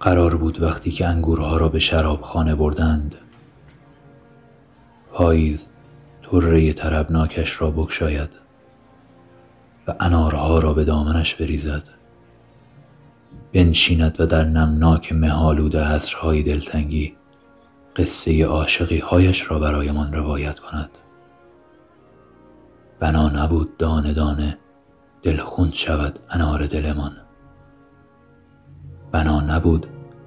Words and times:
قرار 0.00 0.36
بود 0.36 0.62
وقتی 0.62 0.90
که 0.90 1.06
انگورها 1.06 1.56
را 1.56 1.68
به 1.68 1.78
شراب 1.78 2.22
خانه 2.22 2.54
بردند. 2.54 3.14
پاییز 5.12 5.66
طره 6.22 6.72
طربناکش 6.72 7.60
را 7.60 7.70
بگشاید 7.70 8.30
و 9.86 9.94
انارها 10.00 10.58
را 10.58 10.72
به 10.72 10.84
دامنش 10.84 11.34
بریزد. 11.34 11.82
بنشیند 13.52 14.16
و 14.20 14.26
در 14.26 14.44
نمناک 14.44 15.12
مهالود 15.12 15.76
عصرهای 15.76 16.42
دلتنگی 16.42 17.16
قصه 17.96 18.44
عاشقی 18.44 18.98
هایش 18.98 19.50
را 19.50 19.58
برایمان 19.58 20.12
روایت 20.12 20.58
کند. 20.58 20.90
بنا 23.00 23.28
نبود 23.28 23.76
دانه 23.76 24.14
دانه 24.14 24.58
دلخون 25.22 25.70
شود 25.72 26.18
انار 26.30 26.66
دلمان. 26.66 27.16
بنا 29.12 29.40
نبود 29.40 29.86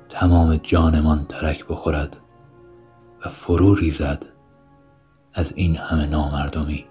تمام 0.09 0.55
جانمان 0.55 1.25
ترک 1.29 1.65
بخورد 1.67 2.17
و 3.25 3.29
فرو 3.29 3.75
ریزد 3.75 4.25
از 5.33 5.53
این 5.55 5.75
همه 5.75 6.05
نامردمی. 6.05 6.85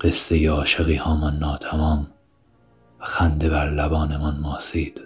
قصه 0.00 0.50
عاشقی 0.50 0.96
هامان 0.96 1.36
ناتمام 1.36 2.06
و 3.00 3.04
خنده 3.04 3.50
بر 3.50 3.70
لبانمان 3.70 4.40
ماسید. 4.40 5.00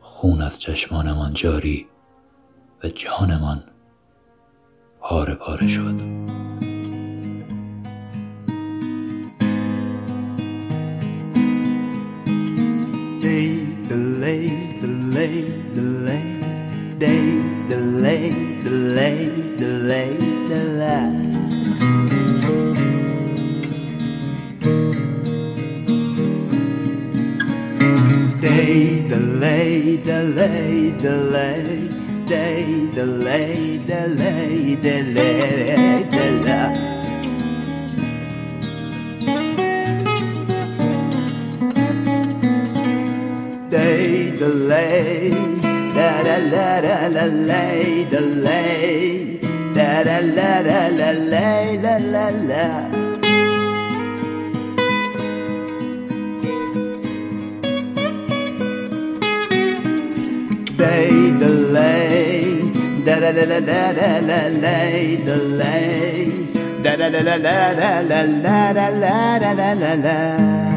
خون 0.00 0.42
از 0.42 0.60
چشمانمان 0.60 1.34
جاری 1.34 1.86
و 2.84 2.88
جانمان 2.88 3.64
پاره 5.00 5.34
پاره 5.34 5.68
شد. 5.68 6.35
Delay, 15.26 15.44
delay, 15.74 16.28
day, 16.98 17.42
delay, 17.68 18.30
delay, 18.62 19.18
delay, 19.58 20.14
delay. 20.48 21.10
Day, 28.40 29.08
delay, 29.08 29.96
delay, 30.04 30.92
delay, 31.02 31.88
day, 32.28 32.64
delay, 32.94 33.78
delay, 33.86 34.76
delay, 34.76 36.04
delay. 36.10 36.96
day 43.68 44.05
delay, 44.38 45.30
da 45.96 46.10
da 46.26 46.36
da 46.52 46.80
da 46.86 47.08
da 47.14 47.24
lay, 47.48 48.04
delay, 48.12 49.40
da 49.74 50.02
da 50.06 50.18
da 50.36 50.50
da 50.68 50.80
da 50.98 51.10
lay, 51.32 51.66
la 51.84 51.96
la 52.12 52.26
la. 52.48 52.66
Bay 60.78 61.32
delay, 61.40 62.44
da 63.06 63.14
da 63.20 63.30
da 63.32 63.44
da 63.50 63.60
da 63.68 63.92
da 63.98 64.10
da 64.28 64.40
lay, 64.62 65.16
delay, 65.26 66.26
da 66.84 66.92
da 66.96 67.08
da 67.10 67.20
da 67.22 67.36
da 67.38 67.72
da 68.10 68.22
da 68.44 68.72
da 68.72 69.38
da 69.40 69.54
da 69.54 69.74
da 69.74 69.96
da. 70.04 70.75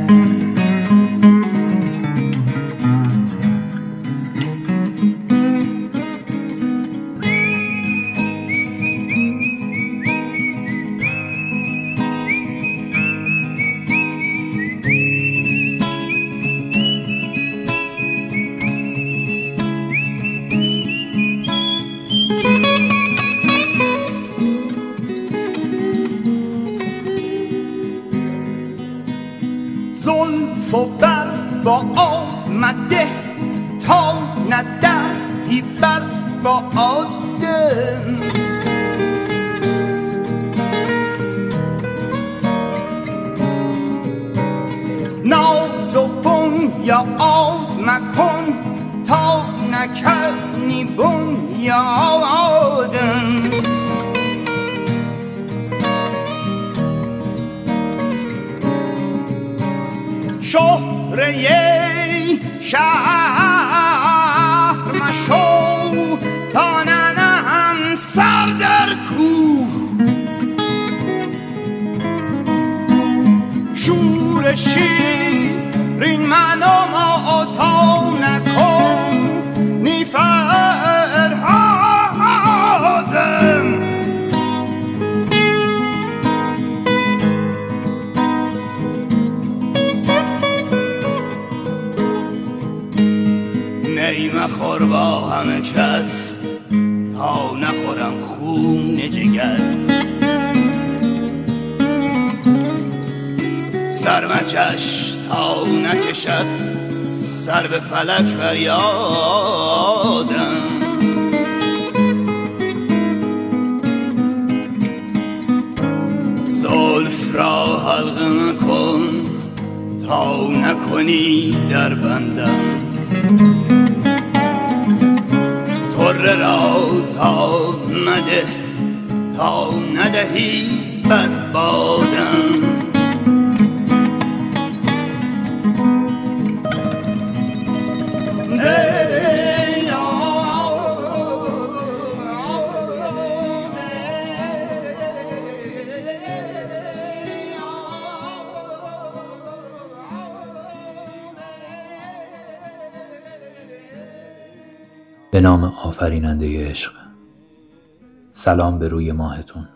روی 158.99 159.11
ماهتون. 159.11 159.67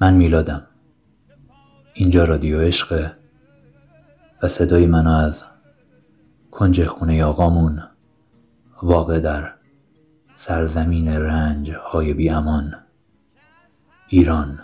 من 0.00 0.14
میلادم. 0.14 0.66
اینجا 1.92 2.24
رادیو 2.24 2.60
عشقه 2.60 3.16
و 4.42 4.48
صدای 4.48 4.86
منو 4.86 5.10
از 5.10 5.44
کنج 6.50 6.84
خونه 6.84 7.24
آقامون 7.24 7.82
واقع 8.82 9.20
در 9.20 9.54
سرزمین 10.34 11.08
رنج 11.08 11.70
های 11.70 12.14
بی 12.14 12.30
امان 12.30 12.74
ایران 14.08 14.58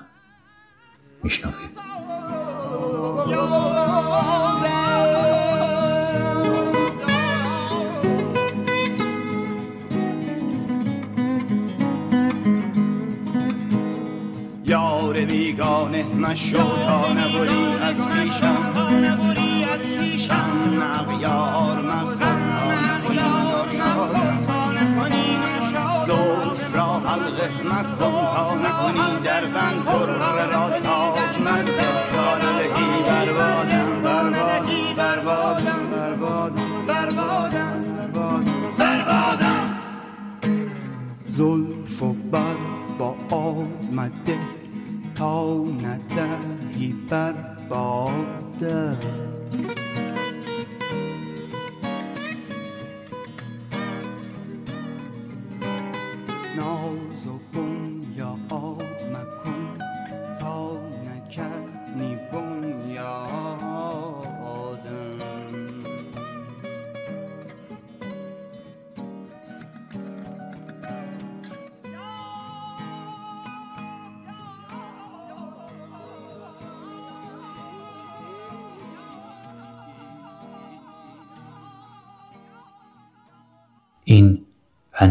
میشنوید. 1.23 1.81
مشو 16.03 16.57
تا 16.57 17.13
نبری 17.13 17.75
از 17.83 18.09
پیشم. 18.09 18.71
اغیار 21.01 21.83
مخون 21.83 22.41
زلف 26.07 26.77
را 26.77 26.99
حلقه 26.99 27.51
مکن 27.65 27.97
تا 27.99 28.55
نکنی 28.55 29.21
در 29.25 29.45
بند 29.45 29.87
را 30.53 30.71
تا 30.71 31.15
مد 31.41 31.71
زلف 41.29 42.03
و 42.03 42.13
بر 42.13 42.55
با 42.99 43.15
آمده 43.31 44.60
تا 45.21 45.65
ندهی 45.65 46.95
بر 47.09 47.35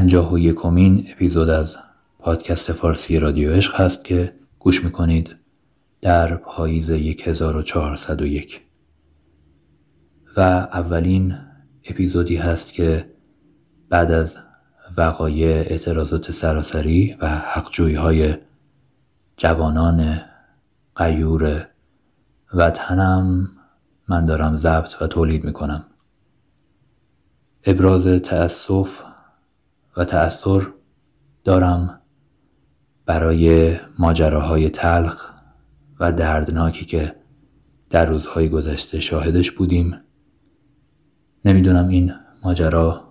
پنجاه 0.10 0.34
و 0.34 0.40
یکمین 0.40 1.06
اپیزود 1.12 1.50
از 1.50 1.78
پادکست 2.20 2.72
فارسی 2.72 3.20
رادیو 3.20 3.54
عشق 3.54 3.82
هست 3.82 4.04
که 4.04 4.34
گوش 4.60 4.86
می‌کنید 4.86 5.36
در 6.02 6.36
پاییز 6.36 6.90
1401 6.90 8.62
و 10.38 10.40
اولین 10.42 11.38
اپیزودی 11.84 12.36
هست 12.36 12.74
که 12.74 13.12
بعد 13.90 14.12
از 14.12 14.38
وقایع 14.98 15.48
اعتراضات 15.48 16.32
سراسری 16.32 17.18
و 17.22 17.30
حقجویی 17.30 17.96
های 17.96 18.36
جوانان 19.38 20.22
قیور 20.96 21.68
وطنم 22.54 23.50
من 24.08 24.26
دارم 24.26 24.56
ضبط 24.56 25.02
و 25.02 25.08
تولید 25.08 25.44
می‌کنم. 25.44 25.86
ابراز 27.66 28.08
تأسف 28.08 29.09
و 30.00 30.06
تأثر 30.06 30.68
دارم 31.44 32.02
برای 33.06 33.78
ماجراهای 34.00 34.70
تلخ 34.70 35.26
و 36.00 36.12
دردناکی 36.12 36.86
که 36.86 37.16
در 37.90 38.06
روزهای 38.06 38.50
گذشته 38.50 39.00
شاهدش 39.00 39.52
بودیم. 39.52 40.02
نمی‌دونم 41.46 41.88
این 41.88 42.14
ماجرا 42.44 43.04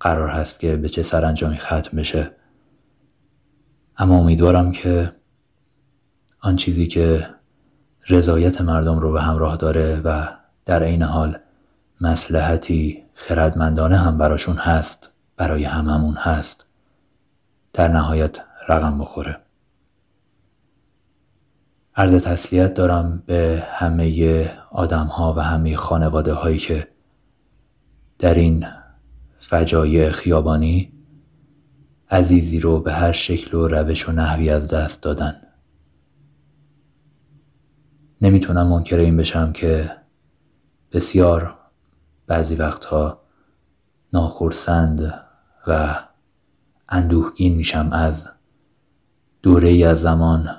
قرار 0.00 0.28
هست 0.28 0.60
که 0.60 0.76
به 0.76 0.88
چه 0.88 1.02
سرانجامی 1.02 1.56
ختم 1.56 1.96
بشه. 1.96 2.30
اما 3.96 4.18
امیدوارم 4.18 4.72
که 4.72 5.12
آن 6.40 6.56
چیزی 6.56 6.86
که 6.86 7.28
رضایت 8.08 8.60
مردم 8.60 8.98
رو 8.98 9.12
به 9.12 9.22
همراه 9.22 9.56
داره 9.56 10.00
و 10.04 10.28
در 10.64 10.82
عین 10.82 11.02
حال 11.02 11.38
مسلحتی 12.00 13.04
خردمندانه 13.14 13.96
هم 13.96 14.18
براشون 14.18 14.56
هست. 14.56 15.11
برای 15.42 15.64
هممون 15.64 16.14
هست. 16.14 16.66
در 17.72 17.88
نهایت 17.88 18.36
رقم 18.68 18.98
بخوره. 18.98 19.40
عرض 21.96 22.24
تسلیت 22.24 22.74
دارم 22.74 23.22
به 23.26 23.62
همه 23.70 24.50
آدم 24.70 25.06
ها 25.06 25.34
و 25.34 25.40
همه 25.40 25.76
خانواده 25.76 26.32
هایی 26.32 26.58
که 26.58 26.88
در 28.18 28.34
این 28.34 28.66
فجایع 29.38 30.10
خیابانی 30.10 30.92
عزیزی 32.10 32.60
رو 32.60 32.80
به 32.80 32.92
هر 32.92 33.12
شکل 33.12 33.56
و 33.56 33.68
روش 33.68 34.08
و 34.08 34.12
نحوی 34.12 34.50
از 34.50 34.74
دست 34.74 35.02
دادن. 35.02 35.42
نمی‌تونم 38.20 38.66
منکر 38.66 38.96
این 38.96 39.16
بشم 39.16 39.52
که 39.52 39.90
بسیار 40.92 41.58
بعضی 42.26 42.54
وقتها 42.54 43.22
ناخرسند 44.12 45.21
و 45.66 45.98
اندوهگین 46.88 47.54
میشم 47.54 47.88
از 47.92 48.28
دوره 49.42 49.68
ای 49.68 49.84
از 49.84 50.00
زمان 50.00 50.56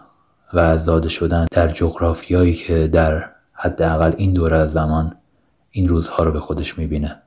و 0.53 0.59
از 0.59 0.85
زاده 0.85 1.09
شدن 1.09 1.45
در 1.51 1.67
جغرافیایی 1.67 2.53
که 2.53 2.88
در 2.88 3.31
حداقل 3.53 4.13
این 4.17 4.33
دوره 4.33 4.57
از 4.57 4.71
زمان 4.71 5.15
این 5.71 5.88
روزها 5.88 6.23
رو 6.23 6.31
به 6.31 6.39
خودش 6.39 6.77
می‌بینه. 6.77 7.21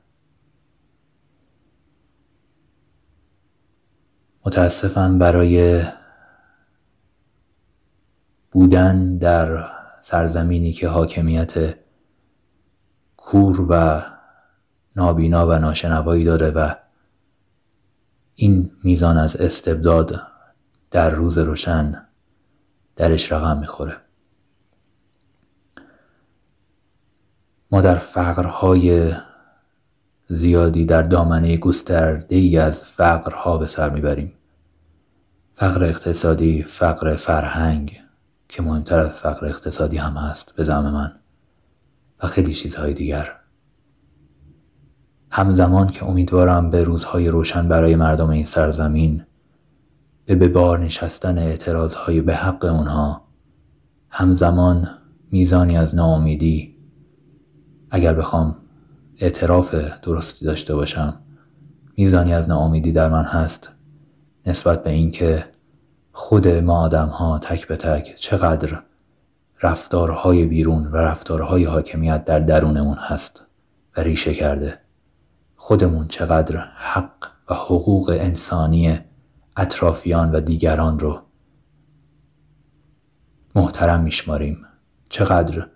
متاسفم 4.45 5.19
برای 5.19 5.83
بودن 8.51 9.17
در 9.17 9.65
سرزمینی 10.01 10.71
که 10.71 10.87
حاکمیت 10.87 11.75
کور 13.17 13.65
و 13.69 14.03
نابینا 14.95 15.47
و 15.47 15.53
ناشنوایی 15.53 16.23
داره 16.23 16.49
و 16.49 16.75
این 18.39 18.71
میزان 18.83 19.17
از 19.17 19.35
استبداد 19.35 20.21
در 20.91 21.09
روز 21.09 21.37
روشن 21.37 22.03
درش 22.95 23.31
رقم 23.31 23.59
می‌خوره. 23.59 23.97
ما 27.71 27.81
در 27.81 27.95
فقرهای 27.95 29.13
زیادی 30.27 30.85
در 30.85 31.01
دامنه 31.01 31.57
گسترده 31.57 32.35
ای 32.35 32.57
از 32.57 32.83
فقرها 32.83 33.57
به 33.57 33.67
سر 33.67 33.89
می‌بریم. 33.89 34.33
فقر 35.53 35.83
اقتصادی 35.83 36.63
فقر 36.63 37.15
فرهنگ 37.15 38.01
که 38.49 38.61
مهمتر 38.61 38.99
از 38.99 39.19
فقر 39.19 39.45
اقتصادی 39.45 39.97
هم 39.97 40.13
هست 40.13 40.55
به 40.55 40.63
زم 40.63 40.89
من 40.89 41.19
و 42.23 42.27
خیلی 42.27 42.53
چیزهای 42.53 42.93
دیگر. 42.93 43.36
همزمان 45.37 45.87
که 45.87 46.05
امیدوارم 46.05 46.69
به 46.69 46.83
روزهای 46.83 47.27
روشن 47.27 47.67
برای 47.67 47.95
مردم 47.95 48.29
این 48.29 48.45
سرزمین 48.45 49.23
به 50.25 50.35
به 50.35 50.47
بار 50.47 50.79
نشستن 50.79 51.37
اعتراضهای 51.37 52.21
به 52.21 52.35
حق 52.35 52.65
اونها 52.65 53.21
همزمان 54.09 54.89
میزانی 55.31 55.77
از 55.77 55.95
ناامیدی 55.95 56.75
اگر 57.91 58.13
بخوام 58.13 58.55
اعتراف 59.17 59.75
درستی 60.01 60.45
داشته 60.45 60.75
باشم 60.75 61.19
میزانی 61.97 62.33
از 62.33 62.49
ناامیدی 62.49 62.91
در 62.91 63.09
من 63.09 63.23
هست 63.23 63.71
نسبت 64.45 64.83
به 64.83 64.89
اینکه 64.89 65.45
خود 66.11 66.47
ما 66.47 66.81
آدم 66.81 67.07
ها 67.07 67.39
تک 67.39 67.67
به 67.67 67.75
تک 67.75 68.15
چقدر 68.15 68.81
رفتارهای 69.61 70.45
بیرون 70.45 70.87
و 70.87 70.95
رفتارهای 70.95 71.63
حاکمیت 71.63 72.25
در 72.25 72.39
درونمون 72.39 72.97
هست 72.97 73.43
و 73.97 74.01
ریشه 74.01 74.33
کرده. 74.33 74.86
خودمون 75.57 76.07
چقدر 76.07 76.57
حق 76.75 77.27
و 77.49 77.53
حقوق 77.53 78.17
انسانی 78.19 78.99
اطرافیان 79.57 80.31
و 80.31 80.39
دیگران 80.39 80.99
رو 80.99 81.21
محترم 83.55 84.03
میشماریم. 84.03 84.65
چقدر 85.09 85.67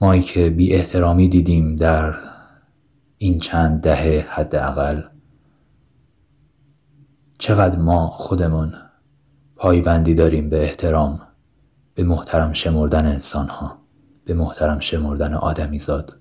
مایی 0.00 0.22
که 0.22 0.50
بی 0.50 0.74
احترامی 0.74 1.28
دیدیم 1.28 1.76
در 1.76 2.14
این 3.18 3.38
چند 3.38 3.80
دهه 3.80 4.26
حداقل 4.30 5.02
چقدر 7.38 7.76
ما 7.76 8.06
خودمون 8.06 8.74
پایبندی 9.56 10.14
داریم 10.14 10.50
به 10.50 10.62
احترام 10.62 11.20
به 11.94 12.04
محترم 12.04 12.52
شمردن 12.52 13.06
انسان 13.06 13.48
ها 13.48 13.78
به 14.24 14.34
محترم 14.34 14.80
شمردن 14.80 15.34
آدمی 15.34 15.78
زاد 15.78 16.16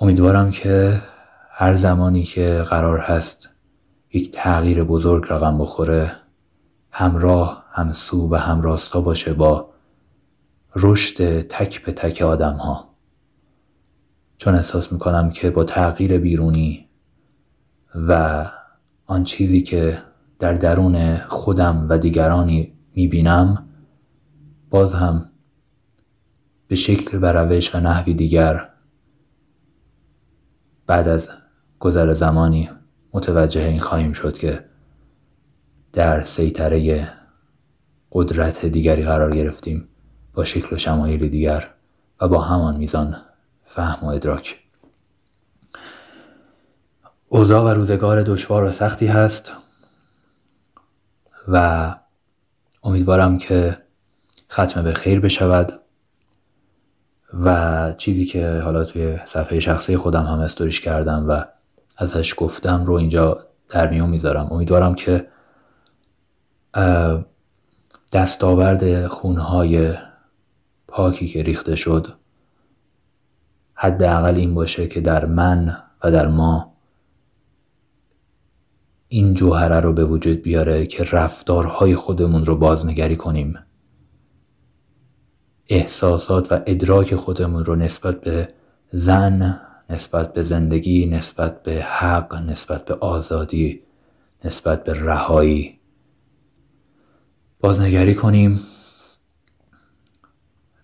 امیدوارم 0.00 0.50
که 0.50 1.02
هر 1.50 1.74
زمانی 1.74 2.22
که 2.22 2.64
قرار 2.70 2.98
هست 2.98 3.48
یک 4.12 4.30
تغییر 4.32 4.84
بزرگ 4.84 5.26
رقم 5.30 5.58
بخوره 5.58 6.12
همراه 6.90 7.64
همسو 7.72 8.28
و 8.30 8.34
همراستا 8.34 9.00
باشه 9.00 9.32
با 9.32 9.70
رشد 10.76 11.40
تک 11.40 11.84
به 11.84 11.92
تک 11.92 12.22
آدم 12.22 12.54
ها 12.54 12.94
چون 14.36 14.54
احساس 14.54 14.92
می‌کنم 14.92 15.30
که 15.30 15.50
با 15.50 15.64
تغییر 15.64 16.18
بیرونی 16.18 16.88
و 17.94 18.44
آن 19.06 19.24
چیزی 19.24 19.62
که 19.62 20.02
در 20.38 20.52
درون 20.52 21.16
خودم 21.16 21.86
و 21.88 21.98
دیگرانی 21.98 22.72
می‌بینم 22.94 23.68
باز 24.70 24.94
هم 24.94 25.30
به 26.68 26.76
شکل 26.76 27.18
و 27.22 27.26
روش 27.32 27.74
و 27.74 27.80
نحوی 27.80 28.14
دیگر 28.14 28.67
بعد 30.88 31.08
از 31.08 31.28
گذر 31.78 32.14
زمانی 32.14 32.70
متوجه 33.12 33.60
این 33.60 33.80
خواهیم 33.80 34.12
شد 34.12 34.38
که 34.38 34.64
در 35.92 36.20
سیطره 36.20 37.08
قدرت 38.12 38.66
دیگری 38.66 39.04
قرار 39.04 39.36
گرفتیم 39.36 39.88
با 40.34 40.44
شکل 40.44 40.76
و 40.76 40.78
شمایل 40.78 41.28
دیگر 41.28 41.70
و 42.20 42.28
با 42.28 42.40
همان 42.40 42.76
میزان 42.76 43.16
فهم 43.64 44.06
و 44.06 44.10
ادراک. 44.10 44.58
اوضاع 47.28 47.64
و 47.64 47.68
روزگار 47.68 48.22
دشوار 48.22 48.64
و 48.64 48.72
سختی 48.72 49.06
هست 49.06 49.52
و 51.48 51.94
امیدوارم 52.84 53.38
که 53.38 53.78
ختم 54.52 54.82
به 54.82 54.94
خیر 54.94 55.20
بشود. 55.20 55.80
و 57.34 57.92
چیزی 57.98 58.26
که 58.26 58.60
حالا 58.64 58.84
توی 58.84 59.18
صفحه 59.24 59.60
شخصی 59.60 59.96
خودم 59.96 60.22
هم 60.22 60.38
استوریش 60.38 60.80
کردم 60.80 61.28
و 61.28 61.44
ازش 61.96 62.34
گفتم 62.36 62.84
رو 62.84 62.94
اینجا 62.94 63.46
در 63.68 63.90
میون 63.90 64.10
می‌ذارم. 64.10 64.48
امیدوارم 64.50 64.94
که 64.94 65.28
دستاورد 68.12 69.06
خونهای 69.06 69.94
پاکی 70.88 71.28
که 71.28 71.42
ریخته 71.42 71.76
شد 71.76 72.06
حداقل 73.74 74.34
این 74.34 74.54
باشه 74.54 74.86
که 74.88 75.00
در 75.00 75.24
من 75.24 75.82
و 76.04 76.10
در 76.10 76.26
ما 76.28 76.72
این 79.08 79.34
جوهره 79.34 79.80
رو 79.80 79.92
به 79.92 80.04
وجود 80.04 80.42
بیاره 80.42 80.86
که 80.86 81.04
رفتارهای 81.04 81.94
خودمون 81.94 82.44
رو 82.44 82.56
بازنگری 82.56 83.16
کنیم. 83.16 83.58
احساسات 85.68 86.52
و 86.52 86.60
ادراک 86.66 87.14
خودمون 87.14 87.64
رو 87.64 87.76
نسبت 87.76 88.20
به 88.20 88.48
زن 88.92 89.60
نسبت 89.90 90.32
به 90.32 90.42
زندگی 90.42 91.06
نسبت 91.06 91.62
به 91.62 91.82
حق 91.82 92.34
نسبت 92.34 92.84
به 92.84 92.94
آزادی 92.94 93.82
نسبت 94.44 94.84
به 94.84 94.92
رهایی. 94.92 95.78
بازنگری 97.60 98.14
کنیم. 98.14 98.60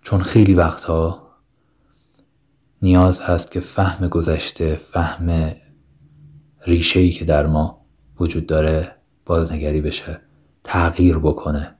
چون 0.03 0.23
خیلی 0.23 0.55
وقتها 0.55 1.23
نیاز 2.83 3.21
هست 3.21 3.51
که 3.51 3.61
فهم 3.61 4.09
گذشته 4.09 4.75
فهم 4.75 5.55
ریشه‌ای 6.67 7.11
که 7.11 7.25
در 7.25 7.47
ما 7.47 7.87
وجود 8.21 8.47
داره 8.47 8.97
بازنگری 9.27 9.81
بشه 9.81 10.21
تغییر 10.65 11.19
بکنه 11.19 11.75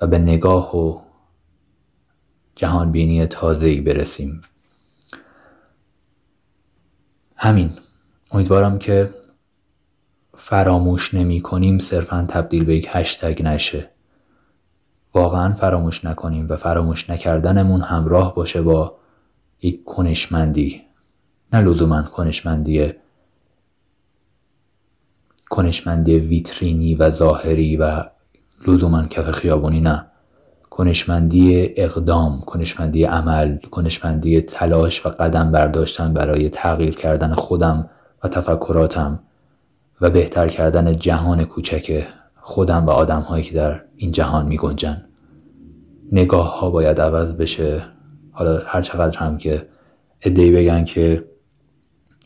و 0.00 0.06
به 0.06 0.18
نگاه 0.18 0.76
و 0.76 1.00
جهانبینی 2.56 3.26
تازه‌ای 3.26 3.80
برسیم. 3.80 4.42
همین. 7.36 7.70
امیدوارم 8.30 8.78
که 8.78 9.14
فراموش 10.34 11.14
نمی 11.14 11.40
کنیم 11.40 11.78
صرفا 11.78 12.26
تبدیل 12.28 12.64
به 12.64 12.76
یک 12.76 12.88
هشتگ 12.90 13.42
نشه. 13.42 13.90
واقعا 15.14 15.52
فراموش 15.52 16.04
نکنیم 16.04 16.46
و 16.48 16.56
فراموش 16.56 17.10
نکردنمون 17.10 17.80
همراه 17.80 18.34
باشه 18.34 18.62
با 18.62 18.98
یک 19.62 19.84
کنشمندی. 19.84 20.82
نه 21.52 21.60
لزوما 21.60 22.02
کنشمندی 22.02 22.92
کنشمندی 25.50 26.18
ویترینی 26.18 26.94
و 26.94 27.10
ظاهری 27.10 27.76
و 27.76 28.04
لزوما 28.66 29.06
کف 29.06 29.30
خیابونی 29.30 29.80
نه. 29.80 30.11
کنشمندی 30.76 31.70
اقدام 31.76 32.40
کنشمندی 32.40 33.04
عمل 33.04 33.56
کنشمندی 33.56 34.40
تلاش 34.40 35.06
و 35.06 35.08
قدم 35.08 35.52
برداشتن 35.52 36.14
برای 36.14 36.50
تغییر 36.50 36.94
کردن 36.94 37.34
خودم 37.34 37.90
و 38.24 38.28
تفکراتم 38.28 39.20
و 40.00 40.10
بهتر 40.10 40.48
کردن 40.48 40.98
جهان 40.98 41.44
کوچک 41.44 42.06
خودم 42.40 42.86
و 42.86 42.90
آدم 42.90 43.20
هایی 43.20 43.44
که 43.44 43.54
در 43.54 43.80
این 43.96 44.12
جهان 44.12 44.46
می 44.46 44.56
گنجن. 44.56 45.04
نگاه 46.12 46.60
ها 46.60 46.70
باید 46.70 47.00
عوض 47.00 47.34
بشه 47.34 47.84
حالا 48.30 48.58
هر 48.66 48.82
چقدر 48.82 49.18
هم 49.18 49.38
که 49.38 49.68
ادهی 50.22 50.50
بگن 50.50 50.84
که 50.84 51.24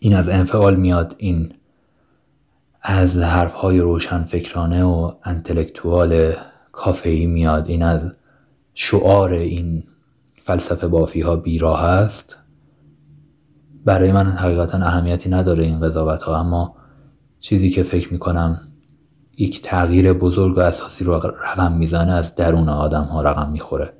این 0.00 0.14
از 0.14 0.28
انفعال 0.28 0.76
میاد 0.76 1.14
این 1.18 1.52
از 2.82 3.18
حرف 3.18 3.52
های 3.52 3.80
روشن 3.80 4.22
فکرانه 4.22 4.84
و 4.84 5.12
انتلکتوال 5.24 6.32
کافهی 6.72 7.26
میاد 7.26 7.68
این 7.68 7.82
از 7.82 8.12
شعار 8.78 9.33
این 9.33 9.85
فلسفه 10.40 10.88
بافی 10.88 11.21
ها 11.21 11.37
بیراه 11.37 11.85
است. 11.85 12.37
برای 13.85 14.12
من 14.12 14.26
حقیقتا 14.26 14.78
اهمیتی 14.78 15.30
نداره 15.30 15.64
این 15.64 15.80
قضاوت 15.80 16.23
ها 16.23 16.40
اما 16.40 16.76
چیزی 17.40 17.71
که 17.71 17.83
فکر 17.83 18.12
می‌کنم 18.12 18.68
یک 19.37 19.62
تغییر 19.62 20.12
بزرگ 20.12 20.56
و 20.56 20.61
اساسی 20.61 21.04
رو 21.04 21.14
رقم 21.14 21.73
می‌زنه 21.73 22.12
از 22.12 22.35
درون 22.35 22.68
آدم 22.68 23.04
ها 23.04 23.23
رقم 23.23 23.50
می‌خوره. 23.50 23.92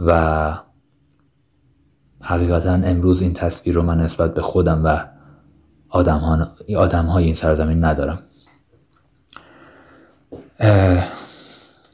و 0.00 0.58
حقیقتا 2.20 2.72
امروز 2.72 3.22
این 3.22 3.34
تصویر 3.34 3.74
رو 3.74 3.82
من 3.82 4.00
نسبت 4.00 4.34
به 4.34 4.42
خودم 4.42 4.84
و 4.84 5.04
آدم, 5.88 6.18
ها 6.18 6.48
آدم 6.76 7.06
های 7.06 7.24
این 7.24 7.34
سرزمین 7.34 7.84
ندارم. 7.84 8.18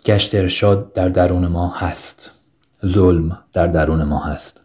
گشت 0.08 0.34
ارشاد 0.34 0.92
در 0.92 1.08
درون 1.08 1.46
ما 1.46 1.68
هست. 1.68 2.30
ظلم 2.86 3.38
در 3.52 3.66
درون 3.66 4.02
ما 4.04 4.18
هست. 4.18 4.64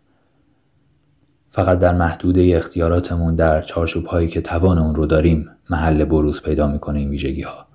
فقط 1.49 1.79
در 1.79 1.95
محدوده 1.95 2.53
اختیاراتمون 2.57 3.35
در 3.35 3.61
چارچوب 3.61 4.05
هایی 4.05 4.27
که 4.27 4.41
توان 4.41 4.77
اون 4.77 4.95
رو 4.95 5.05
داریم 5.05 5.49
محل 5.69 6.05
بروز 6.05 6.41
پیدا 6.41 6.67
می‌کنه 6.67 6.99
این 6.99 7.09
ویژگی 7.09 7.41
ها 7.41 7.67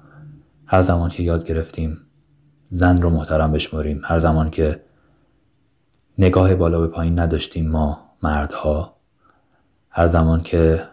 هر 0.66 0.82
زمان 0.82 1.10
که 1.10 1.22
یاد 1.22 1.46
گرفتیم 1.46 1.98
زن 2.68 3.00
رو 3.00 3.10
محترم 3.10 3.52
بشماریم. 3.52 4.00
هر 4.04 4.18
زمان 4.18 4.50
که 4.50 4.84
نگاه 6.18 6.54
بالا 6.54 6.80
به 6.80 6.86
پایین 6.86 7.18
نداشتیم 7.18 7.68
ما 7.70 8.00
مردها. 8.22 8.96
هر 9.90 10.06
زمان 10.06 10.40
که 10.40 10.84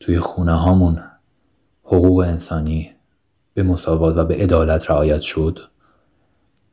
توی 0.00 0.18
خونه 0.18 0.52
هامون 0.52 1.02
حقوق 1.84 2.18
انسانی 2.18 2.90
به 3.54 3.62
مساوات 3.62 4.16
و 4.16 4.24
به 4.24 4.34
عدالت 4.34 4.90
رعایت 4.90 5.20
شد 5.20 5.69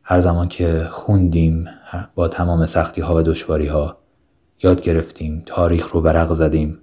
هر 0.10 0.22
زمان 0.22 0.48
که 0.48 0.88
خوندیم 0.90 1.68
با 2.16 2.28
تمام 2.28 2.66
سختی 2.66 3.02
ها 3.02 3.16
و 3.16 3.22
دشواری 3.22 3.68
ها 3.68 3.98
یاد 4.64 4.82
گرفتیم 4.82 5.44
تاریخ 5.46 5.92
رو 5.92 6.02
ورق 6.02 6.34
زدیم 6.34 6.80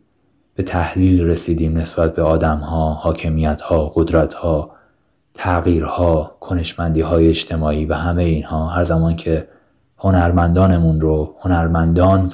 به 0.54 0.62
تحلیل 0.62 1.24
رسیدیم 1.24 1.78
نسبت 1.78 2.14
به 2.14 2.22
آدم 2.22 2.58
ها 2.58 2.92
حاکمیت 2.92 3.60
ها 3.60 3.92
قدرت 3.94 4.34
ها 4.34 4.70
تغییر 5.34 5.84
ها 5.84 6.36
کنشمندی 6.40 7.00
های 7.00 7.28
اجتماعی 7.28 7.86
و 7.86 7.94
همه 7.94 8.22
اینها. 8.22 8.68
هر 8.68 8.84
زمان 8.84 9.16
که 9.16 9.48
هنرمندانمون 9.98 11.00
رو 11.00 11.34
هنرمندان 11.40 12.32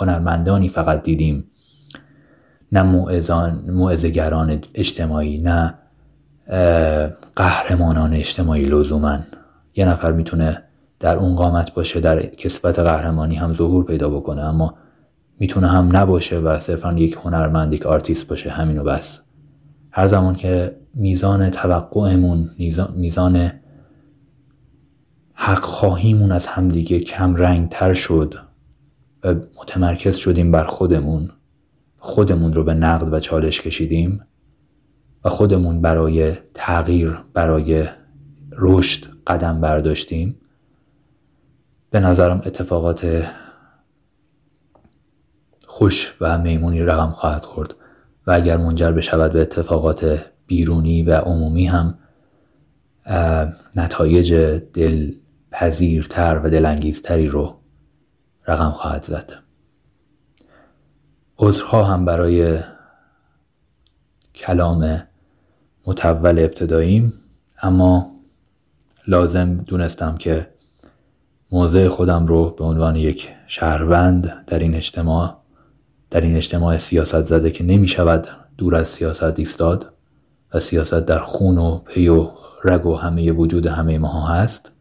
هنرمندانی 0.00 0.68
فقط 0.68 1.02
دیدیم 1.02 1.44
نه 2.72 2.82
موعظهگران 3.66 4.60
اجتماعی 4.74 5.38
نه 5.38 5.74
قهرمانان 7.36 8.14
اجتماعی 8.14 8.64
لزوما. 8.64 9.18
یه 9.74 9.88
نفر 9.88 10.12
می‌تونه 10.12 10.62
در 11.00 11.16
اون 11.16 11.36
قامت 11.36 11.74
باشه 11.74 12.00
در 12.00 12.26
کسبت 12.26 12.78
قهرمانی 12.78 13.36
هم 13.36 13.52
ظهور 13.52 13.84
پیدا 13.84 14.08
بکنه 14.08 14.42
اما 14.42 14.74
می‌تونه 15.38 15.68
هم 15.68 15.96
نباشه 15.96 16.38
و 16.38 16.58
صرفا 16.58 16.92
یک 16.92 17.18
هنرمند 17.24 17.72
یک 17.72 17.86
آرتیست 17.86 18.28
باشه 18.28 18.50
همینو 18.50 18.84
بس. 18.84 19.20
هر 19.90 20.06
زمان 20.06 20.34
که 20.34 20.76
میزان 20.94 21.50
توقعمون 21.50 22.50
میزان 22.96 23.52
حق 25.34 25.62
خواهیمون 25.62 26.32
از 26.32 26.46
همدیگه 26.46 27.00
کم 27.00 27.36
رنگ 27.36 27.68
تر 27.68 27.94
شد 27.94 28.34
و 29.24 29.34
متمرکز 29.34 30.16
شدیم 30.16 30.52
بر 30.52 30.64
خودمون 30.64 31.30
خودمون 31.98 32.52
رو 32.52 32.64
به 32.64 32.74
نقد 32.74 33.12
و 33.12 33.20
چالش 33.20 33.60
کشیدیم 33.60 34.20
و 35.24 35.28
خودمون 35.28 35.80
برای 35.80 36.32
تغییر 36.54 37.18
برای 37.34 37.84
رشد 38.52 39.04
قدم 39.26 39.60
برداشتیم. 39.60 40.40
به 41.90 42.00
نظرم 42.00 42.42
اتفاقات 42.46 43.30
خوش 45.66 46.16
و 46.20 46.38
میمونی 46.38 46.82
رقم 46.82 47.10
خواهد 47.10 47.42
خورد 47.42 47.74
و 48.26 48.30
اگر 48.30 48.56
منجر 48.56 48.92
بشود 48.92 49.32
به 49.32 49.40
اتفاقات 49.40 50.24
بیرونی 50.46 51.02
و 51.02 51.14
عمومی 51.14 51.66
هم 51.66 51.98
نتایج 53.76 54.34
دلپذیرتر 54.74 56.40
و 56.44 56.50
دلانگیزتری 56.50 57.28
رو 57.28 57.60
رقم 58.46 58.70
خواهد 58.70 59.02
زد. 59.02 59.32
هم 61.72 62.04
برای 62.04 62.58
کلام 64.34 65.02
متول 65.86 66.38
ابتداییم 66.38 67.12
اما 67.62 68.09
لازم 69.06 69.56
دونستم 69.56 70.16
که 70.16 70.48
موضع 71.52 71.88
خودم 71.88 72.26
رو 72.26 72.50
به 72.50 72.64
عنوان 72.64 72.96
یک 72.96 73.28
شهروند 73.46 74.44
در 74.46 74.58
این 74.58 74.74
اجتماع 74.74 75.36
در 76.10 76.20
این 76.20 76.36
اجتماع 76.36 76.78
سیاست 76.78 77.22
زده 77.22 77.50
که 77.50 77.64
نمی 77.64 77.88
شود 77.88 78.28
دور 78.58 78.74
از 78.74 78.88
سیاست 78.88 79.38
ایستاد 79.38 79.92
و 80.54 80.60
سیاست 80.60 80.94
در 81.00 81.18
خون 81.18 81.58
و 81.58 81.78
پی 81.78 82.08
و 82.08 82.30
رگ 82.64 82.86
و 82.86 82.96
همه 82.96 83.32
وجود 83.32 83.66
همه 83.66 83.98
ما 83.98 84.26
هست. 84.26 84.72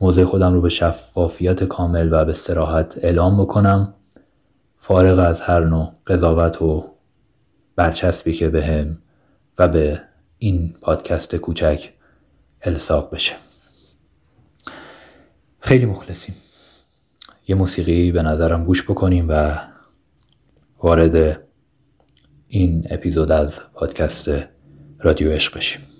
موضع 0.00 0.24
خودم 0.24 0.54
رو 0.54 0.60
به 0.60 0.68
شفافیت 0.68 1.64
کامل 1.64 2.08
و 2.12 2.24
به 2.24 2.32
سراحت 2.32 2.98
اعلام 3.02 3.42
بکنم. 3.42 3.94
فارغ 4.76 5.18
از 5.18 5.40
هر 5.40 5.64
نوع 5.64 5.92
قضاوت 6.06 6.62
و 6.62 6.84
برچسبی 7.76 8.32
که 8.32 8.48
بهم 8.48 8.98
و 9.58 9.68
به 9.68 10.00
این 10.38 10.74
پادکست 10.80 11.36
کوچک 11.36 11.92
الساق 12.62 13.14
بشه. 13.14 13.36
خیلی 15.60 15.86
مخلصیم. 15.86 16.34
یه 17.48 17.54
موسیقی 17.54 18.12
به 18.12 18.22
نظرم 18.22 18.64
گوش 18.64 18.82
بکنیم 18.82 19.26
و 19.28 19.58
وارد 20.82 21.42
این 22.48 22.86
اپیزود 22.90 23.32
از 23.32 23.60
پادکست 23.74 24.30
رادیو 24.98 25.32
عشق 25.32 25.56
بشیم. 25.56 25.97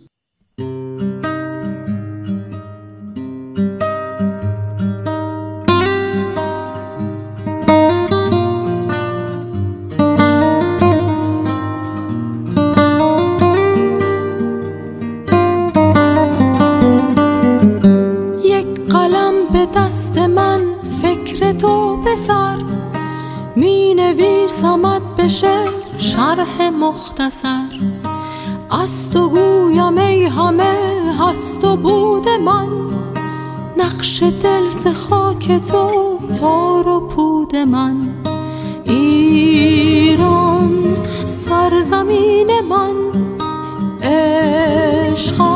مختصر. 26.81 27.69
از 28.71 29.11
تو 29.11 29.29
گویم 29.29 29.99
ای 29.99 30.25
همه 30.25 30.77
هست 31.19 31.65
و 31.65 31.77
بود 31.77 32.29
من. 32.29 32.69
نقش 33.77 34.23
دل 34.23 34.71
ز 34.71 34.87
خاک 34.87 35.53
تو 35.53 36.19
تار 36.41 36.89
و 36.89 37.01
پود 37.01 37.57
من. 37.57 37.97
ایران 38.85 39.77
سرزمین 41.25 42.51
من. 42.69 42.95
عشقات 44.03 45.47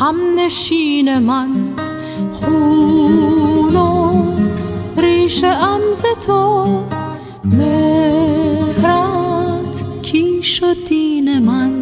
هم 0.00 0.16
نشین 0.36 1.18
من. 1.18 1.50
خون 2.32 3.76
و 3.76 4.12
ریش 4.96 5.44
امز 5.44 6.02
تو 6.26 6.66
شد 10.60 10.84
دین 10.88 11.38
من. 11.38 11.72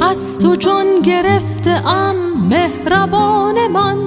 از 0.00 0.38
تو 0.38 0.54
جان 0.54 0.86
گرفته 1.04 1.70
ام 1.70 2.16
مهربان 2.48 3.66
من. 3.66 3.98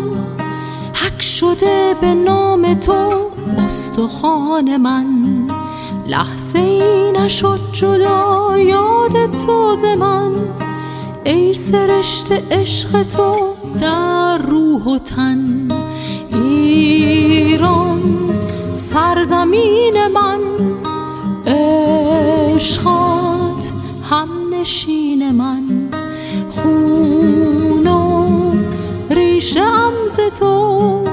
حق 0.94 1.20
شده 1.20 1.96
به 2.02 2.14
نام 2.14 2.74
تو 2.74 3.30
استخوان 3.58 4.78
من. 4.78 5.08
لحظه 6.08 6.60
ای 6.60 7.12
نشد 7.12 7.60
جدا 7.72 8.58
یاد 8.58 9.46
تو 9.46 9.76
من. 10.00 10.31
ای 11.24 11.54
سرشت 11.54 12.32
عشق 12.52 13.04
تو 13.04 13.36
در 13.82 14.38
روح 14.38 14.84
و 14.84 15.00
تن. 15.00 15.68
ایران 16.34 18.02
سرزمین 18.74 20.08
من 20.08 20.40
عشقات 22.56 23.72
هم 24.10 24.30
نشین 24.54 25.32
من. 25.32 25.90
خون 26.50 27.88
و 27.88 28.26
ریشم 29.10 29.94
ز 30.08 30.20
تو 30.40 31.04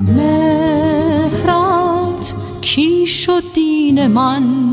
مهرات 0.00 1.22
کی 2.60 3.06
شد 3.06 3.42
دین 3.54 4.06
من. 4.06 4.71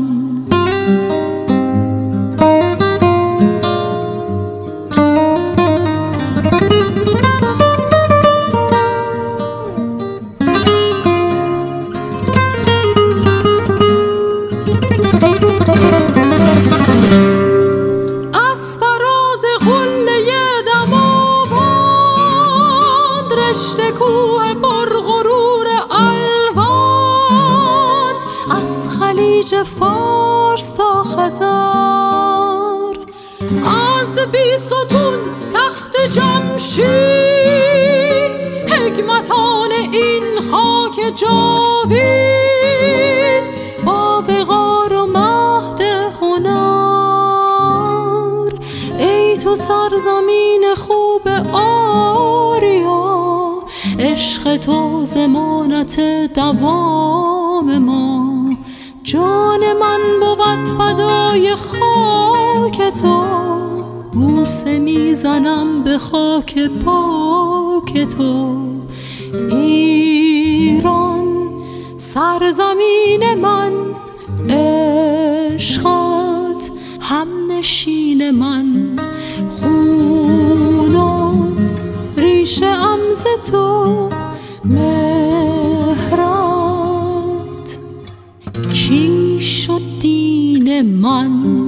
من 91.00 91.66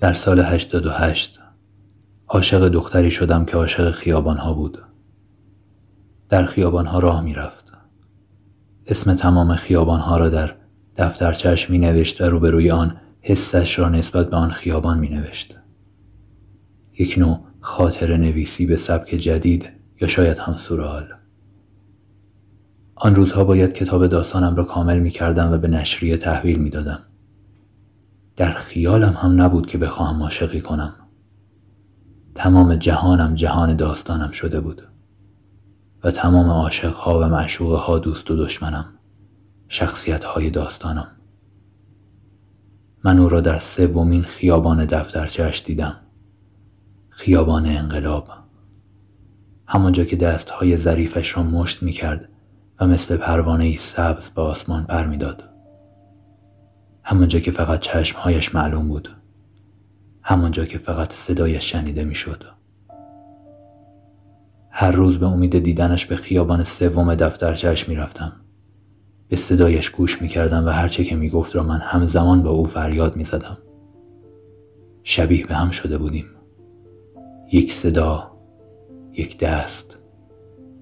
در 0.00 0.12
سال 0.12 0.40
88 0.40 1.40
عاشق 2.28 2.68
دختری 2.68 3.10
شدم 3.10 3.44
که 3.44 3.56
عاشق 3.56 3.90
خیابانها 3.90 4.52
بود. 4.52 4.82
در 6.28 6.46
خیابانها 6.46 6.98
راه 6.98 7.22
می 7.22 7.34
رفت. 7.34 7.72
اسم 8.86 9.14
تمام 9.14 9.54
خیابانها 9.54 10.16
را 10.16 10.28
در 10.28 10.54
دفترچش 10.96 11.70
می 11.70 11.78
نوشت 11.78 12.20
و 12.20 12.24
روبروی 12.24 12.70
آن 12.70 12.96
حسش 13.28 13.78
را 13.78 13.88
نسبت 13.88 14.30
به 14.30 14.36
آن 14.36 14.50
خیابان 14.50 14.98
می 14.98 15.08
نوشت. 15.08 15.56
یک 16.98 17.18
نوع 17.18 17.40
خاطر 17.60 18.16
نویسی 18.16 18.66
به 18.66 18.76
سبک 18.76 19.08
جدید 19.08 19.70
یا 20.00 20.08
شاید 20.08 20.38
هم 20.38 20.56
سورال. 20.56 21.08
آن 22.94 23.14
روزها 23.14 23.44
باید 23.44 23.72
کتاب 23.72 24.06
داستانم 24.06 24.56
را 24.56 24.64
کامل 24.64 24.98
می 24.98 25.10
کردم 25.10 25.52
و 25.52 25.58
به 25.58 25.68
نشریه 25.68 26.16
تحویل 26.16 26.58
می 26.58 26.70
دادم. 26.70 26.98
در 28.36 28.50
خیالم 28.52 29.12
هم 29.12 29.42
نبود 29.42 29.66
که 29.66 29.78
بخواهم 29.78 30.22
عاشقی 30.22 30.60
کنم. 30.60 30.94
تمام 32.34 32.76
جهانم 32.76 33.34
جهان 33.34 33.76
داستانم 33.76 34.30
شده 34.30 34.60
بود 34.60 34.82
و 36.04 36.10
تمام 36.10 36.50
عاشقها 36.50 37.20
و 37.20 37.24
معشوقها 37.24 37.98
دوست 37.98 38.30
و 38.30 38.36
دشمنم 38.36 38.84
شخصیت 39.68 40.24
های 40.24 40.50
داستانم 40.50 41.15
من 43.06 43.18
او 43.18 43.28
را 43.28 43.40
در 43.40 43.58
سومین 43.58 44.22
خیابان 44.22 44.84
دفترچهاش 44.84 45.64
دیدم 45.64 45.96
خیابان 47.08 47.66
انقلاب 47.66 48.28
همانجا 49.66 50.04
که 50.04 50.16
دستهای 50.16 50.76
ظریفش 50.76 51.36
را 51.36 51.42
مشت 51.42 51.82
می 51.82 51.92
کرد 51.92 52.28
و 52.80 52.86
مثل 52.86 53.16
پروانه 53.16 53.76
سبز 53.76 54.28
به 54.28 54.42
آسمان 54.42 54.84
پر 54.84 55.06
می‌داد. 55.06 55.44
همانجا 57.02 57.40
که 57.40 57.50
فقط 57.50 57.80
چشمهایش 57.80 58.54
معلوم 58.54 58.88
بود. 58.88 59.08
همانجا 60.22 60.64
که 60.64 60.78
فقط 60.78 61.12
صدایش 61.12 61.72
شنیده 61.72 62.04
می‌شد. 62.04 62.44
هر 64.70 64.90
روز 64.90 65.18
به 65.18 65.26
امید 65.26 65.58
دیدنش 65.58 66.06
به 66.06 66.16
خیابان 66.16 66.64
سوم 66.64 67.14
دفترچهش 67.14 67.88
می‌رفتم. 67.88 68.32
به 69.28 69.36
صدایش 69.36 69.90
گوش 69.90 70.22
می‌کردم 70.22 70.66
و 70.66 70.68
هرچه 70.68 71.04
که 71.04 71.16
می‌گفت 71.16 71.56
را 71.56 71.62
من 71.62 71.78
همزمان 71.78 72.42
با 72.42 72.50
او 72.50 72.64
فریاد 72.64 73.16
می‌زدم. 73.16 73.58
شبیه 75.02 75.46
به 75.46 75.54
هم 75.54 75.70
شده 75.70 75.98
بودیم. 75.98 76.26
یک 77.52 77.72
صدا، 77.72 78.30
یک 79.12 79.38
دست، 79.38 80.02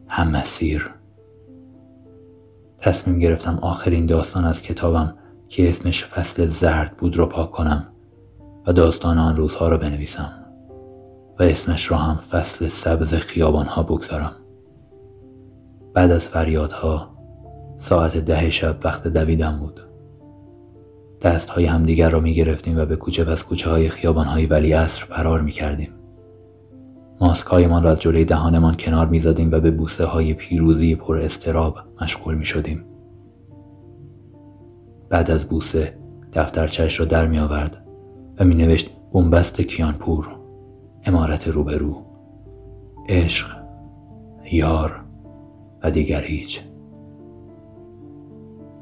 هم 0.09 0.31
مسیر. 0.31 0.91
تصمیم 2.81 3.19
گرفتم 3.19 3.59
آخرین 3.63 4.07
داستان 4.07 4.45
از 4.45 4.63
کتابم 4.63 5.15
که 5.49 5.69
اسمش 5.69 6.05
فصل 6.05 6.47
زرد 6.47 6.97
بود 6.97 7.17
رو 7.17 7.27
پاک 7.27 7.51
کنم 7.51 7.87
و 8.67 8.73
داستان 8.73 9.19
آن 9.19 9.37
روزها 9.37 9.69
را 9.69 9.79
بنویسم 9.79 10.33
و 11.39 11.43
اسمش 11.43 11.91
را 11.91 11.97
هم 11.97 12.17
فصل 12.17 12.69
سبز 12.69 13.15
خیابانها 13.15 13.83
بگذارم 13.83 14.33
بعد 15.95 16.11
از 16.11 16.29
فریادها 16.29 17.14
ساعت 17.85 18.17
ده 18.17 18.51
شب 18.51 18.77
وقت 18.85 19.09
دویدن 19.09 19.59
بود 19.59 19.81
دست 21.23 21.51
های 21.51 21.65
همدیگر 21.65 22.11
را 22.11 22.21
می 22.21 22.35
گرفتیم 22.35 22.79
و 22.79 22.85
به 22.85 22.97
کوچه 22.97 23.25
پس 23.25 23.43
کوچه 23.43 23.71
های 23.71 23.89
خیابان 23.89 24.27
های 24.27 24.47
ولی 24.47 24.73
عصر 24.73 25.05
فرار 25.05 25.41
می 25.41 25.51
کردیم. 25.51 25.89
ماسک 27.21 27.47
هایمان 27.47 27.83
را 27.83 27.91
از 27.91 28.01
جلوی 28.01 28.25
دهانمان 28.25 28.77
کنار 28.77 29.07
می 29.07 29.21
زدیم 29.21 29.53
و 29.53 29.61
به 29.61 29.71
بوسه 29.71 30.05
های 30.05 30.35
پیروزی 30.35 30.95
پر 30.95 31.17
استراب 31.17 31.79
مشغول 32.03 32.35
می 32.35 32.45
شدیم. 32.45 32.85
بعد 35.09 35.31
از 35.31 35.45
بوسه 35.45 35.99
دفترچش 36.33 37.01
را 37.01 37.07
در 37.07 37.27
می 37.27 37.39
آورد 37.39 37.87
و 38.39 38.45
می 38.45 38.55
نوشت 38.55 38.91
بنبست 39.13 39.61
کیانپور 39.61 40.37
امارت 41.05 41.49
روبرو 41.49 41.97
عشق 43.09 43.47
یار 44.53 45.01
و 45.83 45.91
دیگر 45.91 46.23
هیچ 46.23 46.61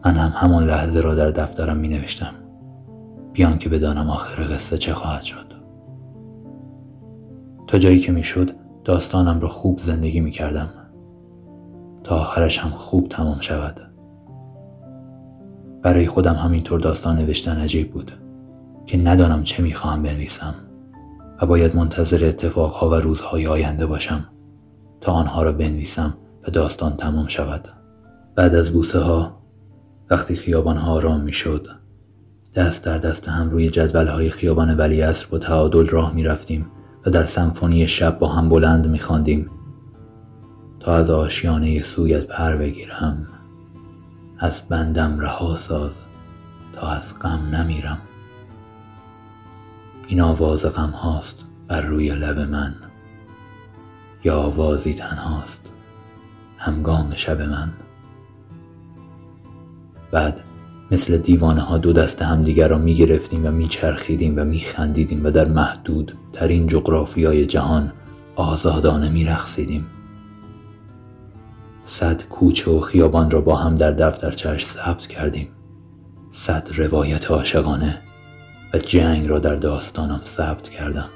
من 0.05 0.17
هم 0.17 0.33
همان 0.35 0.67
لحظه 0.67 1.01
را 1.01 1.15
در 1.15 1.31
دفترم 1.31 1.77
می 1.77 1.89
نوشتم 1.89 2.35
بیان 3.33 3.59
که 3.59 3.69
بدانم 3.69 4.11
آخر 4.11 4.55
قصه 4.55 4.79
چه 4.79 4.95
خواهد 4.95 5.23
شد. 5.23 5.53
تا 7.67 7.79
جایی 7.79 7.99
که 7.99 8.13
می‌شد 8.13 8.51
داستانم 8.85 9.41
را 9.41 9.49
خوب 9.49 9.79
زندگی 9.79 10.21
می 10.21 10.31
کردم 10.31 10.69
تا 12.05 12.21
آخرش 12.21 12.59
هم 12.59 12.71
خوب 12.71 13.09
تمام 13.09 13.41
شود. 13.41 13.81
برای 15.83 16.07
خودم 16.07 16.35
همینطور 16.35 16.81
داستان 16.81 17.17
نوشتن 17.17 17.59
عجیب 17.59 17.93
بود 17.93 18.13
که 18.87 18.99
ندانم 18.99 19.43
چه 19.43 19.63
می‌خواهم 19.63 20.03
بنویسم 20.03 20.55
و 21.43 21.47
باید 21.47 21.77
منتظر 21.77 22.25
اتفاقها 22.25 22.91
و 22.91 22.95
روزهای 22.95 23.47
آینده 23.47 23.87
باشم 23.87 24.25
تا 25.01 25.13
آنها 25.13 25.43
را 25.43 25.53
بنویسم 25.53 26.15
و 26.49 26.51
داستان 26.51 26.97
تمام 26.97 27.27
شود. 27.27 27.69
بعد 28.35 28.55
از 28.55 28.71
بوسه 28.71 28.99
ها 28.99 29.42
وقتی 30.13 30.37
خیابان 30.37 30.77
ها 30.77 30.93
آرام 30.93 31.21
می‌شد 31.21 31.69
دست 32.55 32.85
در 32.85 32.99
دست 32.99 33.29
هم 33.29 33.51
روی 33.51 33.71
جدول 33.71 34.07
های 34.07 34.31
خیابان 34.31 34.77
ولی 34.77 35.03
اصر 35.03 35.27
با 35.31 35.39
تعادل 35.39 35.87
راه 35.87 36.15
می 36.15 36.25
رفتیم 36.25 36.67
و 37.07 37.11
در 37.11 37.25
سمفونی 37.25 37.89
شب 37.89 38.19
با 38.19 38.29
هم 38.29 38.49
بلند 38.49 38.89
می 38.89 38.99
خواندیم. 38.99 39.51
تا 40.81 40.95
از 40.95 41.11
آشیانه 41.11 41.83
سویت 41.83 42.27
پر 42.27 42.57
بگیرم. 42.57 43.27
از 44.39 44.61
بندم 44.69 45.21
رها 45.21 45.57
ساز 45.57 45.99
تا 46.73 46.89
از 46.89 47.19
غم 47.19 47.55
نمیرم. 47.55 47.99
این 50.09 50.21
آواز 50.21 50.67
غم 50.67 50.91
هاست 50.91 51.45
بر 51.69 51.81
روی 51.81 52.09
لب 52.09 52.39
من. 52.39 52.75
یا 54.25 54.37
آوازی 54.37 54.95
تنهاست. 54.95 55.71
همگام 56.59 57.13
شب 57.17 57.43
من. 57.43 57.73
بعد 60.13 60.41
مثل 60.91 61.17
دیوانه 61.17 61.61
ها 61.61 61.79
دو 61.79 61.93
دست 61.93 62.23
همدیگر 62.23 62.69
را 62.69 62.79
می 62.79 62.95
گرفتیم 62.95 63.47
و 63.47 63.51
می 63.51 63.69
چرخیدیم 63.69 64.35
و 64.37 64.45
می 64.45 64.61
خندیدیم 64.61 65.25
و 65.25 65.31
در 65.31 65.49
محدود 65.49 66.17
ترین 66.33 66.67
جغرافیای 66.67 67.47
جهان 67.47 67.93
آزادانه 68.37 69.11
می 69.11 69.25
رخصیدیم. 69.25 69.87
صد 71.85 72.23
کوچه 72.23 72.71
و 72.71 72.81
خیابان 72.81 73.31
را 73.31 73.41
با 73.41 73.57
هم 73.57 73.77
در 73.77 73.91
دفترچش 73.91 74.65
ثبت 74.65 75.07
کردیم. 75.07 75.49
صد 76.31 76.69
روایت 76.77 77.31
عاشقانه 77.31 77.99
و 78.75 78.79
جنگ 78.79 79.29
را 79.29 79.39
در 79.39 79.55
داستانم 79.55 80.21
ثبت 80.25 80.69
کردم. 80.69 81.09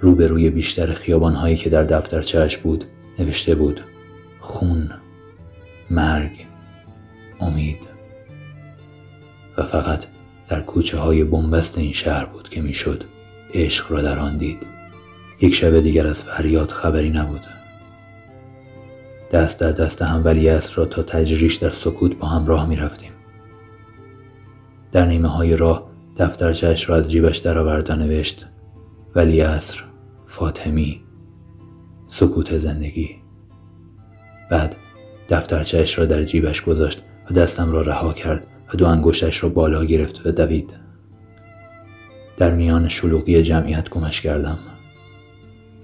روبروی 0.00 0.50
بیشتر 0.50 0.94
خیابان 0.94 1.34
هایی 1.34 1.56
که 1.56 1.70
در 1.70 1.84
دفترچهش 1.84 2.56
بود 2.56 2.84
نوشته 3.18 3.54
بود 3.54 3.80
خون 4.40 4.90
مرگ. 5.90 6.49
امید. 7.40 7.88
و 9.56 9.62
فقط 9.62 10.04
در 10.48 10.60
کوچه 10.60 10.98
های 10.98 11.24
بنبست 11.24 11.78
این 11.78 11.92
شهر 11.92 12.24
بود 12.24 12.48
که 12.48 12.62
می‌شد 12.62 13.04
عشق 13.54 13.92
را 13.92 14.02
در 14.02 14.18
آن 14.18 14.36
دید. 14.36 14.66
یک 15.40 15.54
شب 15.54 15.80
دیگر 15.80 16.06
از 16.06 16.24
فریاد 16.24 16.70
خبری 16.70 17.10
نبود. 17.10 17.40
دست 19.32 19.60
در 19.60 19.72
دست 19.72 20.02
هم 20.02 20.24
ولی 20.24 20.48
را 20.48 20.84
تا 20.84 21.02
تجریش 21.02 21.54
در 21.54 21.70
سکوت 21.70 22.16
با 22.16 22.28
هم 22.28 22.46
راه 22.46 22.68
می 22.68 22.76
رفتیم. 22.76 23.12
در 24.92 25.06
نیمه 25.06 25.28
های 25.28 25.56
راه 25.56 25.90
دفترچهش 26.16 26.90
را 26.90 26.96
از 26.96 27.10
جیبش 27.10 27.38
درآورد 27.38 27.90
و 27.90 27.94
نوشت 27.94 28.46
ولی 29.14 29.40
اصر 29.40 29.84
فاطمی 30.26 31.02
سکوت 32.08 32.58
زندگی. 32.58 33.16
بعد 34.50 34.76
دفترچهش 35.28 35.98
را 35.98 36.04
در 36.04 36.24
جیبش 36.24 36.62
گذاشت 36.62 37.02
دستم 37.32 37.72
را 37.72 37.82
رها 37.82 38.12
کرد 38.12 38.46
و 38.74 38.76
دو 38.76 38.86
انگشتش 38.86 39.42
را 39.42 39.48
بالا 39.48 39.84
گرفت 39.84 40.26
و 40.26 40.32
دوید. 40.32 40.74
در 42.36 42.54
میان 42.54 42.88
شلوغی 42.88 43.42
جمعیت 43.42 43.88
گمش 43.88 44.20
کردم. 44.20 44.58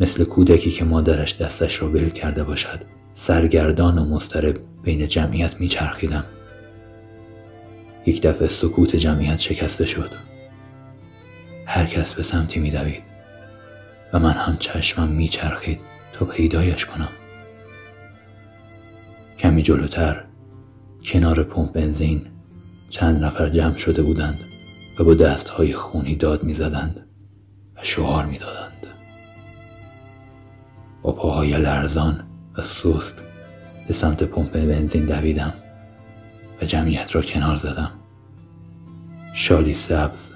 مثل 0.00 0.24
کودکی 0.24 0.70
که 0.70 0.84
مادرش 0.84 1.36
دستش 1.36 1.82
را 1.82 1.88
ول 1.88 2.10
کرده 2.10 2.44
باشد 2.44 2.80
سرگردان 3.14 3.98
و 3.98 4.04
مسترب 4.04 4.56
بین 4.82 5.08
جمعیت 5.08 5.60
میچرخیدم. 5.60 6.24
یک 8.06 8.22
دفعه 8.22 8.48
سکوت 8.48 8.96
جمعیت 8.96 9.40
شکسته 9.40 9.86
شد. 9.86 10.10
هر 11.66 11.84
کس 11.86 12.12
به 12.12 12.22
سمتی 12.22 12.60
میدوید 12.60 13.02
و 14.12 14.18
من 14.18 14.30
هم 14.30 14.56
چشمم 14.56 15.08
میچرخید 15.08 15.80
تا 16.12 16.24
پیدایش 16.24 16.86
کنم. 16.86 17.08
کمی 19.38 19.62
جلوتر 19.62 20.25
کنار 21.06 21.42
پمپ 21.42 21.72
بنزین 21.72 22.22
چند 22.90 23.24
نفر 23.24 23.48
جمع 23.48 23.76
شده 23.76 24.02
بودند 24.02 24.40
و 24.98 25.04
با 25.04 25.14
دستهای 25.14 25.72
خونی 25.72 26.14
داد 26.14 26.44
می‌زدند 26.44 27.06
و 27.76 27.80
شعار 27.82 28.26
می‌دادند. 28.26 28.86
با 31.02 31.12
پاهای 31.12 31.50
لرزان 31.50 32.24
و 32.58 32.62
سوست 32.62 33.22
به 33.88 33.94
سمت 33.94 34.22
پمپ 34.22 34.52
بنزین 34.52 35.04
دویدم 35.04 35.52
و 36.62 36.64
جمعیت 36.64 37.14
را 37.14 37.22
کنار 37.22 37.56
زدم. 37.56 37.90
شالی 39.34 39.74
سبز 39.74 40.30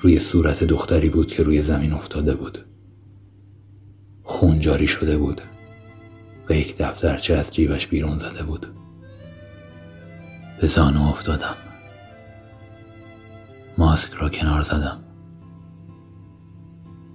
روی 0.00 0.18
صورت 0.18 0.64
دختری 0.64 1.08
بود 1.08 1.26
که 1.26 1.42
روی 1.42 1.62
زمین 1.62 1.92
افتاده 1.92 2.34
بود. 2.34 2.66
خون 4.22 4.60
جاری 4.60 4.88
شده 4.88 5.18
بود 5.18 5.40
و 6.48 6.52
یک 6.52 6.76
دفترچه 6.78 7.34
از 7.34 7.54
جیبش 7.54 7.86
بیرون 7.86 8.18
زده 8.18 8.42
بود. 8.42 8.66
به 10.60 10.66
زانو 10.66 11.08
افتادم. 11.08 11.56
ماسک 13.78 14.12
را 14.12 14.28
کنار 14.28 14.62
زدم. 14.62 15.04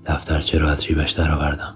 دفترچه 0.05 0.57
را 0.57 0.69
از 0.69 0.83
جیبش 0.83 1.11
درآوردم. 1.11 1.75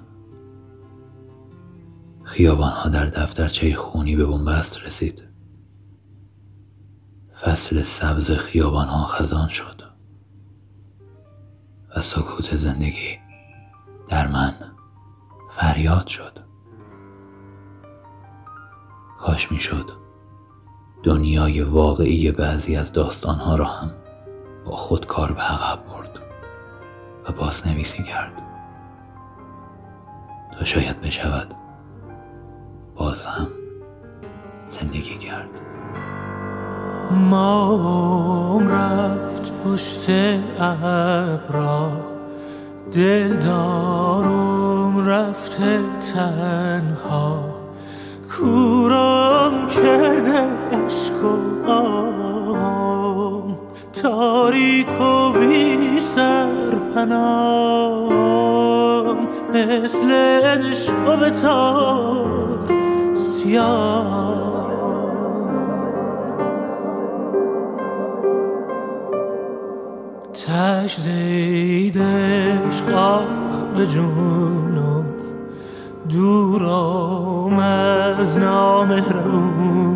ها 2.49 2.89
در 2.89 3.05
دفترچه 3.05 3.75
خونی 3.75 4.15
به 4.15 4.25
بنبست 4.25 4.77
رسید. 4.83 5.23
فصل 7.41 7.83
سبز 7.83 8.31
ها 8.31 9.05
خزان 9.05 9.49
شد 9.49 9.81
و 11.95 12.01
سکوت 12.01 12.55
زندگی 12.55 13.17
در 14.09 14.27
من 14.27 14.53
فریاد 15.51 16.07
شد. 16.07 16.39
کاش 19.19 19.47
شد 19.59 20.06
دنیای 21.07 21.61
واقعی 21.61 22.31
بعضی 22.31 22.75
از 22.75 22.97
ها 23.25 23.55
را 23.55 23.65
هم 23.65 23.89
با 24.65 24.75
خود 24.75 25.05
کار 25.05 25.31
به 25.31 25.41
عقب 25.41 25.79
برد 25.85 26.19
و 27.27 27.31
باز 27.31 27.67
نویسی 27.67 28.03
کرد. 28.03 28.31
تا 30.57 30.65
شاید 30.65 31.01
بشود 31.01 31.53
باز 32.95 33.21
هم 33.21 33.47
زندگی 34.67 35.17
کرد. 35.17 35.49
مام 37.11 38.69
رفت 38.69 39.51
پشت 39.63 40.09
ابرا 40.59 41.91
دلدارم 42.93 44.27
رفته 45.09 45.79
تنها. 46.13 47.56
کورم 48.31 49.67
کرده 49.67 50.41
عشق 50.71 51.23
و 51.23 51.71
آم 51.71 53.57
تاریک 54.01 55.01
و 55.01 55.31
بی 55.31 55.99
سرپنام 55.99 57.47
مثل 59.53 60.11
نشو 60.57 61.29
تار 61.29 62.67
سیاه. 63.15 64.67
تش 70.33 70.95
زیدش 70.95 72.81
خاخ 72.91 73.63
به 73.75 73.85
جونم 73.85 75.06
دورم 76.09 77.59
از 77.59 78.37
نامهربونم 78.37 79.87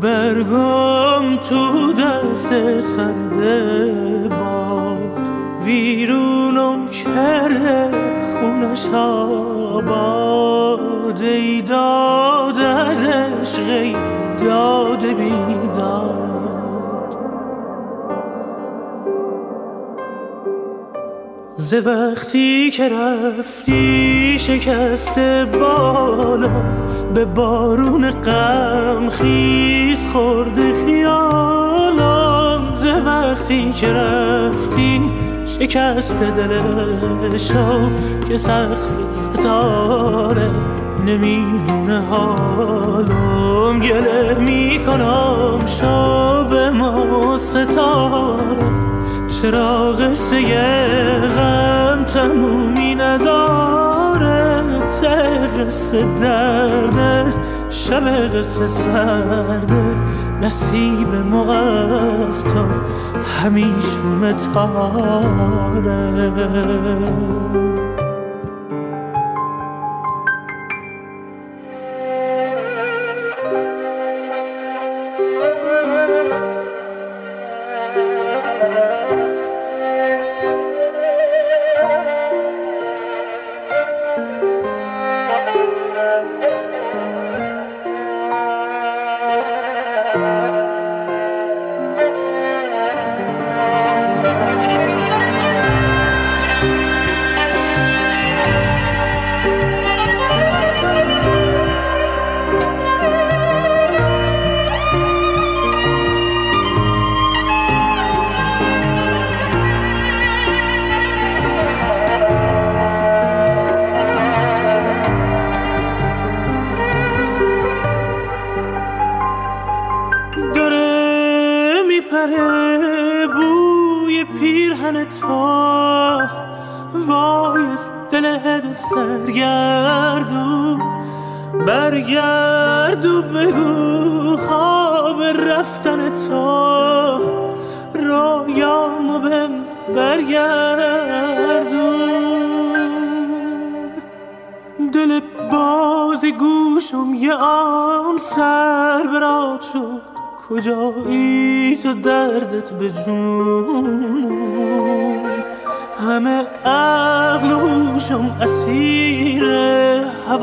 برگم 0.00 1.36
تو 1.36 1.92
دست 1.92 2.80
سرده 2.80 4.28
باد. 4.28 4.98
ویرونم 5.64 6.88
کرده 6.88 7.90
خونش 8.22 8.86
آباد. 8.94 10.28
ای 11.20 11.62
داد 11.62 12.58
از 12.58 13.04
عشقی 13.04 13.96
داد 14.44 15.04
بیداد. 15.04 16.37
ز 21.68 21.74
وقتی 21.74 22.70
که 22.70 22.88
رفتی 22.88 24.36
شکست 24.38 25.18
بالا 25.60 26.48
به 27.14 27.24
بارون 27.24 28.10
غم 28.10 29.10
خیز 29.10 30.06
خورده 30.06 30.72
خیالم. 30.86 32.74
ز 32.76 32.86
وقتی 32.86 33.72
که 33.72 33.92
رفتی 33.92 35.00
شکست 35.46 36.22
دلشا 36.22 37.90
که 38.28 38.36
سخت 38.36 39.12
ستاره 39.12 40.50
نمی‌دونه 41.06 42.00
حالم. 42.00 43.80
گله 43.80 44.38
می‌کنم 44.38 45.66
شب 45.66 46.54
ما 46.54 47.38
ستاره. 47.38 48.87
چرا 49.42 49.92
قصه 49.92 50.40
غم 51.36 52.04
تمومی 52.04 52.94
نداره. 52.94 54.58
ته 55.00 55.46
قصه 55.46 56.04
درده 56.20 57.34
شب 57.70 58.08
قصه 58.08 58.66
سرده 58.66 59.96
نصیب 60.42 61.14
ما 61.30 61.54
از 61.54 62.44
تو 62.44 62.64
همیشون 63.42 64.36
تاره 64.54 66.18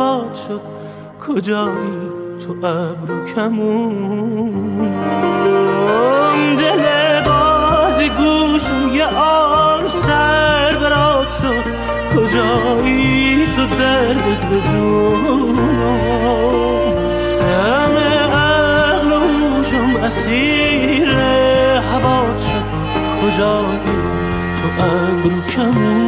هوا 0.05 0.33
شد. 0.47 0.61
کجایی 1.27 1.97
تو 2.39 2.51
ابرو 2.67 3.25
کمونم 3.35 4.85
دل 6.57 6.83
باز 7.25 7.99
گوشم 8.01 8.95
یه 8.95 9.07
آن 9.17 9.87
سر 9.87 10.73
برات 10.81 11.31
شد. 11.31 11.65
کجایی 12.15 13.47
تو 13.55 13.65
دردت 13.65 14.45
به 14.49 14.59
همه 17.41 18.11
عقل 18.33 19.11
و 19.11 19.19
هوشم 19.19 19.95
اسیر 20.03 21.09
هوا 21.93 22.21
شد. 22.37 22.65
کجایی 23.21 23.97
تو 24.57 24.67
ابرو 24.83 25.39
کمون؟ 25.55 26.04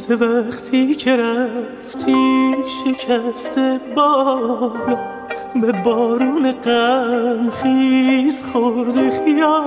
ز 0.00 0.10
وقتی 0.10 0.94
که 0.94 1.16
رفتی 1.16 2.54
شکست 2.84 3.58
بالا 3.94 4.70
به 5.62 5.72
بارون 5.84 6.52
غم 6.52 7.50
خیز 7.50 8.44
خورده 8.52 9.10
خیالم 9.24 9.58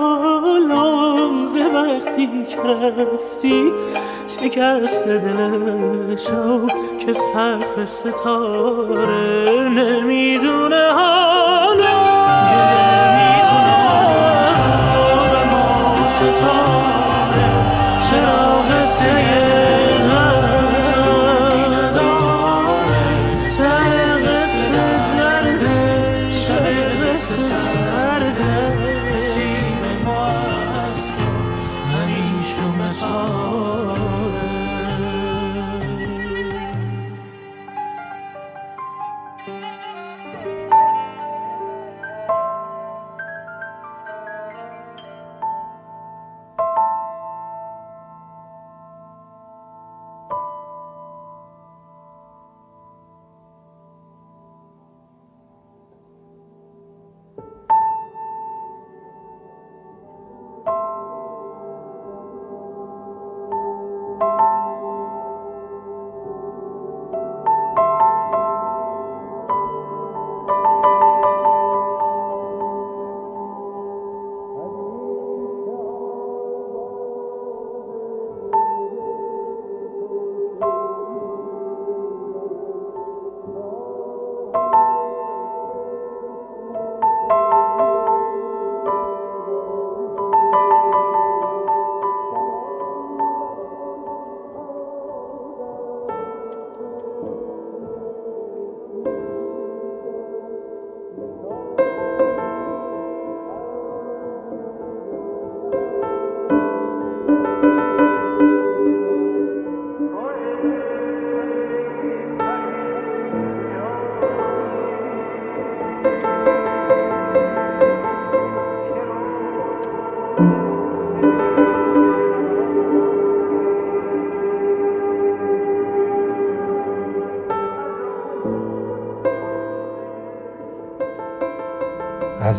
ز 1.51 1.57
وقتی 1.57 2.45
که 2.49 2.57
رفتی 2.57 3.73
شکست 4.27 5.07
دلشو 5.07 6.67
که 6.99 7.13
سقف 7.13 7.85
ستاره 7.85 9.69
نمی‌دونه 9.69 10.91
حالا 10.93 11.62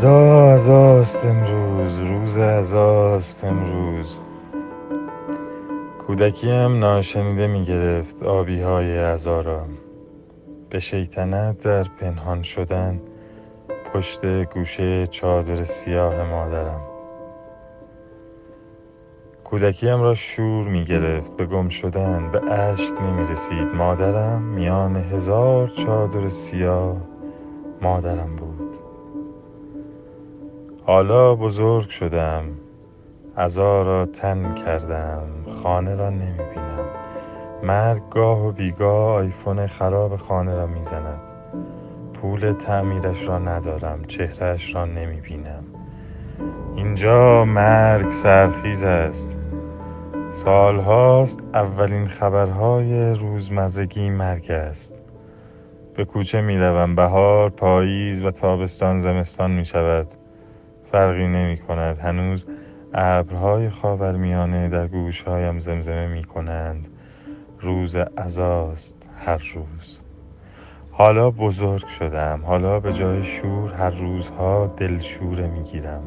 عزا 0.04 0.54
عزاست 0.54 1.26
امروز 1.26 1.98
روز 1.98 2.38
عزاست 2.38 3.44
امروز. 3.44 4.20
کودکیم 6.06 6.78
ناشنیده 6.78 7.46
می 7.46 7.64
گرفت 7.64 8.22
آبی 8.22 8.60
های 8.60 8.98
عزا 8.98 9.40
را. 9.40 9.64
به 10.70 10.78
شیطنت 10.78 11.62
در 11.64 11.82
پنهان 11.82 12.42
شدن 12.42 13.00
پشت 13.94 14.44
گوشه 14.44 15.06
چادر 15.06 15.62
سیاه 15.62 16.22
مادرم. 16.22 16.80
کودکیم 19.44 20.02
را 20.02 20.14
شور 20.14 20.68
می 20.68 20.84
گرفت 20.84 21.36
به 21.36 21.46
گم 21.46 21.68
شدن 21.68 22.30
به 22.32 22.52
اشک 22.52 22.92
نمی 23.02 23.30
رسید 23.30 23.74
مادرم 23.74 24.42
میان 24.42 24.96
هزار 24.96 25.68
چادر 25.68 26.28
سیاه 26.28 26.96
مادرم. 27.82 28.33
حالا 30.86 31.34
بزرگ 31.34 31.88
شدم 31.88 32.44
عزا 33.36 33.82
را 33.82 34.06
تن 34.06 34.54
کردم 34.54 35.22
خانه 35.62 35.94
را 35.94 36.10
نمی 36.10 36.38
بینم 36.54 36.86
مرگ 37.62 38.02
گاه 38.10 38.46
و 38.46 38.52
بیگاه 38.52 39.14
آیفون 39.14 39.66
خراب 39.66 40.16
خانه 40.16 40.54
را 40.54 40.66
می 40.66 40.82
زند 40.82 41.20
پول 42.14 42.52
تعمیرش 42.52 43.28
را 43.28 43.38
ندارم 43.38 44.04
چهرهش 44.04 44.74
را 44.74 44.84
نمی 44.84 45.20
بینم 45.20 45.64
اینجا 46.76 47.44
مرگ 47.44 48.10
سرخیز 48.10 48.84
است. 48.84 49.30
سالهاست 50.30 51.40
اولین 51.54 52.06
خبرهای 52.06 53.14
روزمرگی 53.14 54.10
مرگ 54.10 54.50
است. 54.50 54.94
به 55.94 56.04
کوچه 56.04 56.40
می 56.40 56.58
روم 56.58 56.94
بهار 56.94 57.50
پاییز 57.50 58.22
و 58.22 58.30
تابستان 58.30 58.98
زمستان 58.98 59.50
می 59.50 59.64
شود 59.64 60.06
فرقی 60.94 61.28
نمی 61.28 61.56
کند 61.56 61.98
هنوز 61.98 62.46
ابرهای 62.92 63.70
خاورمیانه 63.70 64.68
در 64.68 64.86
گوشهایم 64.86 65.58
زمزمه 65.58 66.06
می 66.06 66.24
کنند 66.24 66.88
روز 67.60 67.96
عزاست 67.96 69.10
هر 69.26 69.42
روز. 69.54 70.02
حالا 70.90 71.30
بزرگ 71.30 71.86
شدم. 71.86 72.40
حالا 72.44 72.80
به 72.80 72.92
جای 72.92 73.24
شور 73.24 73.72
هر 73.72 73.90
روزها 73.90 74.66
دلشوره 74.76 75.46
می 75.46 75.62
گیرم 75.62 76.02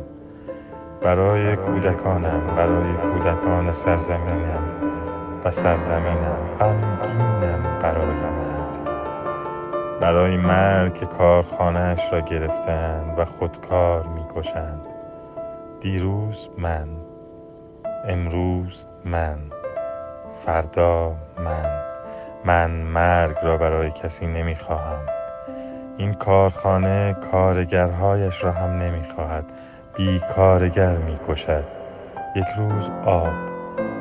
برای 1.02 1.56
کودکانم 1.56 2.56
برای 2.56 2.94
کودکان 2.94 3.72
سرزمینم 3.72 4.64
و 5.44 5.52
سرزمینم 5.52 6.38
غمگینم 6.60 7.80
برای 7.82 8.06
مرگ. 8.06 8.88
برای 10.02 10.38
مرگ 10.38 10.94
که 10.94 11.06
کارخانهاش 11.06 12.14
را 12.14 12.22
گرفتند 12.22 13.20
و 13.20 13.26
خودکار 13.26 14.08
می‌کشند 14.38 14.82
دیروز 15.80 16.50
من 16.58 16.88
امروز 18.06 18.86
من 19.06 19.38
فردا 20.46 21.16
من. 21.38 21.84
من 22.46 22.72
مرگ 22.72 23.36
را 23.44 23.58
برای 23.58 23.92
کسی 23.92 24.28
نمی‌خواهم. 24.28 25.06
این 25.98 26.14
کارخانه 26.14 27.16
کارگرهایش 27.32 28.44
را 28.44 28.52
هم 28.52 28.70
نمی‌خواهد. 28.70 29.46
بی 29.98 30.22
کارگر 30.36 30.98
می 30.98 31.20
کشد 31.28 31.64
یک 32.36 32.48
روز 32.58 32.90
آب 33.06 33.34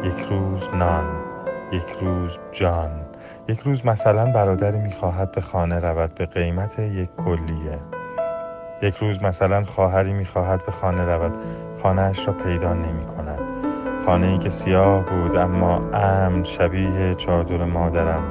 یک 0.05 0.19
روز 0.31 0.71
نان 0.71 1.05
یک 1.73 1.91
روز 2.01 2.39
جان. 2.53 2.91
یک 3.49 3.61
روز 3.61 3.87
مثلا 3.87 4.33
برادری 4.33 4.79
می‌خواهد 4.79 5.33
به 5.33 5.41
خانه 5.41 5.79
رود 5.79 6.15
به 6.15 6.27
قیمت 6.27 6.79
یک 6.79 7.11
کلیه. 7.17 7.96
یک 8.83 8.97
روز 8.97 9.23
مثلا 9.23 9.65
خواهری 9.65 10.13
می‌خواهد 10.13 10.67
به 10.67 10.73
خانه 10.73 11.05
رود. 11.05 11.37
خانهاش 11.83 12.27
را 12.27 12.33
پیدا 12.33 12.75
نمی 12.75 13.05
کند 13.05 13.39
خانه 14.07 14.27
ای 14.27 14.39
که 14.39 14.49
سیاه 14.49 15.05
بود 15.05 15.37
اما 15.37 15.77
امن 15.95 16.45
شبیه 16.45 17.15
چادر 17.15 17.65
مادرم. 17.65 18.23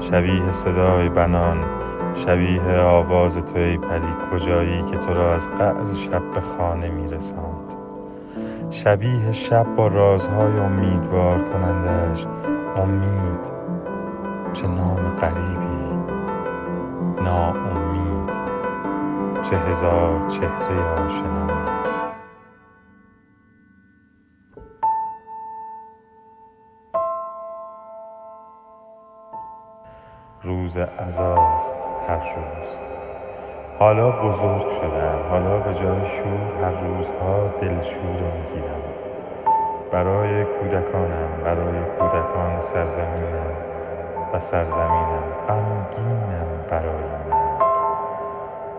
شبیه 0.00 0.52
صدای 0.52 1.08
بنان. 1.08 1.58
شبیه 2.14 2.78
آواز 2.78 3.36
تو 3.44 3.58
ای 3.58 3.78
پری 3.78 4.12
کجایی 4.32 4.82
که 4.82 4.96
تو 4.96 5.14
را 5.14 5.34
از 5.34 5.48
قعر 5.48 5.94
شب 5.94 6.22
به 6.34 6.40
خانه 6.40 6.88
میرساند. 6.88 7.74
شبیه 8.70 9.32
شب 9.32 9.66
با 9.76 9.86
رازهای 9.86 10.58
امیدوار 10.58 11.38
کنندش 11.38 12.26
امید 12.76 13.52
چه 14.52 14.66
نام 14.66 15.16
غریبی. 15.20 15.86
ناامید. 17.24 17.65
چه 19.50 19.56
هزار 19.56 20.28
چهره 20.28 21.04
آشنا. 21.06 21.46
روز 30.42 30.76
عزاست 30.76 31.76
هر 32.08 32.16
روز. 32.16 32.68
حالا 33.78 34.10
بزرگ 34.10 34.70
شدم 34.80 35.18
حالا 35.30 35.58
به 35.58 35.74
جای 35.74 36.06
شور 36.06 36.64
هر 36.64 36.80
روزها 36.80 37.48
دلشوره 37.60 38.32
می‌گیرم 38.36 38.82
برای 39.92 40.44
کودکانم 40.44 41.28
برای 41.44 41.78
کودکان 41.98 42.60
سرزمینم 42.60 43.56
و 44.34 44.40
سرزمینم 44.40 45.22
غمگینم 45.48 46.46
برای 46.70 46.92
مرگ 46.92 47.35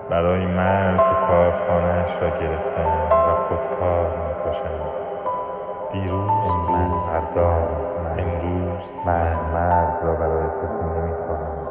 برای 0.09 0.45
مرگ 0.45 0.97
که 0.97 1.15
کارخانهاش 1.27 2.21
را 2.21 2.29
گرفتند 2.29 3.11
و 3.11 3.35
خودکار 3.47 4.07
می‌کشند 4.27 4.81
دیروز 5.93 6.31
من 6.69 6.91
فردا 7.07 7.51
امروز 8.17 8.83
من 9.05 9.35
مرگ 9.53 10.03
را 10.03 10.15
برای 10.15 10.47
کسی 10.47 10.99
نمی‌خواهم 10.99 11.67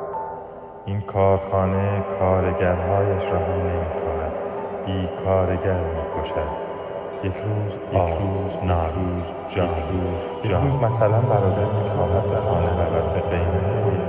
این 0.84 1.00
کارخانه 1.00 2.02
کارگرهایش 2.20 3.24
را 3.24 3.38
هم 3.38 3.52
نمی‌خواهد. 3.52 4.32
بی 4.86 5.08
کارگر 5.24 5.80
می‌کشد. 5.80 6.66
یک 7.22 7.36
روز 7.36 7.72
یک 7.92 8.18
روز 8.20 8.64
نه 8.64 8.82
روز 8.94 9.24
جان. 9.48 9.68
روز 9.68 10.52
روز 10.52 10.82
مثلا 10.82 11.20
برادر 11.20 11.64
می‌خواهد 11.82 12.30
به 12.30 12.36
خانه 12.36 12.66
رود 12.66 13.12
به 13.14 13.20
قیمت 13.20 14.05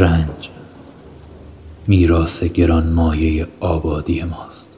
رنج 0.00 0.48
میراث 1.86 2.42
گران 2.42 2.86
مایه 2.86 3.46
آبادی 3.60 4.22
ماست. 4.22 4.68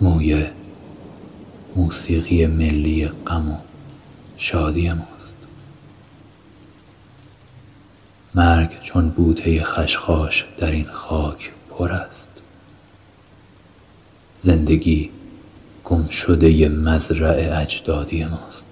مویه 0.00 0.50
موسیقی 1.76 2.46
ملی 2.46 3.08
غم 3.08 3.50
و 3.50 3.56
شادی 4.36 4.92
ماست. 4.92 5.36
مرگ 8.34 8.80
چون 8.82 9.08
بوته 9.08 9.62
خشخاش 9.62 10.44
در 10.58 10.70
این 10.70 10.86
خاک 10.86 11.52
پر 11.70 11.92
است. 11.92 12.30
زندگی 14.40 15.10
گم 15.84 16.08
شده 16.08 16.68
مزرع 16.68 17.60
اجدادی 17.62 18.24
ماست. 18.24 18.67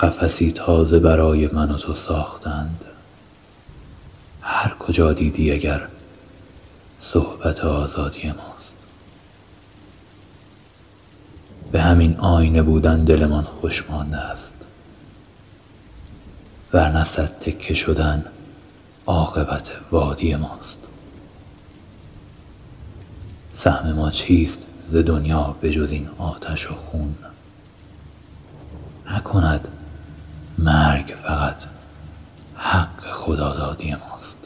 قفسی 0.00 0.52
تازه 0.52 0.98
برای 0.98 1.46
من 1.46 1.70
و 1.70 1.76
تو 1.76 1.94
ساختند. 1.94 2.84
هر 4.42 4.74
کجا 4.74 5.12
دیدی 5.12 5.52
اگر 5.52 5.88
صحبت 7.00 7.60
آزادی 7.60 8.28
ماست. 8.28 8.76
به 11.72 11.82
همین 11.82 12.16
آینه 12.16 12.62
بودن 12.62 13.04
دلمان 13.04 13.44
خوش 13.44 13.90
مانده 13.90 14.16
است 14.16 14.54
ورنه 16.72 17.04
صد 17.04 17.38
تکه 17.40 17.74
شدن 17.74 18.24
عاقبت 19.06 19.70
وادی 19.90 20.34
ماست. 20.34 20.80
سهم 23.52 23.92
ما 23.92 24.10
چیست 24.10 24.66
ز 24.86 24.96
دنیا 24.96 25.56
به 25.60 25.70
جز 25.70 25.92
این 25.92 26.08
آتش 26.18 26.70
و 26.70 26.74
خون؟ 26.74 27.14
نکند 29.10 29.68
مرگ 30.64 31.14
فقط 31.22 31.56
حق 32.56 33.12
خدادادی 33.12 33.94
ماست. 33.94 34.39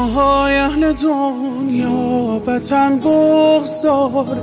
آهای 0.00 0.56
اهل 0.56 0.92
دنیا 0.92 2.42
وطن 2.46 2.98
بغز 2.98 3.82
داره 3.82 4.42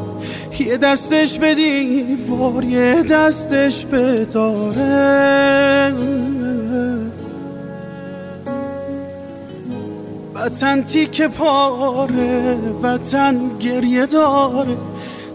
یه 0.60 0.78
دستش 0.78 1.40
به 1.40 1.56
دیوار 1.56 2.64
یه 2.64 3.04
دستش 3.04 3.86
به 3.86 4.26
داره. 4.26 5.94
وطن 10.36 10.82
تیک 10.82 11.22
پاره 11.22 12.58
وطن 12.84 13.58
گریه 13.60 14.06
داره. 14.06 14.78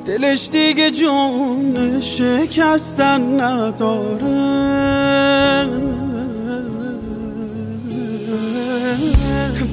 دلش 0.06 0.48
دیگه 0.52 0.90
جون 0.90 2.00
شکستن 2.00 3.40
نداره. 3.40 4.72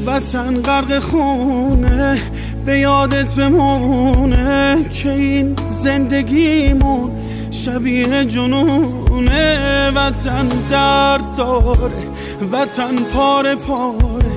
وطن 0.09 0.61
غرق 0.61 0.99
خونه 0.99 2.21
به 2.65 2.79
یادت 2.79 3.35
بمونه 3.35 4.89
که 4.89 5.11
این 5.11 5.55
زندگیمون 5.69 7.11
شبیه 7.51 8.25
جنونه. 8.25 9.91
وطن 9.95 10.47
درد 10.69 11.35
داره 11.35 12.07
وطن 12.51 12.95
پاره 12.95 13.55
پاره. 13.55 14.29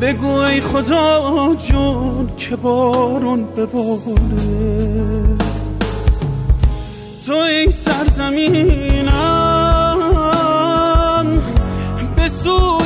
بگو 0.00 0.36
ای 0.36 0.60
خدا 0.60 1.56
جون 1.68 2.28
که 2.36 2.56
بارون 2.56 3.44
بباره. 3.44 4.02
تو 7.26 7.34
ای 7.34 7.70
سرزمینم 7.70 9.12
به 12.16 12.28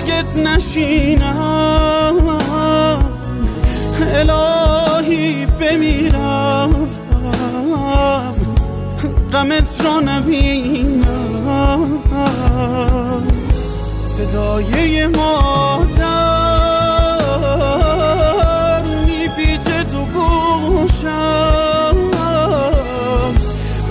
سوگت 0.06 0.38
نشینم. 0.38 2.16
الهی 4.14 5.46
بمیرم. 5.46 6.88
غمت 9.32 9.84
را 9.84 10.00
نبینم. 10.00 12.02
صدای 14.00 15.06
مادر 15.06 16.06
میپیچه 19.06 19.84
تو 19.84 20.04
گوشم. 20.04 21.96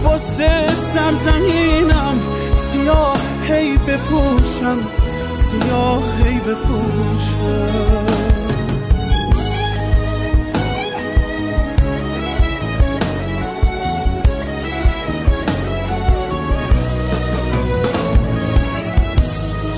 واسه 0.04 0.76
سرزمینم 0.76 2.20
سیاه 2.56 3.18
هی 3.48 3.78
بپوشم. 3.78 4.78
سیاه 5.46 6.04
هی 6.24 6.40
بپوشم. 6.40 8.06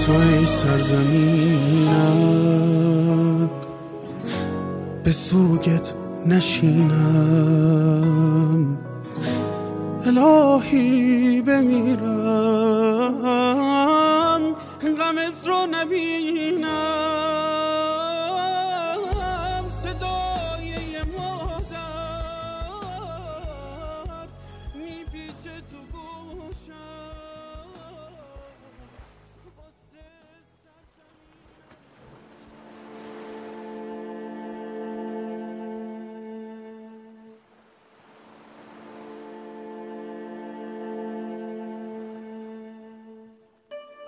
تو 0.06 0.12
ای 0.12 0.46
سرزمینم 0.46 2.20
به 5.04 5.12
سوگت 5.12 5.94
نشینم. 6.26 7.68
الهی 10.06 11.42
بمیرم. 11.42 12.17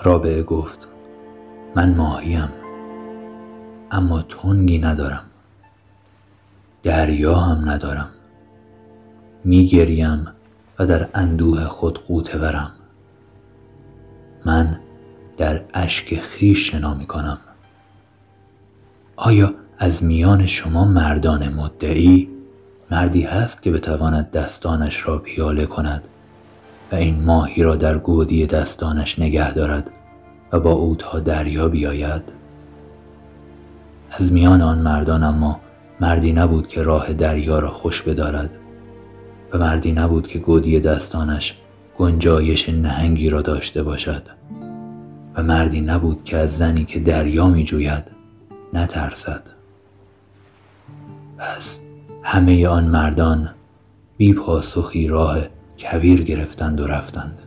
رابعه 0.03 0.43
گفت 0.43 0.87
من 1.75 1.95
ماهیم 1.95 2.49
اما 3.91 4.21
تنگی 4.21 4.79
ندارم 4.79 5.23
دریا 6.83 7.35
هم 7.35 7.69
ندارم 7.69 8.09
میگریم 9.43 10.27
و 10.79 10.85
در 10.85 11.09
اندوه 11.13 11.63
خود 11.63 11.99
قوطه 11.99 12.37
ورم 12.37 12.71
من 14.45 14.79
در 15.37 15.61
اشک 15.73 16.19
خیش 16.19 16.71
شنا 16.71 16.93
می 16.93 17.05
کنم 17.05 17.37
آیا 19.15 19.53
از 19.77 20.03
میان 20.03 20.45
شما 20.45 20.85
مردان 20.85 21.53
مدعی 21.53 22.29
مردی 22.91 23.21
هست 23.21 23.61
که 23.61 23.71
بتواند 23.71 24.31
دستانش 24.31 25.07
را 25.07 25.17
پیاله 25.17 25.65
کند؟ 25.65 26.03
و 26.91 26.95
این 26.95 27.23
ماهی 27.23 27.63
را 27.63 27.75
در 27.75 27.97
گودی 27.97 28.45
دستانش 28.45 29.19
نگه 29.19 29.53
دارد 29.53 29.91
و 30.51 30.59
با 30.59 30.71
او 30.71 30.95
تا 30.95 31.19
دریا 31.19 31.67
بیاید. 31.67 32.21
از 34.11 34.31
میان 34.31 34.61
آن 34.61 34.77
مردان 34.79 35.23
اما 35.23 35.59
مردی 35.99 36.31
نبود 36.31 36.67
که 36.67 36.83
راه 36.83 37.13
دریا 37.13 37.59
را 37.59 37.71
خوش 37.71 38.01
بدارد 38.01 38.49
و 39.53 39.57
مردی 39.57 39.91
نبود 39.91 40.27
که 40.27 40.39
گودی 40.39 40.79
دستانش 40.79 41.57
گنجایش 41.97 42.69
نهنگی 42.69 43.29
را 43.29 43.41
داشته 43.41 43.83
باشد 43.83 44.23
و 45.35 45.43
مردی 45.43 45.81
نبود 45.81 46.23
که 46.23 46.37
از 46.37 46.57
زنی 46.57 46.85
که 46.85 46.99
دریا 46.99 47.47
می 47.47 47.63
جوید 47.63 48.03
نترسد. 48.73 49.43
پس 51.37 51.79
همه 52.23 52.67
آن 52.67 52.83
مردان 52.83 53.49
بی 54.17 54.33
پاسخی 54.33 55.07
راه 55.07 55.37
کویر 55.79 56.23
گرفتند 56.23 56.79
و 56.79 56.87
رفتند 56.87 57.39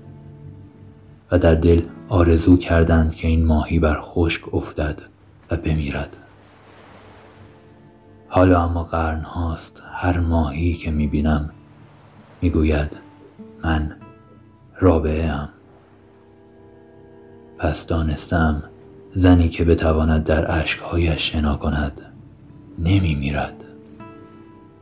و 1.31 1.39
در 1.39 1.55
دل 1.55 1.83
آرزو 2.09 2.57
کردند 2.57 3.15
که 3.15 3.29
این 3.29 3.45
ماهی 3.45 3.79
بر 3.79 4.01
خشک 4.01 4.55
افتد 4.55 5.03
و 5.51 5.57
بمیرد. 5.57 6.17
حالا 8.29 8.65
اما 8.65 8.85
قرن 8.85 9.21
هاست 9.21 9.83
هر 9.93 10.21
ماهی 10.21 10.75
که 10.75 10.91
می 10.91 11.07
بینم 11.07 11.51
می 12.43 12.51
گوید 12.51 12.97
من 13.65 13.97
رابعه 14.81 15.25
ام 15.25 15.49
پس 17.59 17.87
دانستم 17.87 18.63
زنی 19.11 19.49
که 19.49 19.65
بتواند 19.65 20.25
در 20.25 20.61
اشکهایش 20.61 21.33
شنا 21.33 21.57
کند 21.57 22.01
نمی 22.79 23.15
میرد 23.15 23.65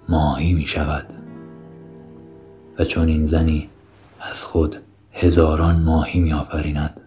ماهی 0.09 0.53
می 0.53 0.67
شود 0.67 1.20
چون 2.85 3.09
این 3.09 3.27
زنی 3.27 3.69
از 4.21 4.45
خود 4.45 4.77
هزاران 5.13 5.83
ماهی 5.83 6.21
می 6.21 6.33
آفریند 6.33 7.01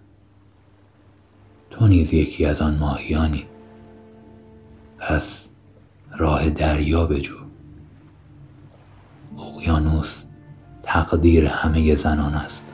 تو 1.74 1.88
نیز 1.88 2.14
یکی 2.14 2.46
از 2.46 2.62
آن 2.62 2.76
ماهیانی. 2.78 3.46
پس 5.00 5.46
راه 6.18 6.50
دریا 6.50 7.06
بجو. 7.06 7.36
اقیانوس 9.38 10.24
تقدیر 10.84 11.46
همه 11.46 11.96
زنان 11.96 12.34
است. 12.34 12.66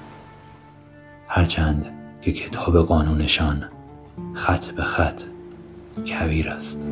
هرچند 1.27 1.85
که 2.21 2.31
کتاب 2.31 2.77
قانونشان 2.77 3.63
خط 4.33 4.65
به 4.65 4.83
خط 4.83 5.21
کبیر 6.07 6.49
است. 6.49 6.87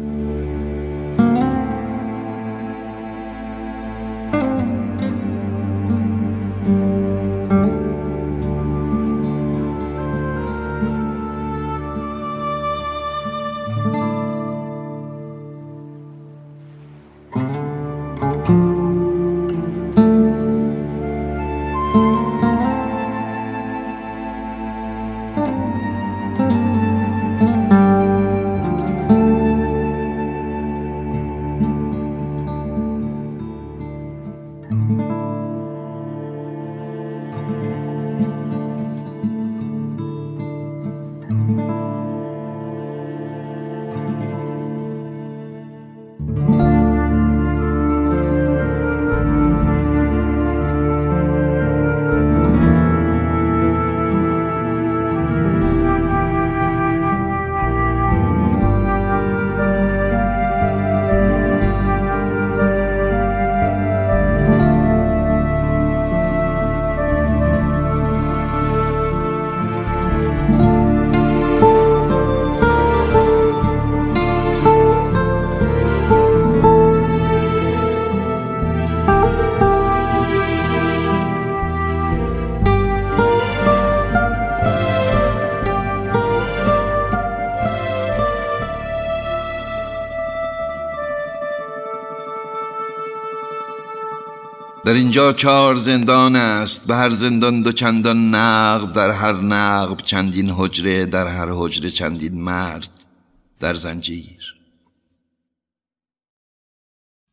اینجا 94.98 95.34
چهار 95.34 95.76
زندان 95.76 96.36
است 96.36 96.88
به 96.88 96.96
هر 96.96 97.10
زندان 97.10 97.62
دو 97.62 97.72
چندان 97.72 98.36
نقب 98.36 98.94
در 98.94 99.12
هر 99.12 99.34
نقب 99.34 99.98
چندین 99.98 100.50
حجره 100.50 101.06
در 101.06 101.28
هر 101.28 101.48
حجره 101.52 101.90
چندین 101.90 102.42
مرد 102.42 102.90
در 103.60 103.74
زنجیر. 103.74 104.56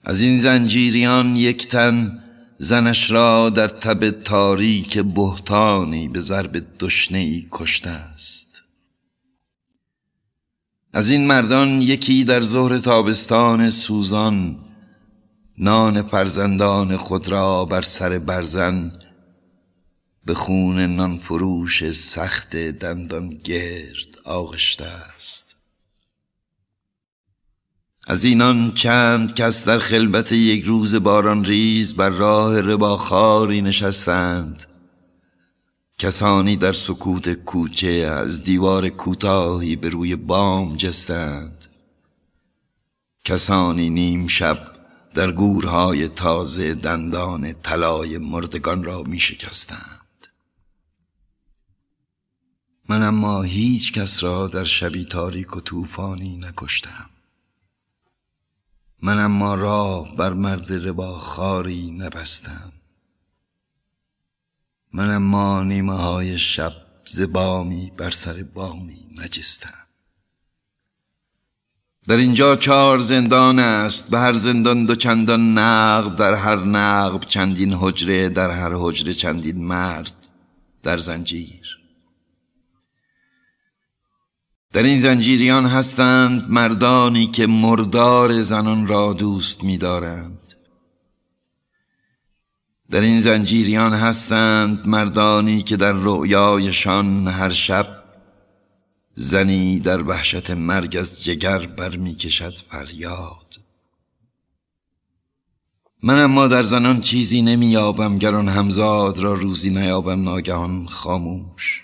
از 0.04 0.20
این 0.20 0.40
زنجیریان 0.40 1.36
یک 1.36 1.68
تن 1.68 2.20
زنش 2.58 3.10
را 3.10 3.50
در 3.50 3.68
تب 3.68 4.10
تاریک 4.10 4.98
بهتانی 4.98 6.08
به 6.08 6.20
ضرب 6.20 6.62
دشنه 6.78 7.18
ای 7.18 7.46
کشته 7.50 7.90
است. 7.90 8.62
از 10.92 11.10
این 11.10 11.26
مردان 11.26 11.82
یکی 11.82 12.24
در 12.24 12.40
ظهر 12.40 12.78
تابستان 12.78 13.70
سوزان 13.70 14.63
نان 15.58 16.02
فرزندان 16.02 16.96
خود 16.96 17.28
را 17.28 17.64
بر 17.64 17.82
سر 17.82 18.18
برزن 18.18 18.92
به 20.24 20.34
خون 20.34 20.78
نان 20.78 21.18
فروش 21.18 21.90
سخت 21.90 22.56
دندان 22.56 23.28
گرد 23.28 24.18
آغشته 24.24 24.84
است. 24.84 25.56
از 28.06 28.24
اینان 28.24 28.72
چند 28.72 29.34
کس 29.34 29.64
در 29.64 29.78
خلبت 29.78 30.32
یک 30.32 30.64
روز 30.64 30.94
باران 30.94 31.44
ریز 31.44 31.94
بر 31.94 32.08
راه 32.08 32.60
رباخاری 32.60 33.62
نشستند. 33.62 34.64
کسانی 35.98 36.56
در 36.56 36.72
سکوت 36.72 37.32
کوچه 37.32 37.88
از 37.88 38.44
دیوار 38.44 38.88
کوتاهی 38.88 39.76
به 39.76 39.88
روی 39.88 40.16
بام 40.16 40.76
جستند. 40.76 41.66
کسانی 43.24 43.90
نیم 43.90 44.26
شب 44.26 44.73
در 45.14 45.32
گورهای 45.32 46.08
تازه 46.08 46.74
دندان 46.74 47.52
طلای 47.52 48.18
مردگان 48.18 48.84
را 48.84 49.02
می 49.02 49.20
شکستند 49.20 50.00
من 52.88 53.02
اما 53.02 53.42
هیچ 53.42 53.92
کس 53.92 54.22
را 54.22 54.46
در 54.46 54.64
شبی 54.64 55.04
تاریک 55.04 55.56
و 55.56 55.60
طوفانی 55.60 56.36
نکشتم. 56.36 57.10
من 59.02 59.18
اما 59.18 59.54
راه 59.54 60.16
بر 60.16 60.32
مرد 60.32 60.72
رباخاری 60.72 61.90
نبستم. 61.90 62.72
من 64.92 65.10
اما 65.10 65.62
نیمه 65.62 65.92
های 65.92 66.38
شب 66.38 66.72
زبامی 67.04 67.92
بر 67.96 68.10
سر 68.10 68.42
بامی 68.54 69.08
نجستم. 69.16 69.83
در 72.08 72.16
اینجا 72.16 72.56
چهار 72.56 72.98
زندان 72.98 73.58
است 73.58 74.10
به 74.10 74.18
هر 74.18 74.32
زندان 74.32 74.86
دو 74.86 74.94
چندان 74.94 75.58
نقب 75.58 76.16
در 76.16 76.34
هر 76.34 76.56
نقب 76.56 77.20
چندین 77.20 77.72
حجره 77.72 78.28
در 78.28 78.50
هر 78.50 78.72
حجره 78.74 79.12
چندین 79.12 79.64
مرد 79.64 80.12
در 80.82 80.98
زنجیر. 80.98 81.78
در 84.72 84.82
این 84.82 85.00
زنجیریان 85.00 85.66
هستند 85.66 86.50
مردانی 86.50 87.26
که 87.26 87.46
مردار 87.46 88.40
زنان 88.40 88.86
را 88.86 89.12
دوست 89.12 89.64
می‌دارند. 89.64 90.54
در 92.90 93.00
این 93.00 93.20
زنجیریان 93.20 93.92
هستند 93.92 94.86
مردانی 94.88 95.62
که 95.62 95.76
در 95.76 95.92
رؤیایشان 95.92 97.28
هر 97.28 97.48
شب 97.48 98.03
زنی 99.16 99.78
در 99.78 100.02
وحشت 100.02 100.50
مرگ 100.50 100.96
از 100.96 101.24
جگر 101.24 101.58
برمی 101.58 102.14
کشد 102.14 102.54
فریاد. 102.70 103.60
من 106.02 106.18
اما 106.18 106.48
در 106.48 106.62
زنان 106.62 107.00
چیزی 107.00 107.42
نمییابم 107.42 108.18
گر 108.18 108.34
آن 108.34 108.48
همزاد 108.48 109.18
را 109.18 109.34
روزی 109.34 109.70
نیابم 109.70 110.22
ناگهان 110.22 110.86
خاموش. 110.86 111.82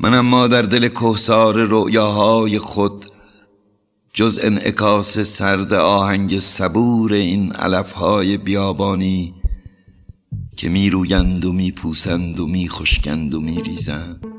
من 0.00 0.14
اما 0.14 0.48
در 0.48 0.62
دل 0.62 0.88
کوسار 0.88 1.66
رؤیاهای 1.68 2.58
خود 2.58 3.06
جز 4.12 4.38
انعکاس 4.42 5.18
سرد 5.18 5.72
آهنگ 5.72 6.38
صبور 6.38 7.12
این 7.12 7.52
علفهای 7.52 8.36
بیابانی 8.36 9.32
که 10.56 10.68
می 10.68 10.90
رویند 10.90 11.44
و 11.44 11.52
می 11.52 11.72
پوسند 11.72 12.40
و 12.40 12.46
می 12.46 12.68
خشکند 12.68 13.34
و 13.34 13.40
می 13.40 13.62
ریزند 13.62 14.31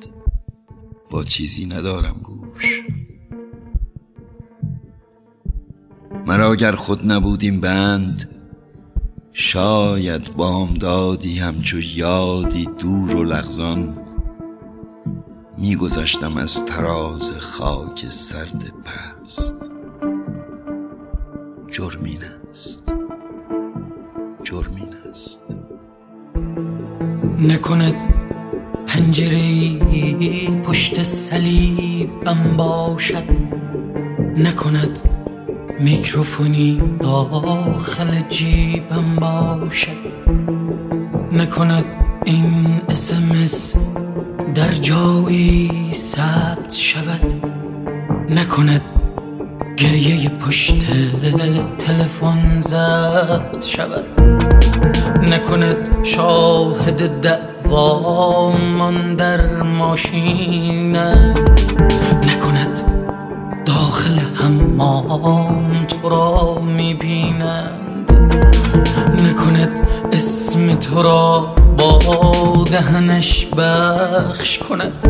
با 1.13 1.23
چیزی 1.23 1.65
ندارم 1.65 2.15
گوش. 2.23 2.81
مرا 6.27 6.55
گر 6.55 6.71
خود 6.71 7.11
نبودیم 7.11 7.61
بند 7.61 8.29
شاید 9.33 10.33
بامدادی 10.33 11.39
همچو 11.39 11.79
یادی 11.79 12.65
دور 12.65 13.15
و 13.15 13.23
لغزان 13.23 13.97
میگذشتم 15.57 16.37
از 16.37 16.65
تراز 16.65 17.31
خاک 17.39 18.05
سرد 18.09 18.73
پست. 18.83 19.71
جرمین 21.71 22.21
است. 22.51 22.93
جرمین 24.43 24.93
است. 25.09 25.55
نکند 27.39 28.12
پنجره 28.93 29.79
پشت 30.63 31.03
صلیبم 31.03 32.57
باشد. 32.57 33.23
نکند 34.37 34.99
میکروفونی 35.79 36.81
داخل 36.99 38.19
جیبم 38.29 39.15
باشد. 39.15 39.97
نکند 41.31 41.85
این 42.25 42.81
اسمس 42.89 43.75
در 44.55 44.71
جایی 44.71 45.69
ثبت 45.91 46.73
شود. 46.73 47.33
نکند 48.29 48.81
گریه 49.77 50.29
پشت 50.29 50.85
تلفن 51.77 52.59
ضبط 52.59 53.65
شود. 53.65 54.32
نکند 55.21 56.03
شاهد 56.03 57.21
دعوامان 57.21 59.15
در 59.15 59.61
ماشین 59.61 60.95
نکند 62.25 62.81
داخل 63.65 64.19
حمام 64.35 65.85
تو 65.87 66.09
را 66.09 66.61
می‌بینند. 66.61 68.11
نکند 69.25 69.79
اسم 70.11 70.75
تو 70.75 71.01
را 71.01 71.55
با 71.77 71.99
دهنش 72.71 73.47
بخش 73.57 74.57
کند. 74.57 75.07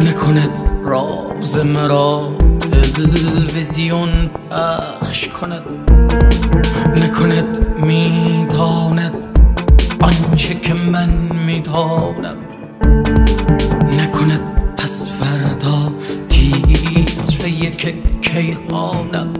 نکند 0.00 0.58
راز 0.84 1.58
مرا 1.58 2.28
تلویزیون 2.82 4.30
پخش 4.50 5.28
کند. 5.28 5.62
نکند 6.96 7.76
می‌داند 7.78 9.26
آنچه 10.00 10.54
که 10.54 10.74
من 10.74 11.08
می‌دانم. 11.46 12.36
نکند 13.98 14.40
پس 14.76 15.08
فردا 15.20 15.92
تیتر 16.28 17.48
یک 17.48 17.94
کیهانم. 18.20 19.32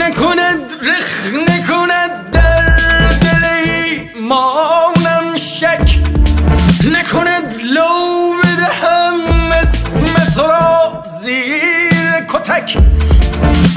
نکند 0.00 0.72
رخ 0.82 1.34
نکند 1.48 2.30
در 2.32 3.08
دل 3.08 3.44
ایمانم 3.44 5.36
شک. 5.36 5.98
نکند 6.92 7.54
لو 7.74 8.32
بدهم. 8.42 9.03
را 11.04 11.10
زیر 11.20 12.20
کتک 12.28 12.76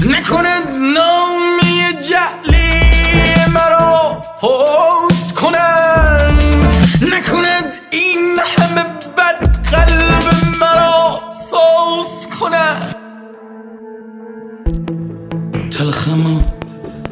نکند 0.06 0.68
نامی 0.96 2.02
جعلی 2.10 3.52
مرا 3.54 4.22
پست 4.42 5.34
کنند. 5.34 6.42
نکند 7.02 7.74
این 7.92 8.40
همه 8.58 8.84
بد 9.18 9.58
قلب 9.72 10.24
مرا 10.62 11.20
سوز 11.50 12.40
کنند. 12.40 12.96
تلخم 15.72 16.46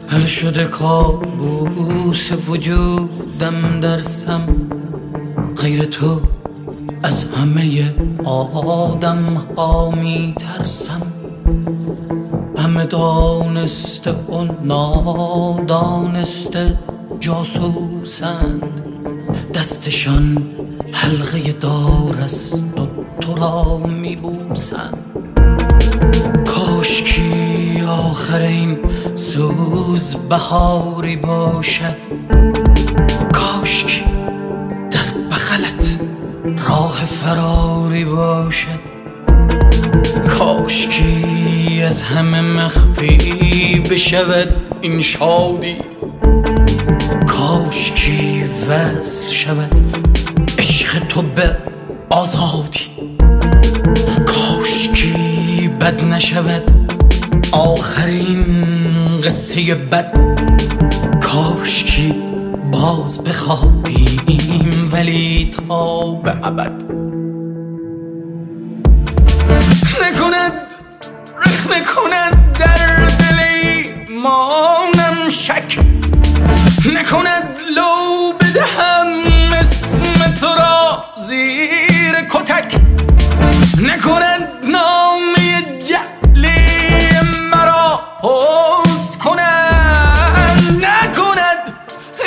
حل 0.08 0.26
شده 0.26 0.66
کابوس 0.66 2.32
وجودم 2.32 3.80
در 3.80 4.02
سم. 4.02 4.48
غیر 5.62 5.84
تو 5.84 6.22
از 7.04 7.24
همه 7.24 7.94
آدم 8.26 9.24
ها 9.58 9.90
می 9.90 10.36
ترسم 10.40 11.02
همه 12.58 12.86
دانسته 12.86 14.12
و 14.12 14.44
نادانسته 14.64 16.00
جاسوسند. 17.20 18.82
دستشان 19.54 20.38
حلقه 20.94 21.52
دار 21.52 22.16
است 22.24 22.64
و 22.64 22.88
تو 23.20 23.36
را 23.36 23.78
می 23.78 24.16
بوسند 24.16 24.98
کاشکی 26.48 27.82
آخر 27.88 28.42
این 28.42 28.78
سوز 29.16 30.16
بهاری 30.30 31.16
باشد. 31.16 31.96
فراری 37.26 38.06
باشد. 38.06 38.80
کاشکی 40.28 41.84
از 41.88 42.02
همه 42.02 42.42
مخفی 42.42 43.80
بشود 43.92 44.56
این 44.82 45.02
شادی. 45.02 45.76
کاشکی 47.28 48.44
وصل 48.44 49.28
شود 49.28 49.80
عشق 50.60 51.00
تو 51.00 51.22
به 51.22 51.58
آزادی. 52.10 52.90
کاشکی 54.26 55.68
بد 55.80 56.04
نشود 56.04 56.72
آخرین 57.52 58.46
قصه 59.24 59.76
بد. 59.76 60.18
کاشکی 61.22 62.16
باز 62.72 63.24
بخوابیم 63.24 64.90
ولی 64.92 65.52
تا 65.52 66.12
به 66.12 66.48
ابد. 66.48 67.05
رخ 71.66 71.72
نکند 71.72 72.58
در 72.60 73.06
دل 73.06 73.40
ایمانم 73.40 75.30
شک. 75.30 75.80
نکند 76.96 77.60
لو 77.76 78.34
بدهم 78.34 79.08
اسم 79.54 80.36
تو 80.40 80.56
را 80.56 81.06
زیر 81.28 82.16
کتک. 82.30 82.76
نکند 83.82 84.48
نامی 84.64 85.80
جعلی 85.88 87.20
مرا 87.52 88.00
پست 88.22 89.18
کنند 89.18 90.86
نکند 90.86 91.74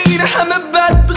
این 0.07 0.21
همه 0.21 0.59
بد 0.75 1.08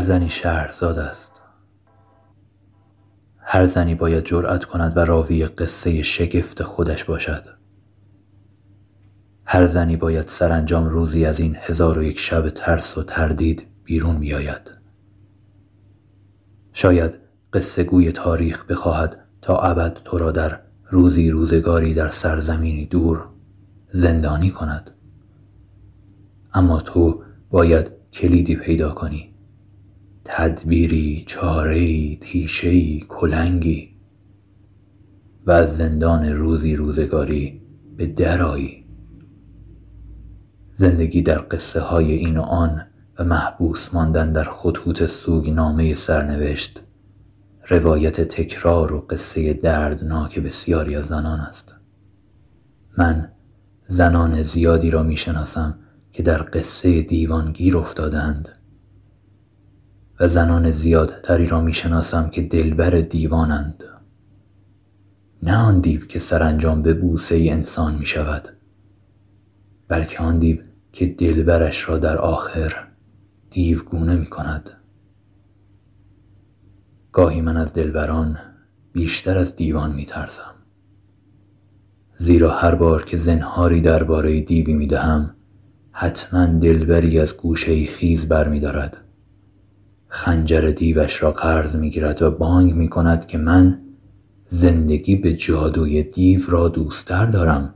هر 0.00 0.06
زنی 0.06 0.28
شهرزاد 0.28 0.98
است. 0.98 1.32
هر 3.38 3.66
زنی 3.66 3.94
باید 3.94 4.24
جرأت 4.24 4.64
کند 4.64 4.96
و 4.96 5.00
راوی 5.00 5.46
قصه 5.46 6.02
شگفت 6.02 6.62
خودش 6.62 7.04
باشد. 7.04 7.44
هر 9.44 9.66
زنی 9.66 9.96
باید 9.96 10.26
سرانجام 10.26 10.88
روزی 10.88 11.24
از 11.24 11.40
این 11.40 11.56
هزار 11.60 11.98
و 11.98 12.02
یک 12.02 12.18
شب 12.18 12.48
ترس 12.48 12.98
و 12.98 13.02
تردید 13.02 13.66
بیرون 13.84 14.18
بیاید. 14.18 14.70
شاید 16.72 17.18
قصه 17.52 17.84
گوی 17.84 18.12
تاریخ 18.12 18.64
بخواهد 18.66 19.16
تا 19.42 19.58
ابد 19.58 19.94
تو 20.04 20.18
را 20.18 20.32
در 20.32 20.60
روزی 20.90 21.30
روزگاری 21.30 21.94
در 21.94 22.10
سرزمینی 22.10 22.86
دور 22.86 23.28
زندانی 23.88 24.50
کند. 24.50 24.90
اما 26.54 26.80
تو 26.80 27.22
باید 27.50 27.90
کلیدی 28.12 28.56
پیدا 28.56 28.90
کنی 28.90 29.29
تدبیری 30.24 31.24
چارهای 31.26 32.18
تیشهای 32.20 33.00
کلنگی 33.08 33.96
و 35.46 35.50
از 35.50 35.76
زندان 35.76 36.24
روزی 36.24 36.76
روزگاری 36.76 37.62
به 37.96 38.06
درایی 38.06 38.84
زندگی 40.74 41.22
در 41.22 41.38
قصه 41.50 41.80
های 41.80 42.12
این 42.12 42.36
و 42.36 42.42
آن 42.42 42.86
و 43.18 43.24
محبوس 43.24 43.94
ماندن 43.94 44.32
در 44.32 44.44
خطوط 44.44 45.06
سوگنامه 45.06 45.94
سرنوشت 45.94 46.82
روایت 47.68 48.20
تکرار 48.20 48.92
و 48.92 49.06
قصه 49.10 49.52
دردناک 49.52 50.38
بسیاری 50.38 50.96
از 50.96 51.06
زنان 51.06 51.40
است. 51.40 51.74
من 52.98 53.32
زنان 53.86 54.42
زیادی 54.42 54.90
را 54.90 55.02
می 55.02 55.16
شناسم 55.16 55.78
که 56.12 56.22
در 56.22 56.46
قصه 56.52 57.02
دیوان 57.02 57.52
گیر 57.52 57.76
افتادند 57.76 58.48
و 60.20 60.28
زنان 60.28 60.70
زیادتری 60.70 61.46
را 61.46 61.60
می 61.60 61.74
شناسم 61.74 62.28
که 62.28 62.42
دلبر 62.42 62.90
دیوانند. 62.90 63.84
نه 65.42 65.56
آن 65.56 65.80
دیو 65.80 66.00
که 66.00 66.18
سرانجام 66.18 66.82
به 66.82 66.94
بوسه 66.94 67.36
انسان 67.36 67.94
می 67.94 68.06
شود 68.06 68.48
بلکه 69.88 70.22
آن 70.22 70.38
دیو 70.38 70.58
که 70.92 71.06
دلبرش 71.06 71.88
را 71.88 71.98
در 71.98 72.18
آخر 72.18 72.86
دیوگونه 73.50 74.16
می 74.16 74.26
کند 74.26 74.70
گاهی 77.12 77.40
من 77.40 77.56
از 77.56 77.74
دلبران 77.74 78.38
بیشتر 78.92 79.38
از 79.38 79.56
دیوان 79.56 79.92
می 79.92 80.04
ترسم 80.04 80.54
زیرا 82.16 82.50
هر 82.50 82.74
بار 82.74 83.04
که 83.04 83.16
زنهاری 83.16 83.80
درباره 83.80 84.40
دیوی 84.40 84.74
می 84.74 84.86
دهم 84.86 85.34
حتما 85.92 86.46
دلبری 86.46 87.20
از 87.20 87.36
گوشه 87.36 87.86
خیز 87.86 88.28
بر 88.28 88.48
می 88.48 88.60
دارد. 88.60 88.96
خنجر 90.12 90.70
دیوش 90.70 91.22
را 91.22 91.30
قرض 91.30 91.76
می 91.76 91.90
گیرد 91.90 92.22
و 92.22 92.30
بانگ 92.30 92.74
می 92.74 92.88
کند 92.88 93.26
که 93.26 93.38
من 93.38 93.80
زندگی 94.46 95.16
به 95.16 95.32
جادوی 95.32 96.02
دیو 96.02 96.40
را 96.48 96.68
دوستتر 96.68 97.26
دارم 97.26 97.74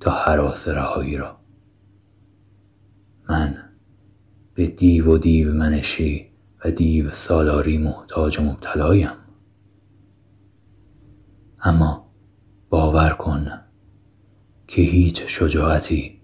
تا 0.00 0.10
حراس 0.10 0.68
رهایی 0.68 1.16
را. 1.16 1.36
من 3.28 3.56
به 4.54 4.66
دیو 4.66 5.14
و 5.14 5.18
دیو 5.18 5.54
منشی 5.54 6.26
و 6.64 6.70
دیو 6.70 7.10
سالاری 7.10 7.78
محتاج 7.78 8.40
و 8.40 8.42
مبتلایم 8.42 9.10
اما 11.62 12.10
باور 12.70 13.10
کن 13.10 13.46
که 14.66 14.82
هیچ 14.82 15.22
شجاعتی 15.26 16.20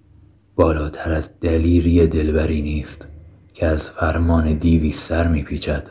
بالاتر 0.57 1.13
از 1.13 1.41
دلیری 1.41 2.07
دلبری 2.07 2.63
نیست. 2.63 3.12
که 3.63 3.69
از 3.69 3.89
فرمان 3.89 4.55
دیوی 4.55 4.93
سر 4.93 5.29
میپیچد. 5.29 5.89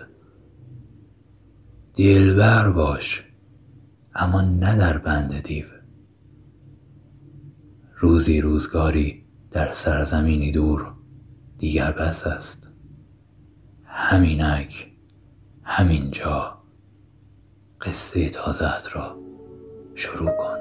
دلبر 1.95 2.69
باش 2.69 3.26
اما 4.15 4.41
نه 4.41 4.76
در 4.76 4.97
بند 4.97 5.39
دیو. 5.39 5.65
روزی 7.95 8.41
روزگاری 8.41 9.26
در 9.51 9.74
سرزمینی 9.74 10.51
دور 10.51 10.93
دیگر 11.57 11.91
بس 11.91 12.28
است. 12.28 12.69
همینک 13.84 14.91
همینجا 15.63 16.61
قصه 17.82 18.30
تازهت 18.30 18.95
را 18.95 19.17
شروع 19.95 20.32
کن. 20.32 20.61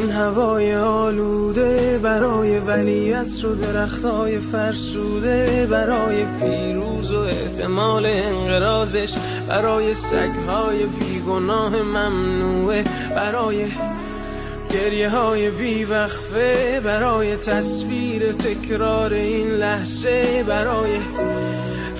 این 0.00 0.10
هوای 0.10 0.74
آلوده 0.74 1.98
برای 2.02 2.58
ولیت 2.58 3.44
و 3.44 3.54
درختای 3.54 4.38
فرسوده 4.38 5.66
برای 5.70 6.24
پیروز 6.24 7.10
و 7.10 7.18
احتمال 7.18 8.06
انقرازش 8.06 9.14
برای 9.48 9.94
سگهای 9.94 10.86
بیگناه 10.86 11.82
ممنوعه 11.82 12.84
برای 13.16 13.66
گریه 14.70 15.08
های 15.08 15.50
بیوقفه 15.50 16.80
برای 16.84 17.36
تصویر 17.36 18.32
تکرار 18.32 19.12
این 19.12 19.48
لحظه 19.50 20.44
برای 20.48 20.98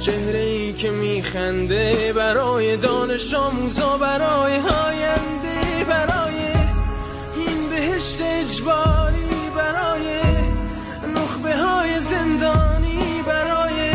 چهره 0.01 0.41
ای 0.41 0.73
که 0.73 0.91
میخنده 0.91 2.13
برای 2.17 2.77
دانش 2.77 3.35
آموزا 3.35 3.99
برای 3.99 4.53
آینده. 4.53 5.44
اجباری 8.45 9.51
برای 9.57 10.21
نخبه 11.15 11.57
های 11.57 12.01
زندانی 12.01 13.23
برای 13.27 13.91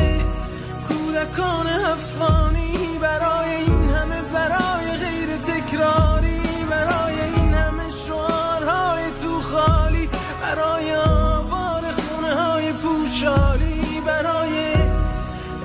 کودکان 0.88 1.68
افغانی 1.68 2.98
برای 3.02 3.56
این 3.56 3.90
همه 3.90 4.22
برای 4.22 4.86
غیر 4.98 5.38
تکراری 5.38 6.42
برای 6.70 7.22
این 7.36 7.54
همه 7.54 7.90
شعارهای 8.08 9.04
تو 9.24 9.42
خالی 9.42 10.10
برای 10.42 10.96
آوار 10.96 11.84
خونه 11.92 12.36
های 12.36 12.74
پوشالی 12.74 14.02
برای 14.06 14.74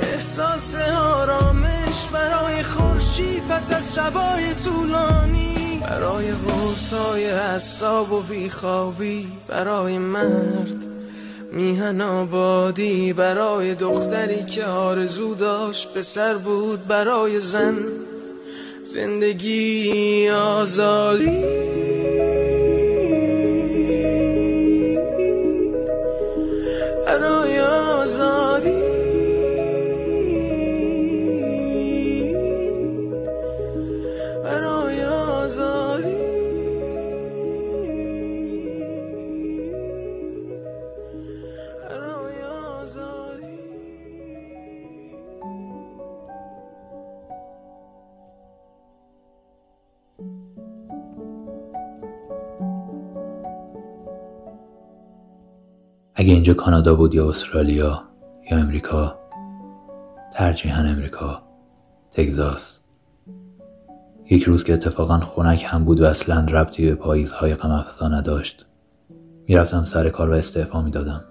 احساس 0.00 0.76
آرامش 0.96 2.06
برای 2.12 2.62
خورشید 2.62 3.48
پس 3.48 3.72
از 3.72 3.94
شبای 3.94 4.54
طولانی. 4.54 5.43
برای 5.84 6.32
غرصای 6.32 7.30
حساب 7.30 8.12
و 8.12 8.20
بیخوابی 8.20 9.32
برای 9.48 9.98
مرد 9.98 10.86
میهن 11.52 12.00
آبادی 12.00 13.12
برای 13.12 13.74
دختری 13.74 14.44
که 14.44 14.64
آرزو 14.64 15.34
داشت 15.34 15.94
به 15.94 16.02
سر 16.02 16.34
بود 16.34 16.86
برای 16.86 17.40
زن 17.40 17.76
زندگی 18.82 20.30
آزادی. 20.30 21.44
برای 27.06 27.60
آزادی. 27.60 28.83
اگه 56.24 56.32
اینجا 56.32 56.54
کانادا 56.54 56.94
بود 56.94 57.14
یا 57.14 57.28
استرالیا 57.30 58.02
یا 58.50 58.58
امریکا 58.58 59.18
ترجیحاً 60.34 60.82
امریکا 60.82 61.42
تگزاس. 62.12 62.78
یک 64.30 64.42
روز 64.42 64.64
که 64.64 64.74
اتفاقا 64.74 65.18
خنک 65.18 65.64
هم 65.68 65.84
بود 65.84 66.00
و 66.00 66.04
اصلا 66.04 66.44
ربطی 66.44 66.86
به 66.86 66.94
پاییزهای 66.94 67.54
غمافزا 67.54 68.08
نداشت 68.08 68.66
می‌رفتم 69.46 69.84
سر 69.84 70.08
کار 70.08 70.30
و 70.30 70.32
استعفا 70.32 70.82
می‌دادم. 70.82 71.24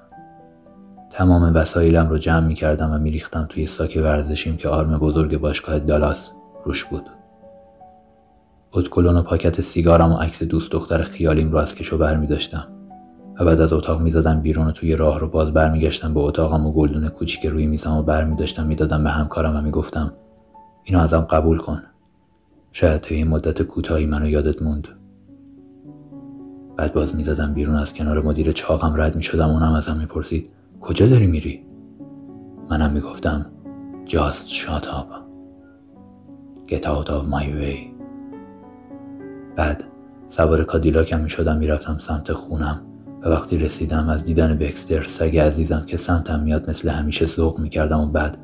تمام 1.12 1.56
وسایلم 1.56 2.10
رو 2.10 2.18
جمع 2.18 2.48
می‌کردم 2.48 2.91
و 2.91 2.98
میریختم 2.98 3.46
توی 3.50 3.68
ساک 3.68 4.00
ورزشیم 4.04 4.58
که 4.58 4.70
آرم 4.70 4.98
بزرگ 4.98 5.38
باشگاه 5.38 5.80
دالاس 5.80 6.34
روش 6.66 6.86
بود. 6.86 7.10
اتکلون 8.74 9.18
و 9.18 9.22
پاکت 9.22 9.62
سیگارم 9.62 10.12
و 10.12 10.16
عکس 10.16 10.44
دوست 10.44 10.72
دختر 10.72 11.04
خیالیم 11.04 11.52
رو 11.52 11.58
از 11.58 11.76
کشو 11.76 12.26
داشتم 12.30 12.68
و 13.40 13.46
بعد 13.46 13.62
از 13.62 13.74
اتاق 13.74 14.02
می‌زدم 14.02 14.42
بیرون 14.42 14.68
و 14.68 14.72
توی 14.72 14.96
راه 14.96 15.20
رو 15.20 15.28
باز 15.28 15.52
برمیگشتم 15.52 16.14
به 16.14 16.20
اتاقم 16.20 16.66
و 16.66 16.72
گلدون 16.72 17.10
کوچیک 17.10 17.46
روی 17.46 17.68
میزم 17.68 17.98
و 17.98 18.04
بر 18.04 18.26
می 18.26 18.36
داشتم 18.36 18.66
می‌دادم 18.66 19.04
به 19.04 19.10
همکارم 19.10 19.56
و 19.56 19.62
می‌گفتم 19.62 20.14
اینو 20.84 21.00
ازم 21.00 21.22
قبول 21.22 21.58
کن. 21.58 21.82
شاید 22.72 23.02
طی 23.02 23.16
این 23.16 23.28
مدت 23.28 23.62
کوتاهی 23.62 24.06
منو 24.06 24.30
یادت 24.30 24.62
موند. 24.62 24.88
بعد 26.78 26.94
باز 26.94 27.16
می‌زدم 27.16 27.54
بیرون 27.54 27.76
از 27.76 27.94
کنار 27.94 28.22
مدیر 28.22 28.52
چاقم 28.52 28.94
رد 28.96 29.16
می‌شدم 29.16 29.50
اونم 29.50 29.74
ازم 29.74 29.98
می‌پرسید 29.98 30.50
کجا 30.82 31.08
داری 31.08 31.28
میری؟ 31.28 31.66
منم 32.70 32.92
می‌گفتم 32.92 33.46
just 34.08 34.48
shut 34.48 34.84
up 34.84 35.08
get 36.68 36.82
out 36.82 37.08
of 37.08 37.28
my 37.32 37.44
way. 37.44 37.78
بعد 39.56 39.84
سوار 40.30 40.64
کادیلاکم 40.64 41.20
می‌شدم 41.20 41.58
می‌رفتم 41.58 42.00
سمت 42.00 42.34
خونم. 42.34 42.82
و 43.24 43.30
وقتی 43.30 43.58
رسیدم 43.58 44.10
از 44.10 44.24
دیدن 44.24 44.58
بکستر 44.58 45.08
سگ 45.08 45.38
عزیزم 45.38 45.84
که 45.88 45.98
سمتم 45.98 46.40
میاد 46.40 46.70
مثل 46.70 46.90
همیشه 46.90 47.26
ذوق 47.26 47.60
می‌کردم 47.60 48.00
و 48.00 48.06
بعد 48.06 48.38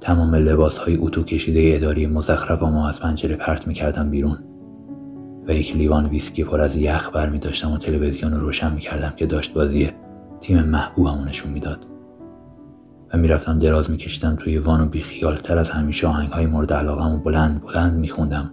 تمام 0.00 0.34
لباس 0.34 0.78
های 0.78 0.96
اتو 0.96 1.22
کشیده 1.22 1.72
اداری 1.76 2.06
مزخرف 2.06 2.62
ما 2.62 2.88
از 2.88 3.00
پنجره 3.00 3.36
پرت 3.36 3.66
می 3.66 3.74
کردم 3.74 4.10
بیرون. 4.10 4.38
و 5.48 5.54
یک 5.54 5.76
لیوان 5.76 6.06
ویسکی 6.06 6.44
پر 6.44 6.60
از 6.60 6.76
یخ 6.76 7.10
بر 7.10 7.28
می 7.28 7.38
داشتم 7.38 7.72
و 7.72 7.78
تلویزیون 7.78 8.32
رو 8.32 8.40
روشن 8.40 8.72
می 8.72 8.80
کردم 8.80 9.12
که 9.16 9.26
داشت 9.26 9.54
بازی 9.54 9.90
تیم 10.40 10.62
محبوبمو 10.62 11.24
نشون 11.24 11.52
می‌داد. 11.52 11.86
و 13.14 13.18
می‌رفتم 13.18 13.58
دراز 13.58 13.90
میکشیدم 13.90 14.36
توی 14.36 14.58
وان 14.58 14.80
و 14.80 14.86
بیخیال 14.86 15.36
تر 15.36 15.58
از 15.58 15.70
همیشه 15.70 16.06
آهنگ 16.06 16.32
های 16.32 16.46
مورد 16.46 16.72
علاقم 16.72 17.14
و 17.14 17.18
بلند 17.18 17.62
بلند 17.62 17.98
میخوندم. 17.98 18.50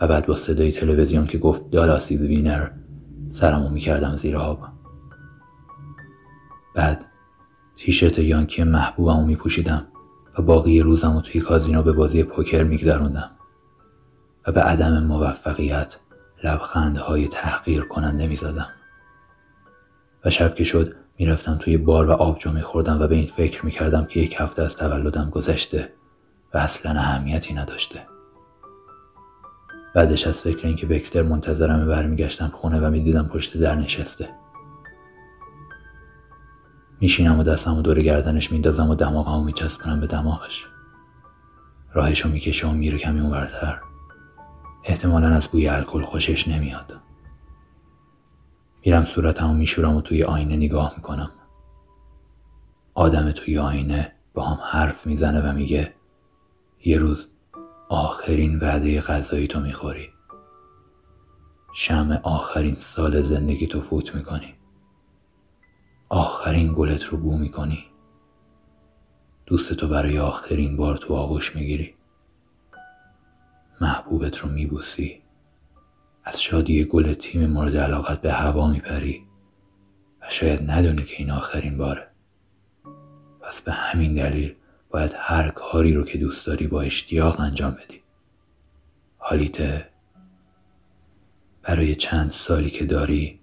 و 0.00 0.06
بعد 0.08 0.26
با 0.26 0.36
صدای 0.36 0.72
تلویزیون 0.72 1.26
که 1.26 1.38
گفت 1.38 1.70
دالاس 1.70 2.10
وینر 2.10 2.68
سرمو 3.30 3.68
می‌کردم 3.68 4.16
زیر 4.16 4.36
آب. 4.36 4.68
بعد 6.74 7.04
تیشرت 7.76 8.18
یانکی 8.18 8.64
محبوبمو 8.64 9.26
میپوشیدم 9.26 9.86
و 10.38 10.42
باقی 10.42 10.80
روزم 10.80 11.16
و 11.16 11.20
توی 11.20 11.40
کازینو 11.40 11.82
به 11.82 11.92
بازی 11.92 12.22
پوکر 12.22 12.62
میگذروندم 12.62 13.30
و 14.46 14.52
به 14.52 14.62
عدم 14.62 15.02
موفقیت 15.02 15.96
لبخندهای 16.44 17.28
تحقیر 17.28 17.82
کننده 17.82 18.26
می‌زدم. 18.26 18.68
و 20.24 20.30
شب 20.30 20.54
که 20.54 20.64
شد 20.64 20.94
می‌رفتم 21.18 21.56
توی 21.60 21.76
بار 21.76 22.10
و 22.10 22.12
آبجو 22.12 22.52
میخوردم 22.52 23.00
و 23.00 23.06
به 23.06 23.14
این 23.14 23.26
فکر 23.26 23.66
می‌کردم 23.66 24.04
که 24.04 24.20
یک 24.20 24.36
هفته 24.38 24.62
از 24.62 24.76
تولدم 24.76 25.30
گذشته 25.30 25.92
و 26.54 26.58
اصلا 26.58 26.92
اهمیتی 26.92 27.54
نداشته. 27.54 28.15
بعدش 29.96 30.26
از 30.26 30.42
فکر 30.42 30.66
اینکه 30.66 30.86
بکستر 30.86 31.22
منتظرم 31.22 31.88
برمیگشتم 31.88 32.48
خونه 32.48 32.80
و 32.80 32.90
می‌دیدم 32.90 33.28
پشت 33.28 33.56
در 33.56 33.74
نشسته. 33.74 34.28
میشینم 37.00 37.38
و 37.38 37.42
دستم 37.42 37.78
و 37.78 37.82
دور 37.82 38.02
گردنش 38.02 38.52
میندازم 38.52 38.90
و 38.90 38.94
دماغمو 38.94 39.44
میچسبونم 39.44 40.00
به 40.00 40.06
دماغش. 40.06 40.66
راهشو 41.92 42.28
می‌کشه 42.28 42.68
و 42.68 42.72
میره 42.72 42.98
کمی 42.98 43.20
اونورتر. 43.20 43.80
احتمالا 44.84 45.28
از 45.28 45.48
بوی 45.48 45.68
الکل 45.68 46.02
خوشش 46.02 46.48
نمیاد. 46.48 46.96
میرم 48.84 49.04
صورتمو 49.04 49.54
میشورم 49.54 49.96
و 49.96 50.00
توی 50.00 50.24
آینه 50.24 50.56
نگاه 50.56 50.92
می‌کنم. 50.96 51.30
آدم 52.94 53.32
توی 53.32 53.58
آینه 53.58 54.12
با 54.34 54.44
هم 54.44 54.58
حرف 54.62 55.06
می‌زنه 55.06 55.50
و 55.50 55.52
میگه 55.52 55.94
یه 56.84 56.98
روز 56.98 57.28
آخرین 57.88 58.58
وعده 58.58 59.00
غذایی 59.00 59.46
تو 59.46 59.60
می‌خوری. 59.60 60.08
شم 61.74 62.20
آخرین 62.22 62.74
سال 62.74 63.22
زندگی 63.22 63.66
تو 63.66 63.80
فوت 63.80 64.14
می‌کنی. 64.14 64.54
آخرین 66.08 66.74
گلت 66.76 67.04
رو 67.04 67.18
بو 67.18 67.38
می‌کنی. 67.38 67.84
دوست 69.46 69.74
تو 69.74 69.88
برای 69.88 70.18
آخرین 70.18 70.76
بار 70.76 70.96
تو 70.96 71.14
آغوش 71.14 71.56
می‌گیری. 71.56 71.94
محبوبت 73.80 74.38
رو 74.38 74.48
میبوسی. 74.48 75.22
از 76.24 76.42
شادی 76.42 76.84
گل 76.84 77.14
تیم 77.14 77.46
مورد 77.46 77.76
علاقت 77.76 78.20
به 78.20 78.32
هوا 78.32 78.68
میپری. 78.68 79.26
و 80.22 80.26
شاید 80.30 80.70
ندونی 80.70 81.04
که 81.04 81.16
این 81.18 81.30
آخرین 81.30 81.78
باره. 81.78 82.08
پس 83.40 83.60
به 83.60 83.72
همین 83.72 84.14
دلیل 84.14 84.54
باید 84.96 85.14
هر 85.18 85.50
کاری 85.50 85.94
رو 85.94 86.04
که 86.04 86.18
دوست 86.18 86.46
داری 86.46 86.66
با 86.66 86.82
اشتیاق 86.82 87.40
انجام 87.40 87.74
بدی. 87.74 88.02
حالیته 89.18 89.88
برای 91.62 91.94
چند 91.94 92.30
سالی 92.30 92.70
که 92.70 92.84
داری 92.84 93.40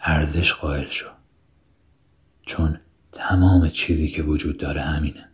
ارزش 0.00 0.52
قائل 0.52 0.88
شو. 0.88 1.08
چون 2.42 2.80
تمام 3.12 3.68
چیزی 3.68 4.08
که 4.08 4.22
وجود 4.22 4.58
داره 4.58 4.80
همینه. 4.80 5.28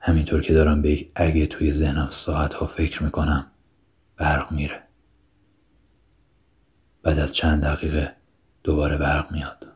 همینطور 0.00 0.42
که 0.42 0.54
دارم 0.54 0.82
به 0.82 0.90
یک 0.90 1.12
اگه 1.14 1.46
توی 1.46 1.72
ذهنم 1.72 2.10
ساعت 2.10 2.54
ها 2.54 2.66
فکر 2.66 3.02
می‌کنم 3.02 3.46
برق 4.16 4.52
میره. 4.52 4.82
بعد 7.02 7.18
از 7.18 7.32
چند 7.32 7.62
دقیقه 7.62 8.16
دوباره 8.62 8.96
برق 8.96 9.32
میاد. 9.32 9.73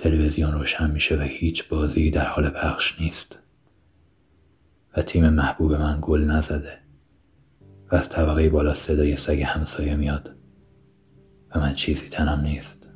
تلویزیون 0.00 0.52
روشن 0.52 0.90
میشه 0.90 1.16
و 1.16 1.20
هیچ 1.20 1.68
بازی 1.68 2.10
در 2.10 2.26
حال 2.26 2.50
پخش 2.50 3.00
نیست. 3.00 3.38
و 4.96 5.02
تیم 5.02 5.28
محبوب 5.28 5.74
من 5.74 5.98
گل 6.02 6.24
نزده. 6.24 6.78
و 7.92 7.96
از 7.96 8.08
طبقه 8.08 8.48
بالا 8.50 8.74
صدای 8.74 9.16
سگ 9.16 9.42
همسایه 9.42 9.96
میاد. 9.96 10.36
و 11.54 11.60
من 11.60 11.74
چیزی 11.74 12.08
تنم 12.08 12.40
نیست. 12.40 12.88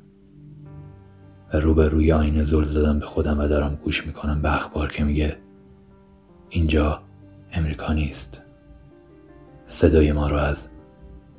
و 1.53 1.59
رو 1.59 1.73
به 1.73 1.87
روی 1.87 2.11
آینه 2.11 2.43
زل 2.43 2.63
زدم 2.63 2.99
به 2.99 3.05
خودم 3.05 3.39
و 3.39 3.47
دارم 3.47 3.75
گوش 3.75 4.07
می‌کنم 4.07 4.41
به 4.41 4.55
اخبار 4.55 4.91
که 4.91 5.03
میگه 5.03 5.37
اینجا 6.49 7.03
امریکا 7.51 7.93
نیست. 7.93 8.41
صدای 9.67 10.11
ما 10.11 10.29
رو 10.29 10.35
از 10.35 10.67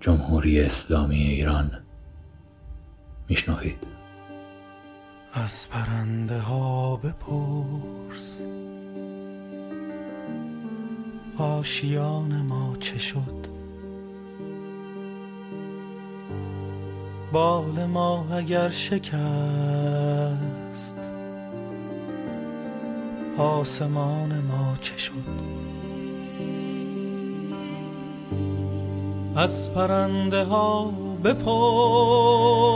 جمهوری 0.00 0.60
اسلامی 0.60 1.22
ایران 1.22 1.70
میشنوید. 3.28 3.95
از 5.44 5.68
پرنده 5.68 6.38
ها 6.38 6.96
بپرس. 6.96 8.40
آشیان 11.38 12.42
ما 12.48 12.76
چه 12.80 12.98
شد؟ 12.98 13.46
بال 17.32 17.86
ما 17.86 18.26
اگر 18.32 18.70
شکست 18.70 19.06
آسمان 23.38 24.40
ما 24.40 24.76
چه 24.80 24.96
شد؟ 24.96 25.12
از 29.36 29.70
پرنده 29.70 30.44
ها 30.44 30.84
بپرس. 31.24 32.66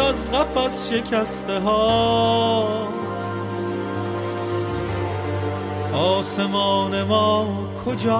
از 0.00 0.30
قفس 0.30 0.90
شکسته 0.92 1.58
ها. 1.60 2.88
آسمان 5.92 7.02
ما 7.02 7.48
کجاست؟ 7.86 8.18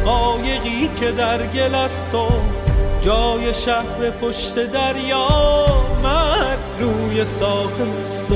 قایقی 0.06 0.90
که 1.00 1.12
در 1.12 1.48
گل 1.48 1.76
است 1.76 2.16
و 2.16 2.28
جای 3.02 3.54
شهر 3.54 4.10
پشت 4.22 4.72
دریا 4.72 5.28
مرد 6.04 6.60
روی 6.80 7.26
ساحل 7.26 7.90
است 8.06 8.32
و 8.32 8.36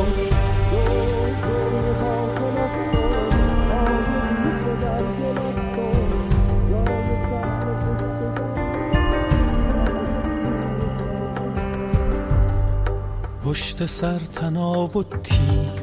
سر 13.87 14.19
تناب 14.19 14.95
و 14.97 15.03
تیغ 15.03 15.81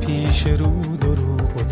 پیش 0.00 0.46
رو 0.46 0.96
دروغ 0.96 1.56
و 1.56 1.62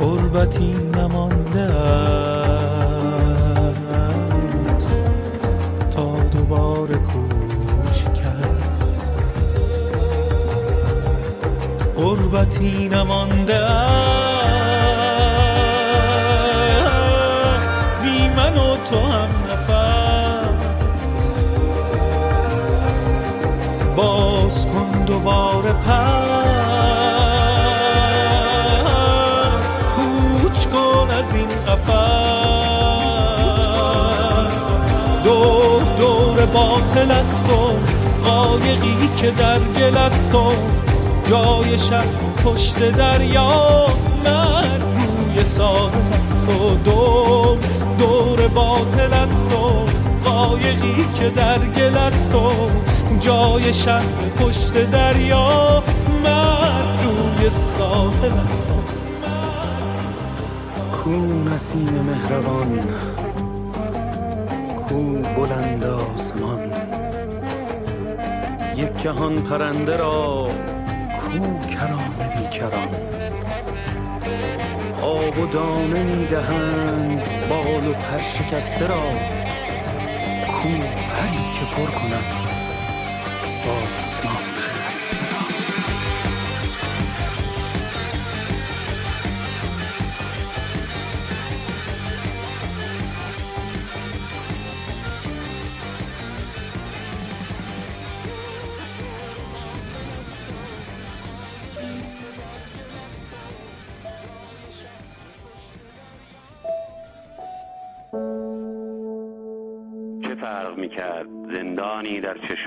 قربتی 0.00 0.72
نمانده 0.72 1.60
است. 1.60 2.20
تا 5.90 6.16
دوباره 6.32 6.96
کوچ 6.96 8.02
کرد. 8.02 8.94
قربتی 11.96 12.88
نمانده 12.88 13.56
است 13.56 14.27
دوباره 25.28 25.72
پر. 25.72 25.98
کوچ 29.96 30.66
کن 30.66 31.10
از 31.10 31.34
این 31.34 31.48
قفس. 31.66 31.88
دور 35.24 35.82
دور 35.98 36.46
باطل 36.46 37.10
است 37.10 37.50
و 37.50 37.72
قایقی 38.28 39.08
که 39.16 39.30
در 39.30 39.58
گل 39.58 39.96
است 39.96 40.34
و 40.34 40.52
جای 41.30 41.78
شب 41.78 42.04
پشت 42.44 42.90
دریا 42.90 43.86
من 44.24 44.80
روی 44.80 45.44
ساحل 45.44 46.12
است 46.12 46.48
و 46.48 46.74
دور 46.84 47.58
دور 47.98 48.48
باطل 48.48 49.12
است 49.12 49.52
و 49.54 49.86
قایقی 50.30 51.04
که 51.14 51.30
در 51.30 51.58
گل 51.58 51.96
است 51.96 52.34
و 52.34 52.50
جای 53.20 53.72
شهر 53.72 54.28
پشت 54.36 54.90
دریا 54.90 55.82
من 56.24 56.98
روی 57.04 57.50
ساحل 57.50 58.32
است. 58.32 58.72
کو 60.92 61.10
نسیم 61.44 62.02
مهربان 62.02 62.80
کو 64.76 64.98
بلند 65.36 65.84
آسمان. 65.84 66.72
یک 68.76 68.96
جهان 68.96 69.42
پرنده 69.42 69.96
را 69.96 70.50
کو 71.18 71.58
کران 71.74 72.14
بیکران. 72.36 72.88
آب 75.02 75.38
و 75.38 75.46
دانه 75.46 76.02
می‌دهند 76.02 77.22
بال 77.48 77.86
و 77.86 77.92
پر 77.92 78.20
شکسته 78.38 78.86
را 78.86 79.02
کو 80.46 80.68
پری 81.10 81.44
که 81.54 81.76
پر 81.76 81.90
کند. 81.90 82.47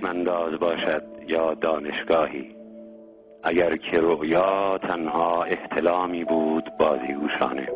چشمانداز 0.01 0.59
باشد 0.59 1.03
یا 1.27 1.53
دانشگاهی؟ 1.53 2.55
اگر 3.43 3.75
که 3.75 4.01
رؤیا 4.01 4.77
تنها 4.77 5.43
احتلامی 5.43 6.23
بود 6.23 6.63
بازیگوشانه 6.79 7.67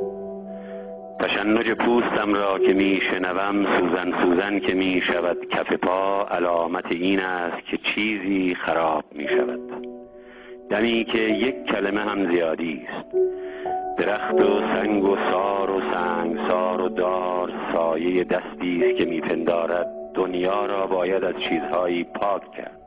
تشنج 1.20 1.72
پوستم 1.72 2.34
را 2.34 2.60
که 2.60 2.74
می 2.74 3.00
شنوم 3.02 3.66
سوزن 3.66 4.14
سوزن 4.22 4.60
که 4.60 4.74
می 4.74 5.02
شود 5.02 5.50
کف 5.50 5.74
پا 5.74 6.28
علامت 6.32 6.92
این 6.92 7.20
است 7.20 7.66
که 7.66 7.78
چیزی 7.78 8.56
خراب 8.56 9.04
می 9.12 9.28
شود 9.28 9.60
دمی 10.70 11.04
که 11.04 11.20
یک 11.20 11.66
کلمه 11.66 12.02
هم 12.02 12.32
زیادی 12.32 12.88
است. 12.88 13.06
درخت 13.98 14.42
و 14.42 14.62
سنگ 14.74 15.04
و 15.04 15.18
سار 15.32 15.72
و 15.72 15.82
سنگ 15.94 16.48
سار 16.48 16.82
و 16.82 16.90
دار 16.90 17.52
سایه 17.74 18.24
دستی 18.24 18.84
است 18.86 18.98
که 18.98 19.06
میپندارد. 19.06 19.95
دنیا 20.16 20.66
را 20.66 20.88
باید 20.88 21.24
از 21.24 21.36
چیزهایی 21.40 22.04
پاک 22.04 22.52
کرد. 22.52 22.82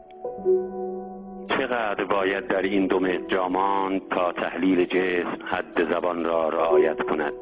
چقدر 1.48 2.04
باید 2.04 2.46
در 2.46 2.62
این 2.62 2.86
دو 2.86 3.00
متر 3.00 3.26
جا 3.28 3.48
ماند 3.48 4.08
تا 4.10 4.32
تحلیل 4.32 4.84
جسم 4.84 5.38
حد 5.44 5.90
زبان 5.90 6.24
را 6.24 6.48
رعایت 6.48 7.02
کند؟ 7.02 7.32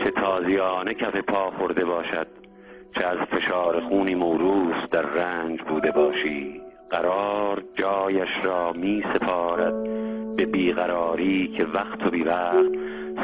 چه 0.00 0.10
تازیانه 0.10 0.94
کف 0.94 1.16
پا 1.16 1.50
خورده 1.50 1.84
باشد 1.84 2.26
چه 2.94 3.04
از 3.04 3.18
فشار 3.18 3.80
خونی 3.80 4.14
موروث 4.14 4.88
در 4.90 5.02
رنج 5.02 5.62
بوده 5.62 5.90
باشی. 5.90 6.62
قرار 6.90 7.62
جایش 7.74 8.44
را 8.44 8.72
می 8.72 9.04
سپارد 9.14 9.82
به 10.36 10.46
بیقراری 10.46 11.48
که 11.48 11.64
وقت 11.64 12.06
و 12.06 12.10
بی 12.10 12.22
وقت 12.22 12.72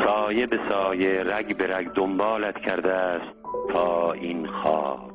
سایه 0.04 0.46
به 0.46 0.58
سایه 0.68 1.22
رگ 1.22 1.56
به 1.56 1.76
رگ 1.76 1.92
دنبالت 1.92 2.58
کرده 2.58 2.92
است. 2.92 3.43
تا 3.68 4.12
این 4.12 4.46
خواب. 4.46 5.10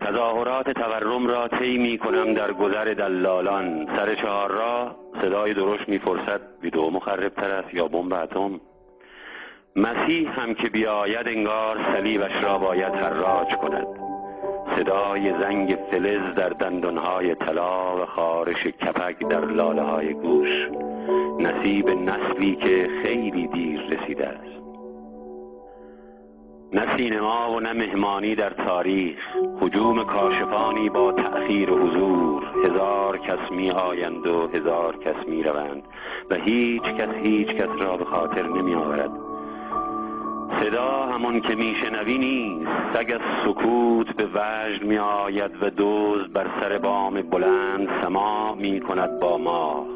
تظاهرات 0.00 0.70
تورم 0.70 1.26
را 1.26 1.48
طی 1.48 1.78
می 1.78 1.98
کنم 1.98 2.34
در 2.34 2.52
گذر 2.52 2.94
دلالان. 2.94 3.86
سر 3.96 4.14
چهار 4.14 4.50
راه 4.50 4.96
صدای 5.22 5.54
درشت 5.54 5.88
می‌پرسد 5.88 6.40
ویدئو 6.62 6.90
مخربتر 6.90 7.50
است 7.50 7.74
یا 7.74 7.88
بمب 7.88 8.12
اتم. 8.12 8.60
مسیح 9.76 10.40
هم 10.40 10.54
که 10.54 10.68
بیاید 10.68 11.28
انگار 11.28 11.78
صلیبش 11.92 12.42
را 12.42 12.58
باید 12.58 12.94
حراج 12.94 13.56
کند. 13.56 13.86
صدای 14.76 15.38
زنگ 15.38 15.78
فلز 15.90 16.34
در 16.34 16.48
دندانهای 16.48 17.34
طلا 17.34 18.02
و 18.02 18.06
خارش 18.06 18.66
کپک 18.66 19.18
در 19.28 19.44
لاله 19.44 19.82
های 19.82 20.14
گوش. 20.14 20.68
نصیب 21.38 21.90
نسلی 21.90 22.56
که 22.56 22.88
خیلی 23.02 23.46
دیر 23.46 23.80
رسیده 23.80 24.26
است. 24.26 24.57
نه 26.72 26.96
سینما 26.96 27.52
و 27.52 27.60
نه 27.60 27.72
مهمانی 27.72 28.34
در 28.34 28.50
تاریخ. 28.50 29.18
حجوم 29.60 30.04
کاشفانی 30.04 30.88
با 30.88 31.12
تأخیر 31.12 31.70
حضور. 31.70 32.42
هزار 32.64 33.18
کس 33.18 33.50
می 33.50 33.70
آیند 33.70 34.26
و 34.26 34.48
هزار 34.48 34.96
کس 34.96 35.28
می 35.28 35.42
روند 35.42 35.82
و 36.30 36.34
هیچ 36.34 36.82
کس 36.82 37.14
هیچ 37.22 37.48
کس 37.48 37.68
را 37.78 37.96
به 37.96 38.04
خاطر 38.04 38.42
نمی 38.42 38.74
آورد 38.74 39.10
صدا 40.60 41.06
همان 41.12 41.40
که 41.40 41.54
میشنوی 41.54 42.18
نیست. 42.18 42.70
سگ 42.94 43.12
از 43.14 43.20
سکوت 43.44 44.16
به 44.16 44.26
وجد 44.34 44.84
می 44.84 44.98
آید 44.98 45.62
و 45.62 45.70
دوز 45.70 46.28
بر 46.28 46.46
سر 46.60 46.78
بام 46.78 47.22
بلند 47.22 47.88
سما 48.02 48.54
می 48.54 48.80
کند 48.80 49.20
با 49.20 49.38
ماه. 49.38 49.86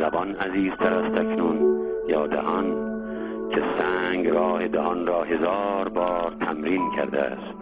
زبان 0.00 0.34
عزیزتر 0.34 0.94
از 0.94 1.12
تکنون 1.12 1.86
یا 2.08 2.26
دهان. 2.26 2.89
که 3.50 3.62
سنگ 3.78 4.28
راه 4.28 4.68
دهان 4.68 5.06
را 5.06 5.22
هزار 5.22 5.88
بار 5.88 6.32
تمرین 6.40 6.90
کرده 6.96 7.22
است. 7.22 7.54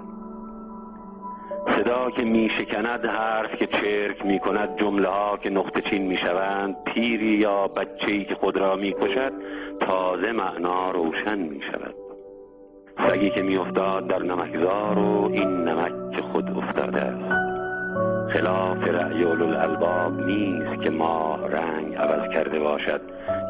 صدا 1.77 2.11
که 2.11 2.23
می 2.23 2.51
شکند 2.51 3.07
حرف 3.07 3.57
که 3.57 3.67
چرک 3.67 4.27
می 4.27 4.39
کند 4.39 4.77
جمله 4.77 5.09
ها 5.09 5.37
که 5.37 5.51
نقطه 5.51 5.81
چین 5.81 6.03
می 6.03 6.17
شوند 6.17 6.77
پیری 6.85 7.27
یا 7.27 7.69
بچه‌ای 7.69 8.25
که 8.25 8.35
خود 8.35 8.57
را 8.57 8.77
می 8.77 8.93
کشد 8.93 9.33
تازه 9.81 10.33
معنا 10.33 10.91
روشن 10.91 11.39
می 11.39 11.63
شود. 11.63 11.95
سگی 12.99 13.31
که 13.31 13.43
می 13.43 13.57
افتاد 13.57 14.07
در 14.07 14.23
نمکزار 14.23 14.99
و 14.99 15.31
این 15.33 15.49
نمک 15.49 16.17
که 16.17 16.23
خود 16.23 16.59
افتاده 16.59 17.01
است. 17.01 17.38
خلاف 18.29 18.89
رأی 18.89 19.25
الالباب 19.25 20.21
نیست 20.21 20.83
که 20.83 20.91
ماه 20.91 21.49
رنگ 21.49 21.95
عوض 21.95 22.33
کرده 22.33 22.59
باشد 22.59 23.01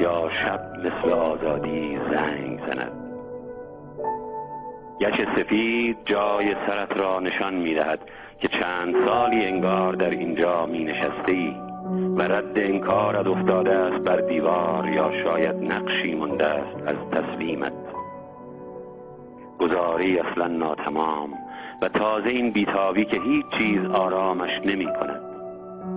یا 0.00 0.28
شب 0.30 0.60
مثل 0.78 1.12
آزادی 1.12 1.98
زنگ 2.10 2.60
زند. 2.66 2.92
گچ 5.00 5.20
سفید 5.36 5.96
جای 6.04 6.54
سرت 6.66 6.96
را 6.96 7.20
نشان 7.20 7.54
می 7.54 7.74
دهد 7.74 8.00
که 8.40 8.48
چند 8.48 8.94
سالی 9.06 9.44
انگار 9.44 9.92
در 9.92 10.10
اینجا 10.10 10.66
می 10.66 10.84
نشسته 10.84 11.32
ای 11.32 11.56
و 12.16 12.22
رد 12.22 12.58
انکارت 12.58 13.26
افتاده 13.26 13.74
است 13.74 13.98
بر 13.98 14.16
دیوار 14.16 14.88
یا 14.88 15.12
شاید 15.22 15.72
نقشی 15.72 16.14
مانده 16.14 16.44
است 16.46 16.76
از 16.86 16.96
تسلیمت 17.12 17.72
گزاری 19.58 20.18
اصلا 20.18 20.46
ناتمام. 20.46 21.47
و 21.82 21.88
تازه 21.88 22.28
این 22.28 22.50
بیتابی 22.50 23.04
که 23.04 23.20
هیچ 23.20 23.46
چیز 23.58 23.84
آرامش 23.84 24.60
نمی 24.64 24.84
کند. 24.84 25.20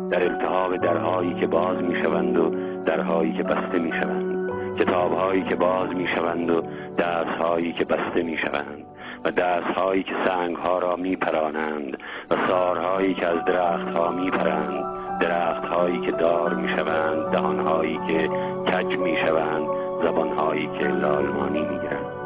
در 0.09 0.23
التهاب 0.23 0.77
درهایی 0.77 1.33
که 1.33 1.47
باز 1.47 1.77
می 1.77 1.95
شوند 1.95 2.37
و 2.37 2.51
درهایی 2.85 3.33
که 3.33 3.43
بسته 3.43 3.79
می 3.79 3.91
شوند. 3.91 4.51
کتابهایی 4.79 5.43
که 5.43 5.55
باز 5.55 5.89
می 5.89 6.07
شوند 6.07 6.49
و 6.49 6.63
درسهایی 6.97 7.73
که 7.73 7.85
بسته 7.85 8.23
می 8.23 8.37
شوند. 8.37 8.85
و 9.23 9.31
دستهایی 9.31 10.03
که 10.03 10.13
سنگها 10.25 10.79
را 10.79 10.95
می 10.95 11.15
پرانند 11.15 11.97
و 12.29 12.35
سارهایی 12.47 13.13
که 13.13 13.27
از 13.27 13.45
درختها 13.45 14.11
می 14.11 14.31
پرند. 14.31 14.85
درختهایی 15.19 16.01
که 16.01 16.11
دار 16.11 16.53
می 16.53 16.69
شوند 16.69 17.31
دهانهایی 17.31 17.99
که 18.07 18.29
کج 18.71 18.97
می 18.97 19.17
شوند 19.17 19.67
زبانهایی 20.03 20.69
که 20.79 20.87
لالمانی 20.87 21.61
می 21.61 21.79
گیرند 21.79 22.20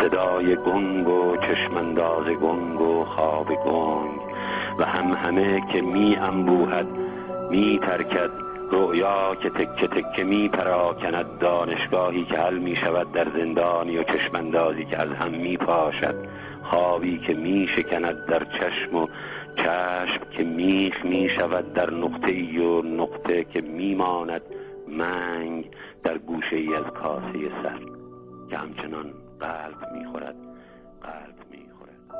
صدای 0.00 0.56
گنگ 0.56 1.08
و 1.08 1.36
چشمانداز 1.36 2.26
گنگ 2.26 2.80
و 2.80 3.04
خواب 3.04 3.46
گنگ 3.46 4.20
و 4.78 4.84
هم 4.84 5.12
همه 5.12 5.62
که 5.72 5.82
می 5.82 6.16
انبوهد 6.16 6.86
می 7.50 7.78
ترکد 7.82 8.30
رؤیا 8.72 9.34
که 9.34 9.50
تکه 9.50 9.86
تکه 9.86 10.24
می 10.24 10.48
پراکند 10.48 11.38
دانشگاهی 11.38 12.24
که 12.24 12.38
حل 12.38 12.58
می 12.58 12.76
شود 12.76 13.12
در 13.12 13.26
زندانی 13.36 13.98
و 13.98 14.02
چشماندازی 14.02 14.84
که 14.84 14.98
از 14.98 15.08
هم 15.08 15.30
می 15.30 15.56
پاشد 15.56 16.14
خوابی 16.62 17.18
که 17.18 17.34
می 17.34 17.68
شکند 17.68 18.26
در 18.26 18.44
چشم 18.44 18.96
و 18.96 19.06
چشم 19.56 20.20
که 20.30 20.44
میخ 20.44 21.04
می 21.04 21.28
شود 21.28 21.72
در 21.72 21.90
نقطه 21.90 22.30
ای 22.30 22.58
و 22.58 22.82
نقطه 22.82 23.44
که 23.44 23.60
می 23.60 23.94
ماند 23.94 24.42
منگ 24.88 25.70
در 26.02 26.18
گوشه 26.18 26.56
ای 26.56 26.74
از 26.74 26.84
کاسه 26.84 27.50
سر. 27.62 27.78
که 28.50 28.56
همچنان 28.56 29.12
قلب 29.40 29.92
می 29.92 30.04
خورد 30.04 30.36
قلب 31.02 31.50
می 31.50 31.70
خورد 31.78 32.18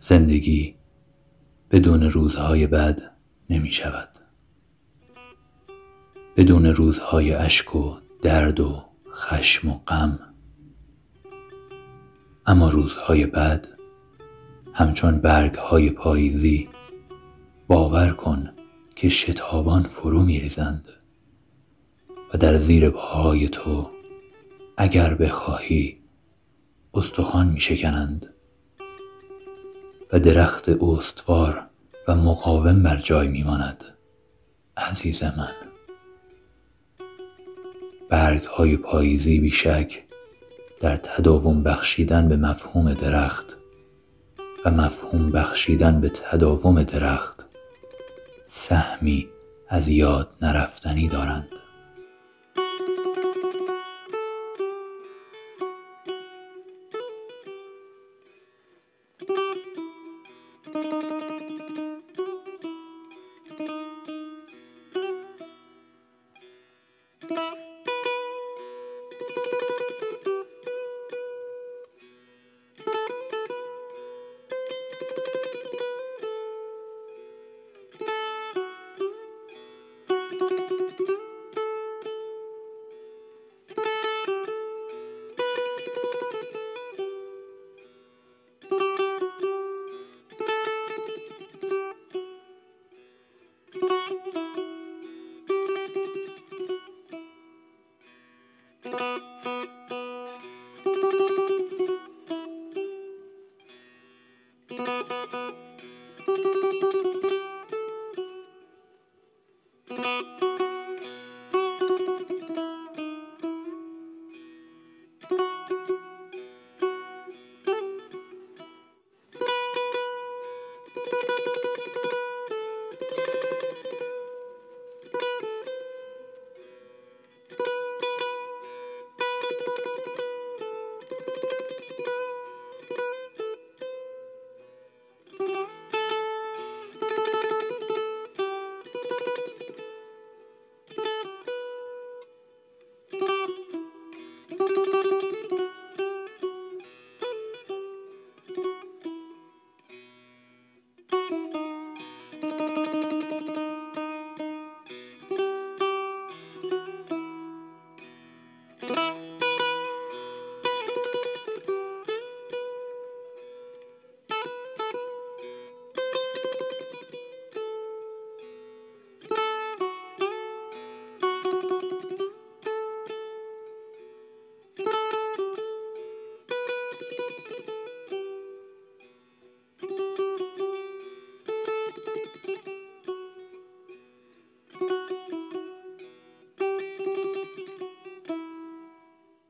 زندگی 0.00 0.74
بدون 1.70 2.02
روزهای 2.02 2.66
بد 2.66 3.00
نمی 3.50 3.72
شود 3.72 4.08
بدون 6.36 6.66
روزهای 6.66 7.32
اشک 7.32 7.76
و 7.76 7.96
درد 8.22 8.60
و 8.60 8.84
خشم 9.12 9.68
و 9.68 9.78
غم 9.78 10.25
اما 12.46 12.70
روزهای 12.70 13.26
بد 13.26 13.68
همچون 14.72 15.18
برگ 15.18 15.54
های 15.54 15.90
پاییزی 15.90 16.68
باور 17.68 18.10
کن 18.10 18.50
که 18.96 19.08
شتابان 19.08 19.82
فرو 19.82 20.22
می 20.22 20.40
ریزند 20.40 20.88
و 22.34 22.38
در 22.38 22.58
زیر 22.58 22.90
پاهای 22.90 23.48
تو 23.48 23.90
اگر 24.76 25.14
بخواهی 25.14 25.98
استخوان 26.94 27.46
می 27.48 27.60
شکنند 27.60 28.34
و 30.12 30.20
درخت 30.20 30.68
استوار 30.68 31.62
و 32.08 32.14
مقاوم 32.14 32.82
بر 32.82 32.96
جای 32.96 33.28
می 33.28 33.42
ماند 33.42 33.84
عزیز 34.76 35.22
من. 35.22 35.52
برگ 38.08 38.42
های 38.42 38.76
پاییزی 38.76 39.40
بیشک 39.40 40.05
در 40.80 40.96
تداوم 40.96 41.62
بخشیدن 41.62 42.28
به 42.28 42.36
مفهوم 42.36 42.94
درخت 42.94 43.56
و 44.64 44.70
مفهوم 44.70 45.30
بخشیدن 45.30 46.00
به 46.00 46.08
تداوم 46.08 46.82
درخت 46.82 47.46
سهمی 48.48 49.28
از 49.68 49.88
یاد 49.88 50.28
نرفتنی 50.42 51.08
دارند. 51.08 51.48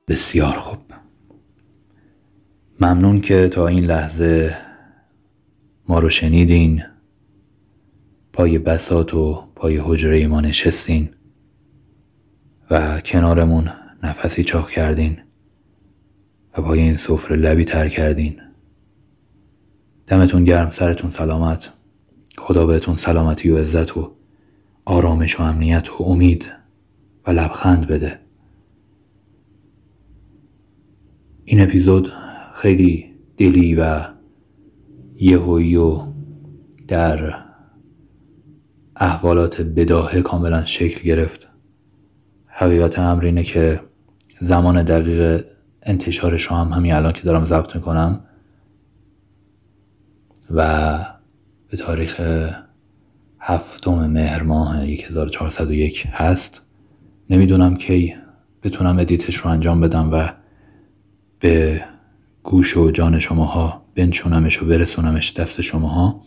بسیار 0.09 0.57
خوب. 0.57 0.78
ممنون 2.81 3.20
که 3.20 3.49
تا 3.49 3.66
این 3.66 3.85
لحظه 3.85 4.57
ما 5.89 5.99
رو 5.99 6.11
شنیدین. 6.11 6.83
پای 8.33 8.59
بسات 8.59 9.15
و 9.15 9.45
پای 9.57 9.77
حجره 9.77 10.27
ما 10.27 10.41
نشستین 10.41 11.09
و 12.70 13.01
کنارمون 13.01 13.70
نفسی 14.03 14.45
چاق 14.45 14.70
کردین 14.70 15.19
و 16.59 16.62
پای 16.62 16.81
این 16.81 16.97
سفره 16.97 17.37
لبی 17.37 17.65
تر 17.65 17.89
کردین. 17.89 18.41
دمتون 20.07 20.45
گرم 20.45 20.70
سرتون 20.70 21.11
سلامت. 21.11 21.73
خدا 22.39 22.66
بهتون 22.66 22.97
سلامتی 22.97 23.51
و 23.51 23.59
عزت 23.59 23.97
و 23.97 24.12
آرامش 24.85 25.41
و 25.41 25.43
امنیت 25.43 25.91
و 25.91 26.05
امید 26.05 26.53
و 27.27 27.31
لبخند 27.31 27.87
بده. 27.87 28.26
این 31.48 31.60
اپیزود 31.60 32.12
خیلی 32.55 33.14
دلی 33.36 33.74
و 33.74 34.05
یهویی 35.16 35.77
و 35.77 36.02
در 36.89 37.35
احوالات 38.97 39.60
بداهه 39.60 40.23
کاملا 40.23 40.64
شکل 40.64 41.02
گرفت. 41.02 41.48
حقیقت 42.47 42.98
امر 42.98 43.24
اینه 43.24 43.43
که 43.43 43.81
زمان 44.40 44.82
دقیق 44.82 45.44
انتشارش 45.82 46.52
هم 46.52 46.68
همین 46.73 46.93
الان 46.93 47.12
که 47.12 47.23
دارم 47.23 47.44
ضبط 47.44 47.77
می‌کنم 47.77 48.20
و 50.51 50.98
به 51.70 51.77
تاریخ 51.77 52.20
هفتم 53.40 54.06
مهر 54.06 54.43
ماه 54.43 54.81
1401 54.81 56.06
هست. 56.10 56.62
نمی‌دونم 57.31 57.77
کی 57.77 58.14
بتونم 58.62 58.98
ادیتش 58.98 59.36
رو 59.36 59.51
انجام 59.51 59.81
بدم 59.81 60.12
و 60.12 60.28
به 61.41 61.85
گوش 62.43 62.77
و 62.77 62.91
جان 62.91 63.19
شماها 63.19 63.87
بنشونمش 63.95 64.63
و 64.63 64.67
برسونمش 64.67 65.33
دست 65.33 65.61
شماها. 65.61 66.23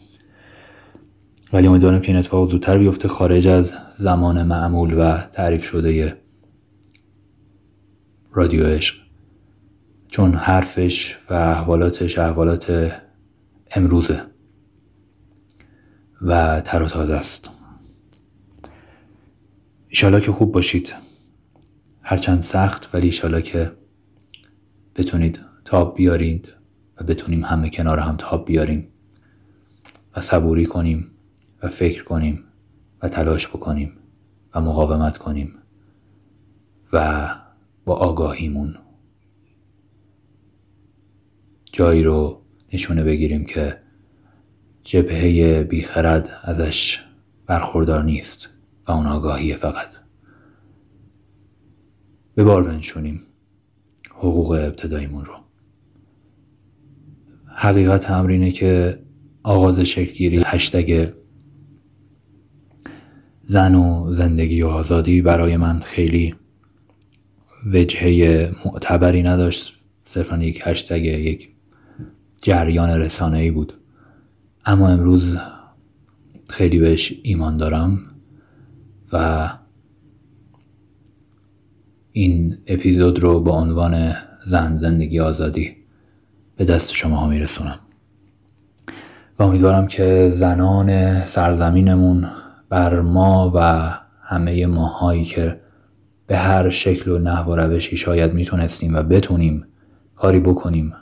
ولی 1.53 1.67
امیدوارم 1.67 2.01
که 2.01 2.07
این 2.07 2.17
اتفاق 2.17 2.49
زودتر 2.49 2.77
بیفته 2.77 3.07
خارج 3.07 3.47
از 3.47 3.73
زمان 3.97 4.43
معمول 4.43 4.93
و 4.93 5.17
تعریف 5.17 5.65
شده 5.65 6.17
رادیو 8.31 8.65
عشق. 8.65 8.95
چون 10.07 10.33
حرفش 10.33 11.17
و 11.29 11.33
احوالاتش 11.33 12.19
احوالات 12.19 12.93
امروزه 13.71 14.21
و 16.21 16.61
تر 16.61 16.83
و 16.83 16.87
تازه 16.87 17.13
است. 17.13 17.49
ایشالا 19.89 20.19
که 20.19 20.31
خوب 20.31 20.51
باشید. 20.51 20.95
هرچند 22.01 22.41
سخت 22.41 22.89
ولی 22.93 23.05
ایشالا 23.05 23.41
که 23.41 23.71
بتونید 24.99 25.39
تاب 25.65 25.95
بیارید 25.95 26.49
و 26.97 27.03
بتونیم 27.03 27.45
همه 27.45 27.69
کنار 27.69 27.99
هم 27.99 28.15
تاب 28.17 28.45
بیاریم 28.45 28.87
و 30.15 30.21
صبوری 30.21 30.65
کنیم 30.65 31.11
و 31.63 31.67
فکر 31.67 32.03
کنیم 32.03 32.43
و 33.01 33.09
تلاش 33.09 33.47
بکنیم 33.47 33.93
و 34.55 34.61
مقاومت 34.61 35.17
کنیم 35.17 35.55
و 36.93 37.29
با 37.85 37.95
آگاهیمون 37.95 38.75
جایی 41.71 42.03
رو 42.03 42.41
نشونه 42.73 43.03
بگیریم 43.03 43.45
که 43.45 43.81
جبهه 44.83 45.63
بیخرد 45.63 46.39
ازش 46.41 47.05
برخوردار 47.45 48.03
نیست 48.03 48.49
و 48.87 48.91
اون 48.91 49.05
آگاهیه 49.05 49.57
فقط. 49.57 49.95
به 52.35 52.43
بار 52.43 52.63
بنشونیم. 52.63 53.28
حقوق 54.19 54.51
ابتداییمون 54.51 55.25
رو. 55.25 55.33
حقیقت 57.55 58.11
امر 58.11 58.29
اینه 58.29 58.51
که 58.51 58.99
آغاز 59.43 59.79
شکلگیری 59.79 60.41
هشتگ 60.45 61.09
زن 63.43 63.75
و 63.75 64.13
زندگی 64.13 64.61
و 64.61 64.67
آزادی 64.67 65.21
برای 65.21 65.57
من 65.57 65.79
خیلی 65.79 66.35
وجهه 67.65 68.51
معتبری 68.65 69.23
نداشت. 69.23 69.79
صرفا 70.01 70.37
یک 70.37 70.61
هشتگ 70.63 71.05
یک 71.05 71.49
جریان 72.41 72.89
رسانه 72.89 73.37
ای 73.37 73.51
بود. 73.51 73.73
اما 74.65 74.87
امروز 74.87 75.37
خیلی 76.49 76.79
بهش 76.79 77.13
ایمان 77.23 77.57
دارم 77.57 77.99
و 79.13 79.49
این 82.11 82.57
اپیزود 82.67 83.19
رو 83.19 83.39
با 83.39 83.61
عنوان 83.61 84.15
زن 84.45 84.77
زندگی 84.77 85.19
آزادی 85.19 85.75
به 86.55 86.65
دست 86.65 86.93
شما 86.93 87.15
ها 87.15 87.27
میرسونم. 87.27 87.79
و 89.39 89.43
امیدوارم 89.43 89.87
که 89.87 90.29
زنان 90.29 91.19
سرزمینمون 91.25 92.27
بر 92.69 93.01
ما 93.01 93.51
و 93.55 93.59
همه 94.21 94.65
ماهایی 94.65 95.23
که 95.23 95.59
به 96.27 96.37
هر 96.37 96.69
شکل 96.69 97.11
و 97.11 97.19
نحو 97.19 97.51
و 97.51 97.55
روشی 97.55 97.97
شاید 97.97 98.33
می‌تونستیم 98.33 98.95
و 98.95 99.03
بتونیم 99.03 99.65
کاری 100.15 100.39
بکنیم 100.39 100.93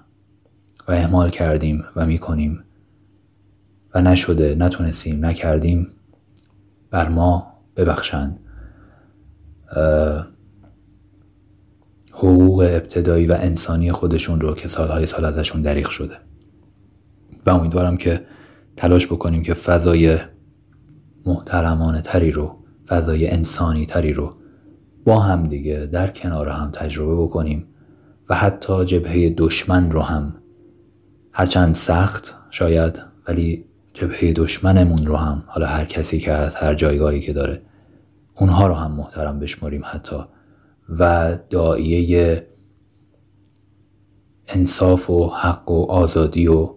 و 0.87 0.91
اعمال 0.91 1.29
کردیم 1.29 1.85
و 1.95 2.05
می‌کنیم 2.05 2.63
و 3.93 4.01
نشده 4.01 4.55
نتونستیم 4.55 5.25
نکردیم 5.25 5.87
بر 6.91 7.09
ما 7.09 7.53
ببخشند. 7.75 8.39
حقوق 12.17 12.59
ابتدایی 12.59 13.27
و 13.27 13.35
انسانی 13.39 13.91
خودشون 13.91 14.41
رو 14.41 14.53
که 14.53 14.67
سالهای 14.67 15.05
سال 15.05 15.25
ازشون 15.25 15.61
دریغ 15.61 15.89
شده. 15.89 16.15
و 17.45 17.49
امیدوارم 17.49 17.97
که 17.97 18.25
تلاش 18.77 19.07
بکنیم 19.07 19.43
که 19.43 19.53
فضای 19.53 20.17
محترمانه 21.25 22.01
تری 22.01 22.31
رو 22.31 22.55
فضای 22.87 23.29
انسانی 23.29 23.85
تری 23.85 24.13
رو 24.13 24.33
با 25.05 25.19
هم 25.19 25.47
دیگه 25.47 25.89
در 25.91 26.07
کنار 26.07 26.49
هم 26.49 26.71
تجربه 26.71 27.23
بکنیم 27.23 27.67
و 28.29 28.35
حتی 28.35 28.85
جبهه 28.85 29.29
دشمن 29.37 29.91
رو 29.91 30.01
هم. 30.01 30.35
هرچند 31.31 31.75
سخت 31.75 32.35
شاید 32.49 33.01
ولی 33.27 33.65
جبهه 33.93 34.33
دشمنمون 34.33 35.05
رو 35.05 35.15
هم 35.15 35.43
حالا 35.47 35.67
هر 35.67 35.85
کسی 35.85 36.19
که 36.19 36.31
از 36.31 36.55
هر 36.55 36.73
جایگاهی 36.73 37.19
که 37.19 37.33
داره 37.33 37.61
اونها 38.35 38.67
رو 38.67 38.73
هم 38.73 38.91
محترم 38.91 39.39
بشمریم 39.39 39.81
حتی. 39.85 40.17
و 40.89 41.37
دایه 41.49 42.47
انصاف 44.47 45.09
و 45.09 45.29
حق 45.29 45.71
و 45.71 45.85
آزادی 45.91 46.47
و 46.47 46.73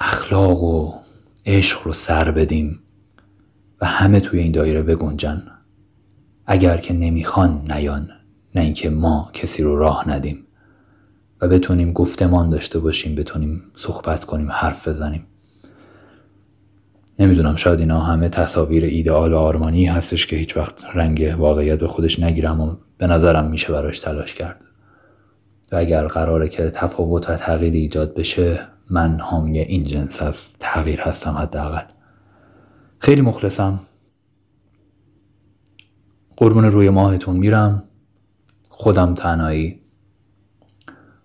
اخلاق 0.00 0.62
و 0.62 0.94
عشق 1.46 1.86
رو 1.86 1.92
سر 1.92 2.30
بدیم 2.30 2.80
و 3.80 3.86
همه 3.86 4.20
توی 4.20 4.40
این 4.40 4.52
دایره 4.52 4.82
بگنجن. 4.82 5.42
اگر 6.46 6.76
که 6.76 6.94
نمی‌خوان 6.94 7.64
نیان 7.70 8.10
نه 8.54 8.60
اینکه 8.60 8.90
ما 8.90 9.30
کسی 9.32 9.62
رو 9.62 9.78
راه 9.78 10.08
ندیم. 10.08 10.44
و 11.40 11.48
بتونیم 11.48 11.92
گفتمان 11.92 12.50
داشته 12.50 12.78
باشیم 12.78 13.14
بتونیم 13.14 13.62
صحبت 13.74 14.24
کنیم 14.24 14.50
حرف 14.50 14.88
بزنیم. 14.88 15.26
نمی‌دونم 17.18 17.56
شاید 17.56 17.80
اینا 17.80 18.00
همه 18.00 18.28
تصاویر 18.28 18.84
ایدئال 18.84 19.32
و 19.32 19.36
آرمانی 19.36 19.86
هستش 19.86 20.26
که 20.26 20.36
هیچ 20.36 20.56
وقت 20.56 20.74
رنگ 20.94 21.34
واقعیت 21.38 21.78
به 21.78 21.88
خودش 21.88 22.20
نگیرم 22.20 22.60
و 22.60 22.76
به 22.98 23.06
نظرم 23.06 23.50
میشه 23.50 23.72
براش 23.72 23.98
تلاش 23.98 24.34
کرد. 24.34 24.60
و 25.72 25.76
اگر 25.76 26.06
قراره 26.06 26.48
که 26.48 26.70
تفاوت 26.70 27.30
و 27.30 27.36
تغییر 27.36 27.72
ایجاد 27.72 28.14
بشه 28.14 28.60
من 28.90 29.20
حامی 29.20 29.58
این 29.58 29.84
جنس 29.84 30.22
از 30.22 30.42
تغییر 30.60 31.00
هستم 31.00 31.32
حداقل. 31.32 31.84
خیلی 32.98 33.20
مخلصم. 33.20 33.80
قربون 36.36 36.64
روی 36.64 36.90
ماهتون 36.90 37.36
میرم. 37.36 37.82
خودم 38.68 39.14
تنهایی. 39.14 39.80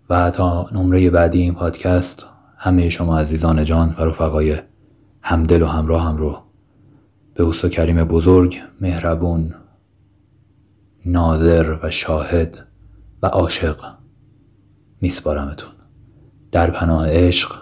و 0.10 0.32
تا 0.32 0.70
نمره 0.74 1.10
بعدی 1.10 1.42
این 1.42 1.54
پادکست 1.54 2.26
همه 2.58 2.90
شما 2.90 3.20
عزیزان 3.20 3.66
جان 3.66 3.96
و 3.98 4.02
رفقای 4.02 4.58
همدل 5.24 5.62
و 5.62 5.68
همراه 5.68 6.04
هم 6.04 6.18
رو. 6.18 6.38
به 7.34 7.44
اوستا 7.44 7.70
کریم 7.70 8.04
بزرگ 8.04 8.60
مهربون 8.82 9.54
ناظر 11.06 11.78
و 11.84 11.92
شاهد 11.92 12.66
و 13.22 13.28
عاشق. 13.28 13.86
میسپارمتون. 15.02 15.72
در 16.52 16.72
پناه 16.72 17.10
عشق 17.10 17.56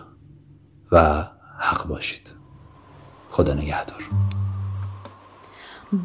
و 0.92 1.28
حق 1.60 1.88
باشید. 1.88 2.32
خدا 3.30 3.54
نگهدار. 3.54 4.04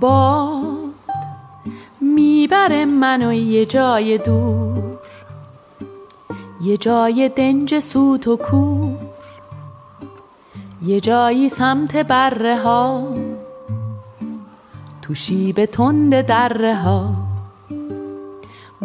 باد 0.01 0.65
می‌بره 2.01 2.85
منو 2.85 3.33
یه 3.33 3.67
جای 3.67 4.19
دور 4.19 4.99
یه 6.61 6.77
جای 6.77 7.31
دنج 7.37 7.79
سوت 7.79 8.29
و 8.29 8.37
کور. 8.37 9.06
یه 10.83 11.01
جایی 11.01 11.49
سمت 11.49 11.97
بره 11.97 12.59
ها. 12.59 13.15
تو 15.03 15.15
شیب 15.15 15.65
تند 15.65 16.21
دره 16.21 16.77
ها. 16.77 17.15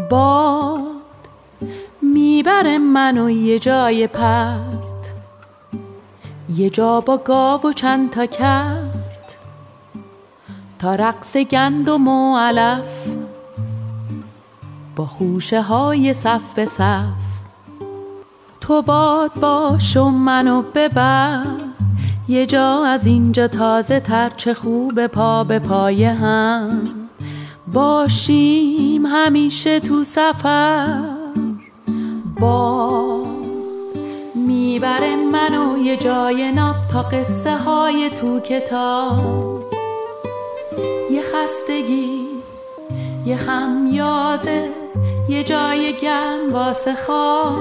باد 0.10 0.82
می‌بره 2.02 2.78
منو 2.78 3.30
یه 3.30 3.60
جای 3.60 4.08
پرت. 4.08 5.14
یه 6.56 6.70
جا 6.70 7.02
با 7.02 7.18
گاو 7.18 7.62
و 7.62 7.74
چند 7.74 8.12
تا 8.12 8.26
کرد 8.26 9.36
تا 10.80 10.96
رقص 10.96 11.38
گندم 11.38 12.08
و 12.08 12.38
علف 12.38 13.08
با 14.96 15.06
خوشه 15.06 15.62
های 15.62 16.14
صف 16.14 16.54
به 16.54 16.66
صف. 16.66 17.32
تو 18.62 18.82
باد 18.82 19.34
باش 19.34 19.98
و 19.98 20.10
منو 20.10 20.62
ببر. 20.62 21.71
یه 22.32 22.46
جا 22.46 22.84
از 22.86 23.06
اینجا 23.06 23.48
تازه 23.48 24.00
تر 24.00 24.30
چه 24.30 24.54
خوب 24.54 25.08
پا 25.08 25.44
به 25.44 25.60
پای 25.60 26.04
هم 26.04 26.82
باشیم 27.74 29.06
همیشه 29.06 29.80
تو 29.80 30.04
سفر. 30.04 31.04
با 32.40 33.24
می‌بره 34.36 35.16
منو 35.16 35.78
یه 35.78 35.98
جای 35.98 36.52
ناب 36.52 36.76
تا 36.92 37.02
قصه 37.02 37.58
های 37.58 38.10
تو 38.10 38.40
کتاب. 38.40 39.64
یه 41.12 41.22
خستگی 41.22 42.28
یه 43.26 43.38
خمیازه 43.38 44.70
یه 45.30 45.44
جای 45.44 45.94
گرم 46.02 46.54
واسه 46.54 46.96
خواب. 46.96 47.56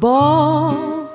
باد 0.00 1.07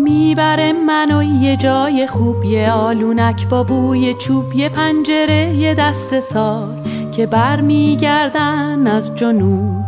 می‌بره 0.00 0.72
منو 0.72 1.22
یه 1.22 1.56
جای 1.56 2.06
خوب 2.06 2.44
یه 2.44 2.72
آلونک 2.72 3.48
با 3.48 3.62
بوی 3.62 4.14
چوب 4.14 4.54
یه 4.54 4.68
پنجره 4.68 5.54
یه 5.56 5.74
دست 5.74 6.20
سار 6.20 6.68
که 7.16 7.26
برمیگردن 7.26 8.86
از 8.86 9.14
جنوب. 9.14 9.84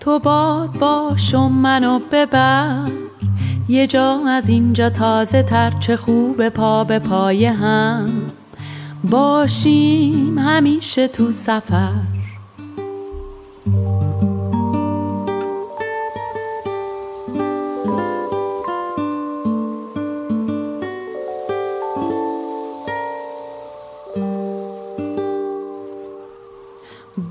تو 0.00 0.18
باد 0.18 0.78
باش 0.78 1.34
و 1.34 1.48
منو 1.48 2.00
ببر 2.12 2.88
یه 3.68 3.86
جا 3.86 4.20
از 4.28 4.48
اینجا 4.48 4.90
تازه 4.90 5.42
تر 5.42 5.70
چه 5.70 5.96
خوب 5.96 6.48
پا 6.48 6.84
به 6.84 6.98
پای 6.98 7.46
هم 7.46 8.10
باشیم 9.10 10.38
همیشه 10.38 11.08
تو 11.08 11.32
سفر. 11.32 12.21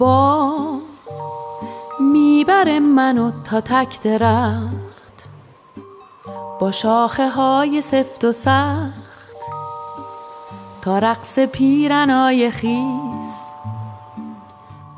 با 0.02 0.80
می‌بره 2.00 2.80
منو 2.80 3.32
تا 3.44 3.62
تک 3.62 4.02
درخت 4.02 5.24
با 6.60 6.72
شاخه 6.72 7.30
های 7.30 7.82
سفت 7.82 8.26
و 8.26 8.32
سخت 8.32 9.42
تا 10.82 11.00
رقص 11.00 11.40
پیرنای 11.40 12.52
خیس 12.52 13.52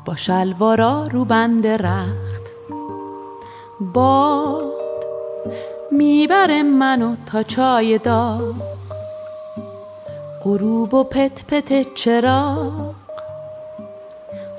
با 0.04 0.16
شلوارا 0.16 1.06
رو 1.06 1.24
بند 1.24 1.66
رخت. 1.66 2.42
باد 3.80 4.72
می‌بره 5.90 6.62
منو 6.62 7.16
تا 7.26 7.42
چای 7.42 7.98
داغ 7.98 8.54
غروب 10.44 10.94
و 10.94 11.04
پت 11.04 11.44
پت 11.46 11.94
چراغ 11.94 13.03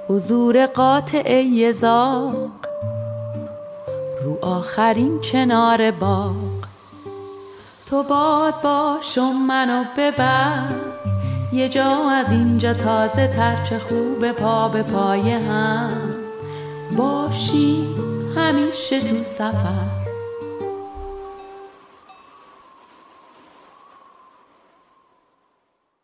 حضور 0.10 0.66
قاطع 0.66 1.44
یزاق. 1.44 2.52
رو 4.24 4.38
آخرین 4.42 5.22
چنار 5.22 5.92
باغ. 5.92 6.36
تو 7.86 8.04
باد 8.04 8.62
باش 8.62 9.18
و 9.18 9.22
منو 9.22 9.84
ببر. 9.98 10.68
یه 11.54 11.70
جا 11.70 12.10
از 12.10 12.32
اینجا 12.32 12.74
تازه 12.74 13.28
تر 13.28 13.64
چه 13.64 13.80
خوب 13.80 14.32
پا 14.32 14.68
به 14.68 14.84
پای 14.84 15.32
هم. 15.32 15.98
باشی 16.98 17.88
همیشه 18.36 19.00
تو 19.00 19.24
سفر. 19.24 20.05